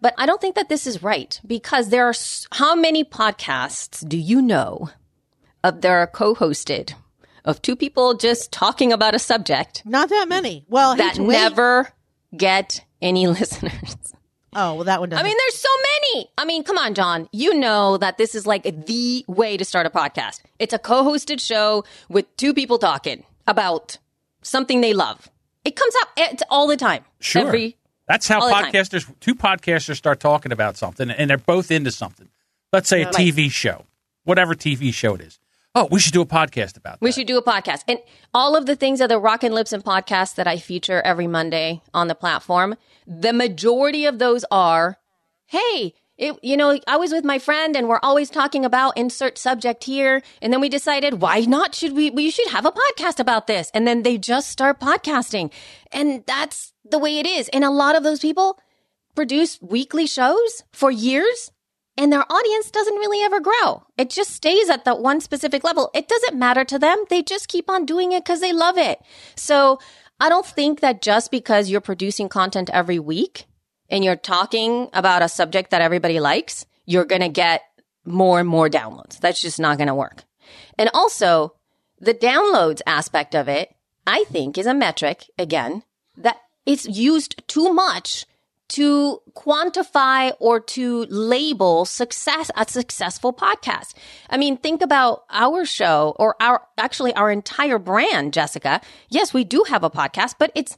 But 0.00 0.14
I 0.16 0.24
don't 0.24 0.40
think 0.40 0.54
that 0.54 0.70
this 0.70 0.86
is 0.86 1.02
right 1.02 1.38
because 1.46 1.90
there 1.90 2.06
are, 2.06 2.10
s- 2.10 2.46
how 2.52 2.74
many 2.74 3.04
podcasts 3.04 4.06
do 4.08 4.16
you 4.16 4.40
know 4.40 4.88
of 5.62 5.82
that 5.82 5.90
are 5.90 6.06
co-hosted 6.06 6.94
of 7.44 7.60
two 7.60 7.76
people 7.76 8.14
just 8.14 8.50
talking 8.50 8.90
about 8.92 9.14
a 9.14 9.18
subject 9.18 9.82
Not 9.84 10.08
that 10.08 10.26
many. 10.28 10.64
Well, 10.68 10.96
that 10.96 11.18
never 11.18 11.90
get 12.34 12.84
any 13.02 13.26
listeners? 13.38 13.96
Oh, 14.54 14.74
well, 14.74 14.84
that 14.84 15.00
one 15.00 15.08
doesn't. 15.08 15.24
I 15.24 15.28
mean, 15.28 15.36
there's 15.38 15.58
so 15.58 15.68
many. 16.12 16.30
I 16.36 16.44
mean, 16.44 16.64
come 16.64 16.76
on, 16.76 16.94
John. 16.94 17.28
You 17.32 17.54
know 17.54 17.96
that 17.98 18.18
this 18.18 18.34
is 18.34 18.46
like 18.46 18.64
the 18.86 19.24
way 19.28 19.56
to 19.56 19.64
start 19.64 19.86
a 19.86 19.90
podcast. 19.90 20.40
It's 20.58 20.72
a 20.72 20.78
co-hosted 20.78 21.40
show 21.40 21.84
with 22.08 22.26
two 22.36 22.52
people 22.52 22.78
talking 22.78 23.24
about 23.46 23.98
something 24.42 24.80
they 24.80 24.92
love. 24.92 25.28
It 25.64 25.76
comes 25.76 25.94
out 26.00 26.08
it's 26.16 26.42
all 26.50 26.66
the 26.66 26.76
time. 26.76 27.04
Sure. 27.20 27.46
Every 27.46 27.76
That's 28.08 28.26
how 28.26 28.40
all 28.40 28.48
the 28.48 28.54
time. 28.54 28.72
podcasters, 28.72 29.12
two 29.20 29.34
podcasters 29.34 29.96
start 29.96 30.18
talking 30.18 30.52
about 30.52 30.76
something 30.76 31.10
and 31.10 31.30
they're 31.30 31.38
both 31.38 31.70
into 31.70 31.92
something. 31.92 32.28
Let's 32.72 32.88
say 32.88 33.02
a 33.02 33.06
TV 33.06 33.50
show, 33.50 33.84
whatever 34.24 34.54
TV 34.54 34.92
show 34.94 35.14
it 35.14 35.20
is. 35.20 35.38
Oh, 35.74 35.86
we 35.90 36.00
should 36.00 36.12
do 36.12 36.20
a 36.20 36.26
podcast 36.26 36.76
about 36.76 36.98
that. 36.98 37.00
We 37.00 37.12
should 37.12 37.28
do 37.28 37.38
a 37.38 37.42
podcast. 37.42 37.84
And 37.86 38.00
all 38.34 38.56
of 38.56 38.66
the 38.66 38.74
things 38.74 39.00
of 39.00 39.08
the 39.08 39.20
Rock 39.20 39.44
and 39.44 39.54
Lips 39.54 39.72
and 39.72 39.84
podcast 39.84 40.34
that 40.34 40.48
I 40.48 40.58
feature 40.58 41.00
every 41.02 41.28
Monday 41.28 41.80
on 41.94 42.08
the 42.08 42.16
platform, 42.16 42.76
the 43.06 43.32
majority 43.32 44.04
of 44.04 44.18
those 44.18 44.44
are, 44.50 44.98
hey, 45.46 45.94
it, 46.18 46.36
you 46.42 46.56
know, 46.56 46.78
I 46.88 46.96
was 46.96 47.12
with 47.12 47.24
my 47.24 47.38
friend 47.38 47.76
and 47.76 47.88
we're 47.88 48.00
always 48.02 48.30
talking 48.30 48.64
about 48.64 48.96
insert 48.96 49.38
subject 49.38 49.84
here. 49.84 50.22
And 50.42 50.52
then 50.52 50.60
we 50.60 50.68
decided, 50.68 51.22
why 51.22 51.40
not? 51.40 51.74
Should 51.74 51.92
we, 51.92 52.10
we 52.10 52.30
should 52.30 52.48
have 52.48 52.66
a 52.66 52.72
podcast 52.72 53.20
about 53.20 53.46
this. 53.46 53.70
And 53.72 53.86
then 53.86 54.02
they 54.02 54.18
just 54.18 54.50
start 54.50 54.80
podcasting. 54.80 55.52
And 55.92 56.24
that's 56.26 56.72
the 56.84 56.98
way 56.98 57.18
it 57.18 57.26
is. 57.26 57.48
And 57.50 57.64
a 57.64 57.70
lot 57.70 57.94
of 57.94 58.02
those 58.02 58.20
people 58.20 58.58
produce 59.14 59.62
weekly 59.62 60.06
shows 60.06 60.64
for 60.72 60.90
years 60.90 61.52
and 62.00 62.10
their 62.10 62.24
audience 62.32 62.70
doesn't 62.70 62.94
really 62.94 63.20
ever 63.20 63.40
grow. 63.40 63.84
It 63.98 64.08
just 64.08 64.30
stays 64.30 64.70
at 64.70 64.86
that 64.86 65.00
one 65.00 65.20
specific 65.20 65.62
level. 65.62 65.90
It 65.94 66.08
doesn't 66.08 66.38
matter 66.38 66.64
to 66.64 66.78
them. 66.78 67.04
They 67.10 67.22
just 67.22 67.48
keep 67.48 67.68
on 67.68 67.84
doing 67.84 68.12
it 68.12 68.24
because 68.24 68.40
they 68.40 68.54
love 68.54 68.78
it. 68.78 68.98
So 69.36 69.78
I 70.18 70.30
don't 70.30 70.46
think 70.46 70.80
that 70.80 71.02
just 71.02 71.30
because 71.30 71.68
you're 71.68 71.82
producing 71.82 72.30
content 72.30 72.70
every 72.72 72.98
week 72.98 73.44
and 73.90 74.02
you're 74.02 74.16
talking 74.16 74.88
about 74.94 75.20
a 75.20 75.28
subject 75.28 75.72
that 75.72 75.82
everybody 75.82 76.20
likes, 76.20 76.64
you're 76.86 77.04
going 77.04 77.20
to 77.20 77.28
get 77.28 77.64
more 78.06 78.40
and 78.40 78.48
more 78.48 78.70
downloads. 78.70 79.20
That's 79.20 79.42
just 79.42 79.60
not 79.60 79.76
going 79.76 79.88
to 79.88 79.94
work. 79.94 80.24
And 80.78 80.88
also 80.94 81.52
the 81.98 82.14
downloads 82.14 82.80
aspect 82.86 83.34
of 83.34 83.46
it, 83.46 83.74
I 84.06 84.24
think 84.30 84.56
is 84.56 84.64
a 84.64 84.72
metric 84.72 85.26
again 85.38 85.82
that 86.16 86.38
it's 86.64 86.88
used 86.88 87.46
too 87.46 87.74
much 87.74 88.24
to 88.70 89.20
quantify 89.34 90.32
or 90.38 90.60
to 90.60 91.04
label 91.08 91.84
success 91.84 92.50
a 92.56 92.66
successful 92.68 93.32
podcast. 93.32 93.94
I 94.28 94.36
mean, 94.36 94.56
think 94.56 94.82
about 94.82 95.24
our 95.30 95.64
show 95.64 96.14
or 96.18 96.36
our 96.40 96.62
actually 96.78 97.12
our 97.14 97.30
entire 97.30 97.78
brand, 97.78 98.32
Jessica. 98.32 98.80
Yes, 99.08 99.34
we 99.34 99.44
do 99.44 99.64
have 99.68 99.84
a 99.84 99.90
podcast, 99.90 100.34
but 100.38 100.52
it's 100.54 100.76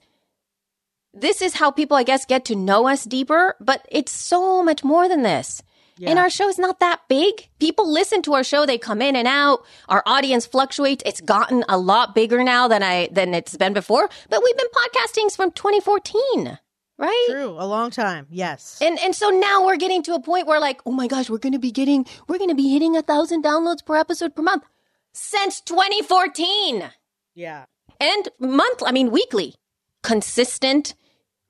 this 1.15 1.43
is 1.43 1.55
how 1.55 1.71
people 1.71 1.97
I 1.97 2.03
guess 2.03 2.25
get 2.25 2.45
to 2.47 2.57
know 2.57 2.89
us 2.89 3.05
deeper, 3.05 3.57
but 3.61 3.87
it's 3.91 4.13
so 4.13 4.63
much 4.63 4.83
more 4.83 5.09
than 5.09 5.23
this. 5.23 5.63
And 6.05 6.19
our 6.19 6.31
show 6.31 6.49
is 6.49 6.59
not 6.59 6.81
that 6.81 7.03
big. 7.09 7.49
People 7.61 7.91
listen 7.91 8.23
to 8.23 8.35
our 8.35 8.43
show. 8.43 8.67
They 8.67 8.79
come 8.79 9.03
in 9.03 9.15
and 9.15 9.29
out. 9.29 9.65
Our 9.89 10.03
audience 10.05 10.47
fluctuates. 10.47 11.03
It's 11.07 11.21
gotten 11.21 11.65
a 11.69 11.79
lot 11.79 12.15
bigger 12.15 12.43
now 12.43 12.67
than 12.67 12.83
I, 12.83 13.09
than 13.13 13.35
it's 13.35 13.57
been 13.57 13.73
before, 13.73 14.09
but 14.29 14.43
we've 14.43 14.57
been 14.57 14.67
podcasting 14.75 15.35
from 15.37 15.53
2014, 15.53 16.59
right? 16.99 17.27
True. 17.31 17.57
A 17.59 17.67
long 17.67 17.91
time. 17.91 18.27
Yes. 18.31 18.79
And 18.81 18.99
and 19.01 19.15
so 19.15 19.31
now 19.31 19.65
we're 19.65 19.77
getting 19.77 20.03
to 20.05 20.15
a 20.15 20.21
point 20.21 20.47
where 20.47 20.61
like, 20.61 20.81
oh 20.87 20.93
my 20.93 21.07
gosh, 21.07 21.29
we're 21.31 21.39
gonna 21.39 21.59
be 21.59 21.71
getting 21.73 22.07
we're 22.29 22.39
gonna 22.39 22.55
be 22.55 22.71
hitting 22.73 22.97
a 22.97 23.03
thousand 23.03 23.45
downloads 23.45 23.85
per 23.85 23.97
episode 23.97 24.35
per 24.35 24.43
month 24.43 24.65
since 25.13 25.61
2014. 25.61 26.91
yeah. 27.35 27.65
And 28.01 28.29
month, 28.41 28.83
I 28.85 28.91
mean 28.91 29.11
weekly. 29.13 29.55
Consistent. 30.03 30.95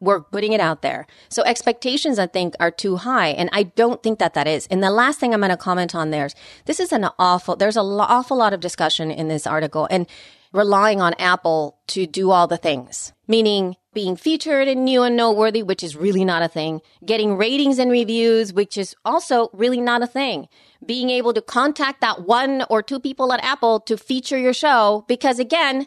We're 0.01 0.20
putting 0.20 0.53
it 0.53 0.61
out 0.61 0.82
there. 0.82 1.07
So 1.28 1.43
expectations, 1.45 2.18
I 2.18 2.26
think, 2.26 2.55
are 2.61 2.72
too 2.72 2.97
high. 2.97 3.28
And 3.28 3.49
I 3.53 3.62
don't 3.62 4.03
think 4.03 4.18
that 4.18 4.34
that 4.34 4.49
is. 4.49 4.66
And 4.66 4.82
the 4.82 4.90
last 4.90 5.20
thing 5.20 5.32
I'm 5.32 5.40
going 5.40 5.51
to 5.51 5.57
comment 5.57 5.95
on 5.95 6.11
there 6.11 6.26
is 6.26 6.34
this 6.66 6.80
is 6.80 6.93
an 6.93 7.07
awful, 7.20 7.55
there's 7.55 7.76
an 7.76 7.86
awful 7.86 8.36
lot 8.36 8.53
of 8.53 8.59
discussion 8.61 9.11
in 9.12 9.28
this 9.28 9.47
article 9.47 9.86
and 9.90 10.07
relying 10.53 11.00
on 11.00 11.14
Apple 11.14 11.78
to 11.88 12.07
do 12.07 12.30
all 12.30 12.46
the 12.46 12.57
things, 12.57 13.12
meaning 13.26 13.76
being 13.94 14.16
featured 14.16 14.68
in 14.68 14.84
new 14.84 15.03
and 15.03 15.16
noteworthy, 15.16 15.62
which 15.62 15.82
is 15.82 15.96
really 15.96 16.24
not 16.24 16.42
a 16.42 16.48
thing, 16.48 16.80
getting 17.05 17.36
ratings 17.36 17.78
and 17.78 17.90
reviews, 17.90 18.53
which 18.53 18.76
is 18.78 18.94
also 19.05 19.48
really 19.53 19.80
not 19.80 20.03
a 20.03 20.07
thing, 20.07 20.48
being 20.84 21.11
able 21.11 21.32
to 21.34 21.42
contact 21.42 22.00
that 22.00 22.26
one 22.26 22.64
or 22.70 22.82
two 22.82 22.98
people 23.00 23.32
at 23.32 23.44
Apple 23.44 23.80
to 23.80 23.96
feature 23.98 24.38
your 24.38 24.55
show, 24.55 25.05
because 25.09 25.38
again, 25.38 25.86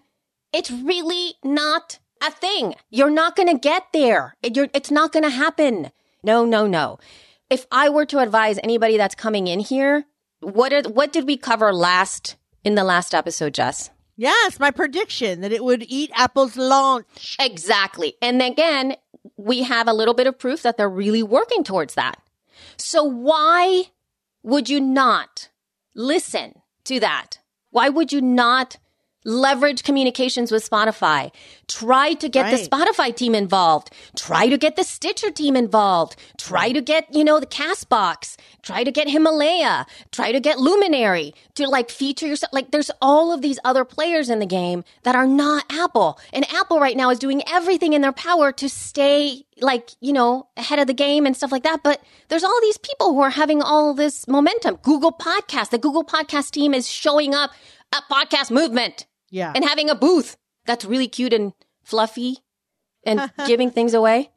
it's 0.54 0.70
really 0.72 1.34
not 1.44 1.98
a 2.22 2.32
thing. 2.32 2.76
You're 2.90 3.10
not 3.10 3.36
going 3.36 3.50
to 3.50 3.58
get 3.60 3.84
there. 3.94 4.36
It- 4.44 4.72
it's 4.74 4.92
not 4.92 5.12
going 5.12 5.24
to 5.24 5.30
happen. 5.30 5.92
No, 6.24 6.46
no, 6.46 6.66
no. 6.68 6.98
If 7.50 7.68
I 7.72 7.90
were 7.90 8.06
to 8.08 8.20
advise 8.20 8.58
anybody 8.64 8.98
that's 8.98 9.16
coming 9.16 9.48
in 9.48 9.60
here, 9.60 10.06
what 10.42 10.74
are, 10.74 10.82
what 10.90 11.12
did 11.14 11.26
we 11.28 11.38
cover 11.38 11.74
last 11.74 12.36
in 12.64 12.76
the 12.76 12.84
last 12.84 13.14
episode, 13.14 13.54
Jess? 13.54 13.90
Yes. 14.18 14.60
My 14.60 14.72
prediction 14.72 15.42
that 15.42 15.52
it 15.52 15.64
would 15.64 15.84
eat 15.88 16.12
Apple's 16.14 16.56
launch. 16.58 17.38
Exactly. 17.40 18.16
And 18.22 18.42
again, 18.42 18.96
we 19.38 19.64
have 19.64 19.88
a 19.88 19.94
little 19.94 20.14
bit 20.14 20.28
of 20.28 20.40
proof 20.40 20.62
that 20.64 20.78
they're 20.78 20.90
really 20.90 21.24
working 21.24 21.64
towards 21.64 21.96
that. 21.96 22.20
So 22.78 23.04
why 23.04 23.86
would 24.44 24.70
you 24.70 24.80
not 24.80 25.50
listen 25.96 26.62
to 26.86 27.00
that? 27.00 27.40
Why 27.72 27.90
would 27.90 28.12
you 28.14 28.22
not 28.22 28.78
leverage 29.26 29.84
communications 29.84 30.52
with 30.52 30.68
Spotify? 30.68 31.32
Try 31.68 32.14
to 32.14 32.30
get 32.30 32.52
the 32.52 32.58
Spotify 32.58 33.14
team 33.16 33.36
involved. 33.36 33.92
Try 34.16 34.48
to 34.48 34.58
get 34.58 34.76
the 34.76 34.84
Stitcher 34.84 35.32
team 35.32 35.56
involved. 35.56 36.16
Try 36.38 36.72
to 36.72 36.82
get, 36.82 37.14
you 37.14 37.24
know, 37.24 37.40
the 37.40 37.48
Castbox. 37.48 38.38
Try 38.62 38.84
to 38.84 38.92
get 38.92 39.10
Himalaya. 39.10 39.86
Try 40.12 40.32
to 40.32 40.40
get 40.40 40.60
Luminary 40.60 41.34
to 41.56 41.68
like 41.68 41.90
feature 41.90 42.28
yourself. 42.28 42.54
Like 42.54 42.72
there's 42.72 42.92
all 43.02 43.34
of 43.34 43.42
these 43.42 43.60
other 43.66 43.84
players 43.84 44.30
in 44.30 44.40
the 44.40 44.46
game 44.46 44.84
that 45.04 45.16
are 45.16 45.28
not 45.28 45.66
Apple. 45.72 46.20
And 46.32 46.46
Apple 46.54 46.80
right 46.80 46.96
now 46.96 47.10
is 47.10 47.20
doing 47.20 47.42
everything 47.48 47.94
in 47.94 48.02
their 48.02 48.14
power 48.14 48.52
to 48.54 48.70
stay 48.70 49.46
like, 49.62 49.92
you 50.02 50.14
know, 50.14 50.48
ahead 50.58 50.80
of 50.80 50.88
the 50.88 50.94
game 50.94 51.26
and 51.26 51.36
stuff 51.36 51.52
like 51.52 51.64
that. 51.64 51.82
But 51.84 52.02
there's 52.28 52.44
all 52.44 52.60
these 52.62 52.78
people 52.78 53.14
who 53.14 53.22
are 53.22 53.32
having 53.32 53.62
all 53.62 53.94
this 53.94 54.28
momentum. 54.28 54.78
Google 54.84 55.12
Podcast, 55.12 55.70
the 55.72 55.78
Google 55.78 56.04
Podcast 56.04 56.52
team 56.52 56.74
is 56.74 56.88
showing 56.88 57.34
up 57.34 57.52
at 57.94 58.04
Podcast 58.12 58.52
Movement 58.52 59.06
Yeah. 59.36 59.52
and 59.54 59.66
having 59.66 59.90
a 59.90 59.96
booth 59.96 60.38
that's 60.66 60.86
really 60.86 61.08
cute 61.08 61.34
and 61.34 61.54
fluffy 61.84 62.38
and 63.06 63.30
giving 63.48 63.70
things 63.72 63.94
away. 63.94 64.30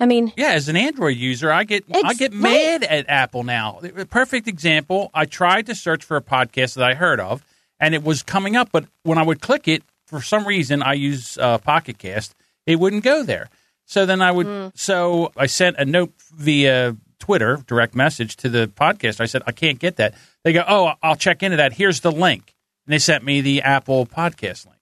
I 0.00 0.06
mean, 0.06 0.32
Yeah, 0.36 0.52
as 0.52 0.68
an 0.68 0.76
Android 0.76 1.16
user, 1.16 1.50
I 1.52 1.64
get 1.64 1.84
I 1.92 2.10
Ex- 2.10 2.18
get 2.18 2.32
right. 2.32 2.40
mad 2.40 2.84
at 2.84 3.08
Apple 3.08 3.44
now. 3.44 3.80
A 3.96 4.04
perfect 4.04 4.48
example. 4.48 5.10
I 5.14 5.24
tried 5.24 5.66
to 5.66 5.74
search 5.74 6.04
for 6.04 6.16
a 6.16 6.22
podcast 6.22 6.74
that 6.74 6.84
I 6.84 6.94
heard 6.94 7.20
of, 7.20 7.44
and 7.78 7.94
it 7.94 8.02
was 8.02 8.22
coming 8.22 8.56
up, 8.56 8.70
but 8.72 8.84
when 9.02 9.18
I 9.18 9.22
would 9.22 9.40
click 9.40 9.68
it, 9.68 9.82
for 10.06 10.20
some 10.20 10.46
reason, 10.46 10.82
I 10.82 10.94
use 10.94 11.36
uh, 11.38 11.58
Pocket 11.58 11.98
Cast, 11.98 12.34
it 12.66 12.76
wouldn't 12.80 13.04
go 13.04 13.22
there. 13.22 13.48
So 13.86 14.06
then 14.06 14.22
I 14.22 14.30
would. 14.32 14.46
Hmm. 14.46 14.66
So 14.74 15.32
I 15.36 15.46
sent 15.46 15.76
a 15.78 15.84
note 15.84 16.12
via 16.34 16.96
Twitter, 17.18 17.62
direct 17.66 17.94
message 17.94 18.36
to 18.36 18.48
the 18.48 18.66
podcast. 18.68 19.20
I 19.20 19.26
said 19.26 19.42
I 19.46 19.52
can't 19.52 19.78
get 19.78 19.96
that. 19.96 20.14
They 20.42 20.52
go, 20.52 20.64
oh, 20.66 20.92
I'll 21.02 21.16
check 21.16 21.42
into 21.42 21.56
that. 21.58 21.74
Here's 21.74 22.00
the 22.00 22.12
link, 22.12 22.53
and 22.86 22.92
they 22.92 22.98
sent 22.98 23.24
me 23.24 23.40
the 23.40 23.62
Apple 23.62 24.06
Podcast 24.06 24.66
link. 24.66 24.78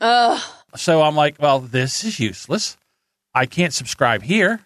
ugh, 0.00 0.40
So 0.76 1.02
I'm 1.02 1.16
like, 1.16 1.36
well, 1.38 1.60
this 1.60 2.04
is 2.04 2.18
useless. 2.20 2.76
I 3.34 3.46
can't 3.46 3.72
subscribe 3.74 4.22
here. 4.22 4.60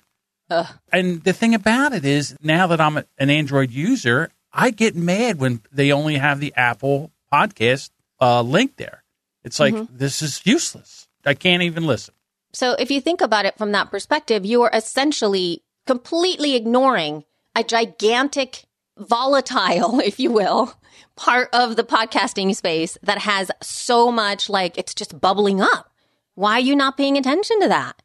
ugh. 0.50 0.66
And 0.92 1.22
the 1.24 1.32
thing 1.32 1.54
about 1.54 1.92
it 1.92 2.04
is, 2.04 2.36
now 2.42 2.66
that 2.68 2.80
I'm 2.80 2.96
an 2.96 3.30
Android 3.30 3.70
user, 3.70 4.30
I 4.52 4.70
get 4.70 4.96
mad 4.96 5.38
when 5.38 5.60
they 5.72 5.92
only 5.92 6.16
have 6.16 6.40
the 6.40 6.52
Apple 6.56 7.10
podcast 7.32 7.90
uh, 8.20 8.42
link 8.42 8.76
there. 8.76 9.02
It's 9.44 9.60
like, 9.60 9.74
this 9.90 10.22
is 10.22 10.40
useless. 10.44 11.06
I 11.24 11.34
can't 11.34 11.62
even 11.62 11.86
listen. 11.86 12.14
So 12.52 12.72
if 12.78 12.90
you 12.90 13.00
think 13.00 13.20
about 13.20 13.44
it 13.44 13.56
from 13.58 13.72
that 13.72 13.90
perspective, 13.90 14.44
you 14.46 14.62
are 14.62 14.70
essentially 14.72 15.62
completely 15.86 16.56
ignoring 16.56 17.24
a 17.54 17.62
gigantic, 17.62 18.64
volatile, 18.98 20.00
if 20.04 20.18
you 20.18 20.30
will, 20.30 20.74
part 21.16 21.48
of 21.52 21.76
the 21.76 21.84
podcasting 21.84 22.54
space 22.54 22.98
that 23.02 23.18
has 23.18 23.50
so 23.62 24.10
much 24.10 24.48
like 24.48 24.76
it's 24.78 24.94
just 24.94 25.20
bubbling 25.20 25.60
up. 25.60 25.90
Why 26.34 26.54
are 26.54 26.60
you 26.60 26.76
not 26.76 26.96
paying 26.96 27.16
attention 27.16 27.60
to 27.60 27.68
that? 27.68 28.02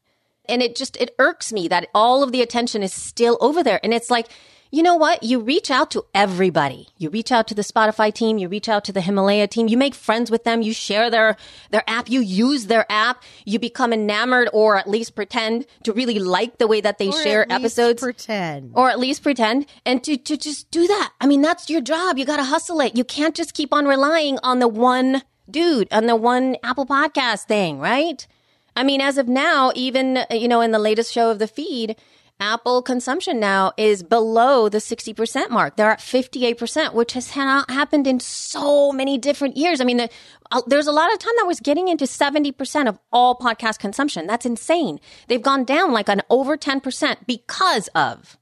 And 0.47 0.61
it 0.61 0.75
just, 0.75 0.97
it 0.97 1.13
irks 1.19 1.53
me 1.53 1.67
that 1.67 1.87
all 1.93 2.23
of 2.23 2.31
the 2.31 2.41
attention 2.41 2.83
is 2.83 2.93
still 2.93 3.37
over 3.41 3.63
there. 3.63 3.79
And 3.83 3.93
it's 3.93 4.09
like, 4.09 4.27
you 4.71 4.81
know 4.81 4.95
what? 4.95 5.21
You 5.21 5.39
reach 5.39 5.69
out 5.69 5.91
to 5.91 6.05
everybody. 6.13 6.87
You 6.97 7.09
reach 7.09 7.31
out 7.31 7.47
to 7.49 7.53
the 7.53 7.61
Spotify 7.61 8.13
team. 8.13 8.37
You 8.37 8.47
reach 8.47 8.69
out 8.69 8.85
to 8.85 8.93
the 8.93 9.01
Himalaya 9.01 9.47
team. 9.47 9.67
You 9.67 9.77
make 9.77 9.93
friends 9.93 10.31
with 10.31 10.45
them. 10.45 10.61
You 10.61 10.73
share 10.73 11.09
their, 11.09 11.35
their 11.71 11.83
app. 11.87 12.09
You 12.09 12.21
use 12.21 12.67
their 12.67 12.85
app. 12.89 13.21
You 13.45 13.59
become 13.59 13.91
enamored 13.91 14.49
or 14.53 14.77
at 14.77 14.89
least 14.89 15.13
pretend 15.15 15.65
to 15.83 15.91
really 15.91 16.19
like 16.19 16.57
the 16.57 16.67
way 16.67 16.79
that 16.81 16.97
they 16.99 17.09
Or 17.09 17.21
share 17.23 17.41
at 17.43 17.49
least 17.49 17.77
episodes 17.77 18.01
Pretend. 18.01 18.71
or 18.73 18.89
at 18.89 18.97
least 18.99 19.23
pretend 19.23 19.65
and 19.85 20.01
to, 20.05 20.15
to 20.17 20.37
just 20.37 20.71
do 20.71 20.87
that. 20.87 21.11
I 21.19 21.27
mean, 21.27 21.41
that's 21.41 21.69
your 21.69 21.81
job. 21.81 22.17
You 22.17 22.25
got 22.25 22.37
to 22.37 22.45
hustle 22.45 22.79
it. 22.79 22.95
You 22.95 23.03
can't 23.03 23.35
just 23.35 23.53
keep 23.53 23.73
on 23.73 23.85
relying 23.85 24.39
on 24.41 24.59
the 24.59 24.67
one 24.69 25.23
dude, 25.49 25.89
on 25.91 26.05
the 26.05 26.15
one 26.15 26.55
Apple 26.63 26.85
podcast 26.85 27.43
thing, 27.43 27.77
right? 27.79 28.25
I 28.73 28.83
mean, 28.83 29.01
as 29.01 29.17
of 29.17 29.27
now, 29.27 29.73
even, 29.75 30.19
you 30.31 30.47
know, 30.47 30.61
in 30.61 30.71
the 30.71 30.79
latest 30.79 31.11
show 31.11 31.29
of 31.29 31.39
the 31.39 31.47
feed, 31.47 31.97
Apple 32.41 32.81
consumption 32.81 33.39
now 33.39 33.71
is 33.77 34.01
below 34.01 34.67
the 34.67 34.79
60% 34.79 35.51
mark. 35.51 35.75
They're 35.75 35.91
at 35.91 35.99
58%, 35.99 36.93
which 36.93 37.13
has 37.13 37.29
ha- 37.29 37.65
happened 37.69 38.07
in 38.07 38.19
so 38.19 38.91
many 38.91 39.19
different 39.19 39.57
years. 39.57 39.79
I 39.79 39.83
mean, 39.83 39.97
the, 39.97 40.09
uh, 40.51 40.63
there's 40.65 40.87
a 40.87 40.91
lot 40.91 41.13
of 41.13 41.19
time 41.19 41.33
that 41.37 41.45
was 41.45 41.59
getting 41.59 41.87
into 41.87 42.05
70% 42.05 42.89
of 42.89 42.99
all 43.11 43.37
podcast 43.37 43.77
consumption. 43.77 44.25
That's 44.25 44.47
insane. 44.47 44.99
They've 45.27 45.41
gone 45.41 45.65
down 45.65 45.93
like 45.93 46.09
an 46.09 46.23
over 46.31 46.57
10% 46.57 47.27
because 47.27 47.87
of 47.89 48.39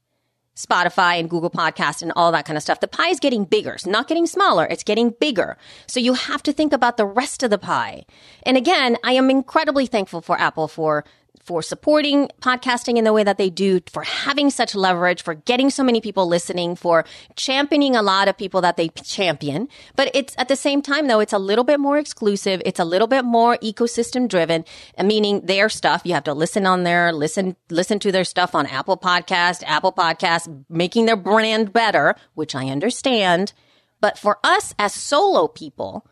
Spotify 0.56 1.18
and 1.18 1.30
Google 1.30 1.50
Podcast 1.50 2.02
and 2.02 2.12
all 2.16 2.32
that 2.32 2.44
kind 2.44 2.56
of 2.56 2.62
stuff. 2.62 2.80
The 2.80 2.88
pie 2.88 3.08
is 3.08 3.20
getting 3.20 3.44
bigger. 3.44 3.72
It's 3.72 3.86
not 3.86 4.08
getting 4.08 4.26
smaller. 4.26 4.66
It's 4.66 4.84
getting 4.84 5.14
bigger. 5.20 5.56
So 5.86 6.00
you 6.00 6.14
have 6.14 6.42
to 6.44 6.52
think 6.52 6.72
about 6.72 6.96
the 6.96 7.06
rest 7.06 7.42
of 7.42 7.50
the 7.50 7.58
pie. 7.58 8.04
And 8.44 8.56
again, 8.56 8.96
I 9.04 9.12
am 9.12 9.30
incredibly 9.30 9.86
thankful 9.86 10.20
for 10.20 10.38
Apple 10.38 10.68
for 10.68 11.04
for 11.44 11.62
supporting 11.62 12.28
podcasting 12.40 12.96
in 12.96 13.04
the 13.04 13.12
way 13.12 13.24
that 13.24 13.38
they 13.38 13.50
do, 13.50 13.80
for 13.90 14.02
having 14.02 14.50
such 14.50 14.74
leverage, 14.74 15.22
for 15.22 15.34
getting 15.34 15.70
so 15.70 15.82
many 15.82 16.00
people 16.00 16.26
listening, 16.26 16.76
for 16.76 17.04
championing 17.36 17.96
a 17.96 18.02
lot 18.02 18.28
of 18.28 18.36
people 18.36 18.60
that 18.60 18.76
they 18.76 18.88
champion. 18.88 19.68
But 19.96 20.10
it's 20.14 20.34
at 20.38 20.48
the 20.48 20.56
same 20.56 20.82
time, 20.82 21.06
though, 21.06 21.20
it's 21.20 21.32
a 21.32 21.38
little 21.38 21.64
bit 21.64 21.80
more 21.80 21.98
exclusive. 21.98 22.62
It's 22.64 22.78
a 22.78 22.84
little 22.84 23.08
bit 23.08 23.24
more 23.24 23.56
ecosystem 23.58 24.28
driven, 24.28 24.64
uh, 24.96 25.04
meaning 25.04 25.40
their 25.40 25.68
stuff. 25.68 26.02
You 26.04 26.14
have 26.14 26.24
to 26.24 26.34
listen 26.34 26.66
on 26.66 26.84
there, 26.84 27.12
listen, 27.12 27.56
listen 27.70 27.98
to 28.00 28.12
their 28.12 28.24
stuff 28.24 28.54
on 28.54 28.66
Apple 28.66 28.96
Podcast, 28.96 29.62
Apple 29.66 29.92
Podcast, 29.92 30.64
making 30.68 31.06
their 31.06 31.16
brand 31.16 31.72
better, 31.72 32.14
which 32.34 32.54
I 32.54 32.68
understand. 32.68 33.52
But 34.00 34.18
for 34.18 34.38
us 34.44 34.74
as 34.78 34.94
solo 34.94 35.48
people, 35.48 36.06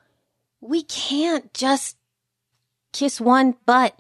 we 0.61 0.83
can't 0.83 1.53
just 1.55 1.97
kiss 2.93 3.21
one 3.21 3.57
butt. 3.67 3.99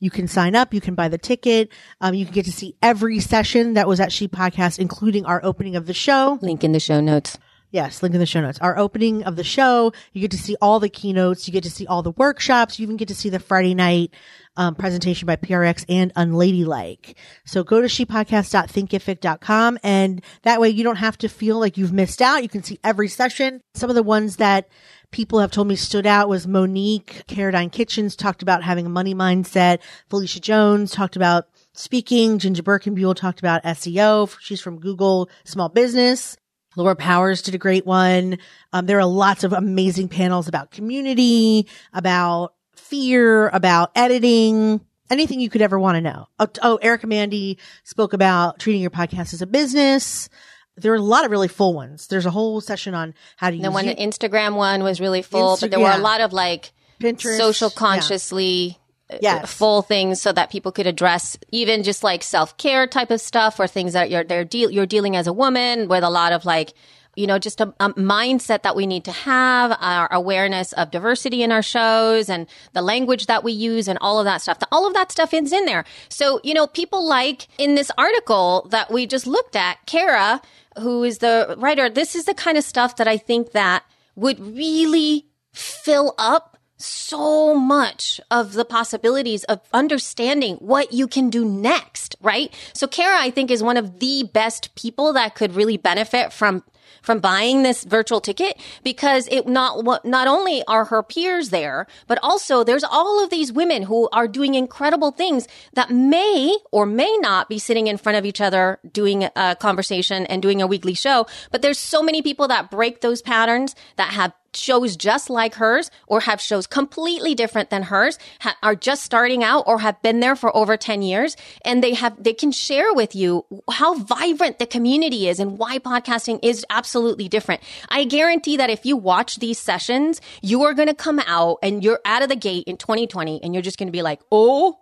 You 0.00 0.10
can 0.10 0.28
sign 0.28 0.54
up. 0.54 0.72
You 0.72 0.80
can 0.80 0.94
buy 0.94 1.08
the 1.08 1.18
ticket. 1.18 1.70
Um, 2.00 2.14
you 2.14 2.24
can 2.24 2.34
get 2.34 2.44
to 2.44 2.52
see 2.52 2.76
every 2.82 3.18
session 3.20 3.74
that 3.74 3.88
was 3.88 3.98
at 4.00 4.12
She 4.12 4.28
Podcast, 4.28 4.78
including 4.78 5.26
our 5.26 5.44
opening 5.44 5.74
of 5.74 5.86
the 5.86 5.94
show. 5.94 6.38
Link 6.40 6.62
in 6.62 6.70
the 6.72 6.78
show 6.80 7.00
notes. 7.00 7.36
Yes, 7.70 8.02
link 8.02 8.14
in 8.14 8.20
the 8.20 8.26
show 8.26 8.40
notes. 8.40 8.58
Our 8.60 8.78
opening 8.78 9.24
of 9.24 9.36
the 9.36 9.44
show, 9.44 9.92
you 10.14 10.22
get 10.22 10.30
to 10.30 10.38
see 10.38 10.56
all 10.62 10.80
the 10.80 10.88
keynotes, 10.88 11.46
you 11.46 11.52
get 11.52 11.64
to 11.64 11.70
see 11.70 11.86
all 11.86 12.02
the 12.02 12.12
workshops, 12.12 12.78
you 12.78 12.84
even 12.84 12.96
get 12.96 13.08
to 13.08 13.14
see 13.14 13.28
the 13.28 13.38
Friday 13.38 13.74
night 13.74 14.14
um, 14.56 14.74
presentation 14.74 15.26
by 15.26 15.36
PRX 15.36 15.84
and 15.86 16.10
Unladylike. 16.16 17.14
So 17.44 17.62
go 17.62 17.82
to 17.82 17.86
shepodcast.thinkific.com 17.86 19.78
and 19.82 20.24
that 20.42 20.62
way 20.62 20.70
you 20.70 20.82
don't 20.82 20.96
have 20.96 21.18
to 21.18 21.28
feel 21.28 21.60
like 21.60 21.76
you've 21.76 21.92
missed 21.92 22.22
out. 22.22 22.42
You 22.42 22.48
can 22.48 22.62
see 22.62 22.80
every 22.82 23.08
session. 23.08 23.60
Some 23.74 23.90
of 23.90 23.96
the 23.96 24.02
ones 24.02 24.36
that 24.36 24.68
people 25.10 25.38
have 25.38 25.50
told 25.50 25.68
me 25.68 25.76
stood 25.76 26.06
out 26.06 26.30
was 26.30 26.46
Monique 26.46 27.22
Caradine 27.28 27.70
Kitchens 27.70 28.16
talked 28.16 28.42
about 28.42 28.62
having 28.64 28.86
a 28.86 28.90
money 28.90 29.14
mindset. 29.14 29.80
Felicia 30.08 30.40
Jones 30.40 30.90
talked 30.90 31.16
about 31.16 31.48
speaking. 31.74 32.38
Ginger 32.38 32.62
Birkenbuell 32.62 33.14
talked 33.14 33.40
about 33.40 33.62
SEO. 33.62 34.34
She's 34.40 34.62
from 34.62 34.80
Google 34.80 35.28
Small 35.44 35.68
Business. 35.68 36.38
Laura 36.78 36.94
Powers 36.96 37.42
did 37.42 37.54
a 37.54 37.58
great 37.58 37.84
one. 37.84 38.38
Um, 38.72 38.86
there 38.86 38.98
are 38.98 39.04
lots 39.06 39.44
of 39.44 39.52
amazing 39.52 40.08
panels 40.08 40.48
about 40.48 40.70
community, 40.70 41.66
about 41.92 42.54
fear, 42.76 43.48
about 43.48 43.90
editing, 43.96 44.80
anything 45.10 45.40
you 45.40 45.50
could 45.50 45.60
ever 45.62 45.78
want 45.78 45.96
to 45.96 46.00
know. 46.00 46.28
Oh, 46.38 46.46
oh, 46.62 46.76
Erica 46.76 47.06
Mandy 47.06 47.58
spoke 47.84 48.12
about 48.12 48.58
treating 48.58 48.80
your 48.80 48.90
podcast 48.90 49.34
as 49.34 49.42
a 49.42 49.46
business. 49.46 50.28
There 50.76 50.92
are 50.92 50.96
a 50.96 51.02
lot 51.02 51.24
of 51.24 51.30
really 51.32 51.48
full 51.48 51.74
ones. 51.74 52.06
There's 52.06 52.26
a 52.26 52.30
whole 52.30 52.60
session 52.60 52.94
on 52.94 53.12
how 53.36 53.50
to 53.50 53.56
use 53.56 53.64
The 53.64 53.70
one, 53.72 53.84
you- 53.88 53.94
the 53.94 54.00
Instagram 54.00 54.54
one 54.54 54.82
was 54.84 55.00
really 55.00 55.22
full, 55.22 55.56
Insta- 55.56 55.60
but 55.62 55.70
there 55.72 55.80
were 55.80 55.90
a 55.90 55.98
lot 55.98 56.20
of 56.20 56.32
like 56.32 56.72
Pinterest, 57.00 57.36
social 57.36 57.70
consciously 57.70 58.78
uh, 58.78 58.82
Yes. 59.20 59.52
full 59.52 59.82
things 59.82 60.20
so 60.20 60.32
that 60.32 60.50
people 60.50 60.70
could 60.70 60.86
address 60.86 61.38
even 61.50 61.82
just 61.82 62.04
like 62.04 62.22
self-care 62.22 62.86
type 62.86 63.10
of 63.10 63.20
stuff 63.20 63.58
or 63.58 63.66
things 63.66 63.94
that 63.94 64.10
you're 64.10 64.24
they're 64.24 64.46
you're 64.52 64.86
dealing 64.86 65.16
as 65.16 65.26
a 65.26 65.32
woman 65.32 65.88
with 65.88 66.04
a 66.04 66.10
lot 66.10 66.32
of 66.32 66.44
like 66.44 66.74
you 67.16 67.26
know 67.26 67.38
just 67.38 67.60
a, 67.60 67.74
a 67.80 67.90
mindset 67.94 68.62
that 68.62 68.76
we 68.76 68.86
need 68.86 69.04
to 69.04 69.12
have 69.12 69.76
our 69.80 70.12
awareness 70.12 70.72
of 70.74 70.90
diversity 70.90 71.42
in 71.42 71.50
our 71.50 71.62
shows 71.62 72.28
and 72.28 72.46
the 72.74 72.82
language 72.82 73.26
that 73.26 73.42
we 73.42 73.52
use 73.52 73.88
and 73.88 73.98
all 74.00 74.18
of 74.18 74.26
that 74.26 74.42
stuff 74.42 74.58
all 74.70 74.86
of 74.86 74.92
that 74.92 75.10
stuff 75.10 75.32
is 75.32 75.52
in 75.52 75.64
there 75.64 75.84
so 76.10 76.38
you 76.44 76.52
know 76.52 76.66
people 76.66 77.06
like 77.06 77.48
in 77.56 77.74
this 77.76 77.90
article 77.96 78.66
that 78.70 78.92
we 78.92 79.06
just 79.06 79.26
looked 79.26 79.56
at 79.56 79.78
kara 79.86 80.40
who 80.80 81.02
is 81.02 81.18
the 81.18 81.56
writer 81.58 81.88
this 81.88 82.14
is 82.14 82.26
the 82.26 82.34
kind 82.34 82.58
of 82.58 82.64
stuff 82.64 82.96
that 82.96 83.08
i 83.08 83.16
think 83.16 83.52
that 83.52 83.84
would 84.16 84.38
really 84.38 85.26
fill 85.52 86.14
up 86.18 86.57
so 86.78 87.54
much 87.54 88.20
of 88.30 88.54
the 88.54 88.64
possibilities 88.64 89.44
of 89.44 89.60
understanding 89.72 90.56
what 90.56 90.92
you 90.92 91.06
can 91.06 91.28
do 91.28 91.44
next, 91.44 92.16
right? 92.20 92.54
So 92.72 92.86
Kara, 92.86 93.18
I 93.20 93.30
think, 93.30 93.50
is 93.50 93.62
one 93.62 93.76
of 93.76 93.98
the 93.98 94.28
best 94.32 94.74
people 94.74 95.12
that 95.12 95.34
could 95.34 95.54
really 95.54 95.76
benefit 95.76 96.32
from 96.32 96.62
from 97.02 97.20
buying 97.20 97.62
this 97.62 97.84
virtual 97.84 98.20
ticket 98.20 98.58
because 98.82 99.28
it 99.28 99.46
not 99.46 100.04
not 100.04 100.26
only 100.26 100.64
are 100.66 100.86
her 100.86 101.02
peers 101.02 101.50
there, 101.50 101.86
but 102.06 102.18
also 102.22 102.64
there's 102.64 102.84
all 102.84 103.22
of 103.22 103.30
these 103.30 103.52
women 103.52 103.82
who 103.82 104.08
are 104.12 104.28
doing 104.28 104.54
incredible 104.54 105.10
things 105.10 105.48
that 105.74 105.90
may 105.90 106.56
or 106.72 106.86
may 106.86 107.16
not 107.20 107.48
be 107.48 107.58
sitting 107.58 107.86
in 107.86 107.96
front 107.96 108.18
of 108.18 108.26
each 108.26 108.40
other 108.40 108.78
doing 108.92 109.28
a 109.36 109.56
conversation 109.58 110.26
and 110.26 110.42
doing 110.42 110.60
a 110.60 110.66
weekly 110.66 110.94
show. 110.94 111.26
But 111.50 111.62
there's 111.62 111.78
so 111.78 112.02
many 112.02 112.22
people 112.22 112.48
that 112.48 112.70
break 112.70 113.00
those 113.00 113.22
patterns 113.22 113.74
that 113.96 114.12
have 114.12 114.32
shows 114.58 114.96
just 114.96 115.30
like 115.30 115.54
hers 115.54 115.90
or 116.06 116.20
have 116.20 116.40
shows 116.40 116.66
completely 116.66 117.34
different 117.34 117.70
than 117.70 117.84
hers 117.84 118.18
ha- 118.40 118.56
are 118.62 118.74
just 118.74 119.02
starting 119.02 119.42
out 119.44 119.64
or 119.66 119.78
have 119.78 120.00
been 120.02 120.20
there 120.20 120.36
for 120.36 120.54
over 120.56 120.76
10 120.76 121.02
years 121.02 121.36
and 121.64 121.82
they 121.82 121.94
have 121.94 122.20
they 122.22 122.34
can 122.34 122.50
share 122.52 122.92
with 122.92 123.14
you 123.14 123.44
how 123.70 123.94
vibrant 123.94 124.58
the 124.58 124.66
community 124.66 125.28
is 125.28 125.38
and 125.40 125.58
why 125.58 125.78
podcasting 125.78 126.38
is 126.42 126.64
absolutely 126.70 127.28
different 127.28 127.62
i 127.88 128.04
guarantee 128.04 128.56
that 128.56 128.70
if 128.70 128.84
you 128.84 128.96
watch 128.96 129.36
these 129.36 129.58
sessions 129.58 130.20
you 130.42 130.62
are 130.62 130.74
going 130.74 130.88
to 130.88 130.94
come 130.94 131.20
out 131.26 131.58
and 131.62 131.82
you're 131.84 132.00
out 132.04 132.22
of 132.22 132.28
the 132.28 132.36
gate 132.36 132.64
in 132.66 132.76
2020 132.76 133.42
and 133.42 133.54
you're 133.54 133.62
just 133.62 133.78
going 133.78 133.88
to 133.88 133.92
be 133.92 134.02
like 134.02 134.20
oh 134.32 134.78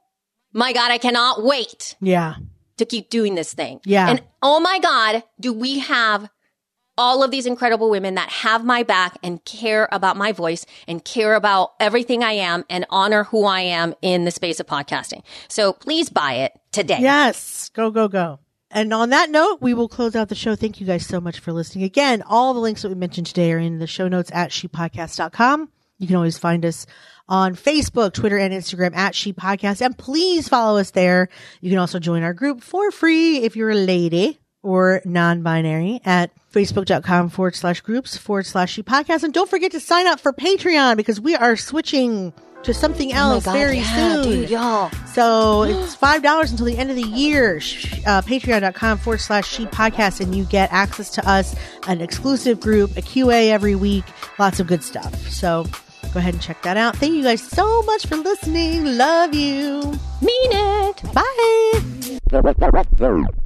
my 0.53 0.73
god 0.73 0.91
i 0.91 0.99
cannot 0.99 1.43
wait 1.45 1.95
Yeah. 2.01 2.35
to 2.79 2.85
keep 2.85 3.09
doing 3.11 3.35
this 3.35 3.55
thing. 3.55 3.81
Yeah. 3.87 4.09
And 4.11 4.23
oh 4.43 4.61
my 4.61 4.79
God, 4.81 5.23
do 5.41 5.53
we 5.55 5.79
have 5.79 6.29
all 6.99 7.23
of 7.23 7.31
these 7.31 7.47
incredible 7.47 7.91
women 7.91 8.15
that 8.15 8.29
have 8.31 8.65
my 8.65 8.83
back 8.83 9.17
and 9.23 9.45
care 9.45 9.89
about 9.93 10.17
my 10.17 10.33
voice 10.33 10.67
and 10.89 11.05
care 11.05 11.35
about 11.35 11.75
everything 11.81 12.23
I 12.23 12.33
am 12.33 12.65
and 12.71 12.87
honor 12.91 13.25
who 13.25 13.45
I 13.45 13.61
am 13.61 13.95
in 14.03 14.25
the 14.25 14.31
space 14.31 14.61
of 14.61 14.67
podcasting. 14.67 15.23
So 15.49 15.73
please 15.73 16.09
buy 16.09 16.35
it 16.35 16.53
today. 16.73 16.99
Yes. 17.01 17.71
Go, 17.71 17.91
go, 17.91 18.09
go. 18.09 18.39
And 18.71 18.93
on 18.93 19.11
that 19.11 19.31
note, 19.31 19.59
we 19.61 19.75
will 19.75 19.89
close 19.89 20.17
out 20.17 20.29
the 20.29 20.35
show. 20.35 20.57
Thank 20.57 20.81
you 20.81 20.87
guys 20.87 21.07
so 21.07 21.21
much 21.21 21.39
for 21.39 21.53
listening. 21.53 21.85
Again, 21.85 22.23
all 22.27 22.53
the 22.53 22.61
links 22.61 22.83
that 22.83 22.89
we 22.89 22.95
mentioned 22.95 23.29
today 23.29 23.53
are 23.53 23.59
in 23.59 23.79
the 23.79 23.87
show 23.87 24.09
notes 24.09 24.31
at 24.35 24.51
shepodcast.com. 24.51 25.71
You 25.99 26.07
can 26.07 26.17
always 26.17 26.37
find 26.37 26.65
us 26.67 26.87
on 27.29 27.55
Facebook, 27.55 28.13
Twitter, 28.13 28.37
and 28.37 28.53
Instagram 28.53 28.95
at 28.95 29.15
She 29.15 29.33
Podcast. 29.33 29.81
And 29.85 29.97
please 29.97 30.49
follow 30.49 30.79
us 30.79 30.91
there. 30.91 31.29
You 31.61 31.71
can 31.71 31.79
also 31.79 31.99
join 31.99 32.23
our 32.23 32.35
group 32.35 32.63
for 32.63 32.91
free 32.91 33.39
if 33.39 33.57
you're 33.57 33.71
a 33.71 33.75
lady 33.75 34.39
or 34.67 35.01
non-binary 35.05 36.01
at 36.05 36.31
facebook.com 36.53 37.29
forward 37.31 37.55
slash 37.55 37.81
groups 37.83 38.17
forward 38.17 38.47
slash 38.47 38.73
she 38.73 38.83
podcast. 38.83 39.23
And 39.23 39.33
don't 39.33 39.49
forget 39.49 39.73
to 39.73 39.81
sign 39.81 40.07
up 40.07 40.21
for 40.21 40.33
Patreon 40.33 40.97
because 40.97 41.21
we 41.21 41.35
are 41.37 41.57
switching 41.57 42.33
to 42.63 42.75
something 42.75 43.13
else 43.13 43.45
very 43.45 43.79
Oh 43.79 43.83
yeah, 43.83 44.23
soon. 44.23 44.25
dude, 44.25 44.51
y'all. 44.51 44.91
So 45.13 45.63
it's 45.63 45.95
five 45.95 46.23
dollars 46.23 46.51
until 46.51 46.67
the 46.67 46.77
end 46.77 46.91
of 46.91 46.97
the 46.97 47.03
year. 47.07 47.61
Sh- 47.61 48.01
Uh, 48.07 48.23
Patreon.com 48.23 48.99
forward 48.99 49.21
slash 49.21 49.49
she 49.49 49.67
podcast, 49.67 50.21
and 50.21 50.35
you 50.35 50.45
get 50.45 50.73
access 50.73 51.11
to 51.11 51.29
us, 51.29 51.55
an 51.87 52.01
exclusive 52.01 52.59
group, 52.61 52.97
a 52.97 53.03
QA 53.03 53.51
every 53.51 53.75
week, 53.77 54.05
lots 54.39 54.59
of 54.59 54.67
good 54.67 54.83
stuff. 54.83 55.15
So 55.29 55.65
go 56.15 56.19
ahead 56.19 56.35
and 56.35 56.43
check 56.43 56.63
that 56.63 56.77
out. 56.77 56.97
Thank 56.97 57.15
you 57.15 57.23
guys 57.23 57.43
so 57.43 57.83
much 57.83 58.07
for 58.07 58.17
listening. 58.17 58.85
Love 58.97 59.35
you. 59.35 59.83
Mean 60.23 60.53
it. 60.53 61.03
Bye. 61.13 63.33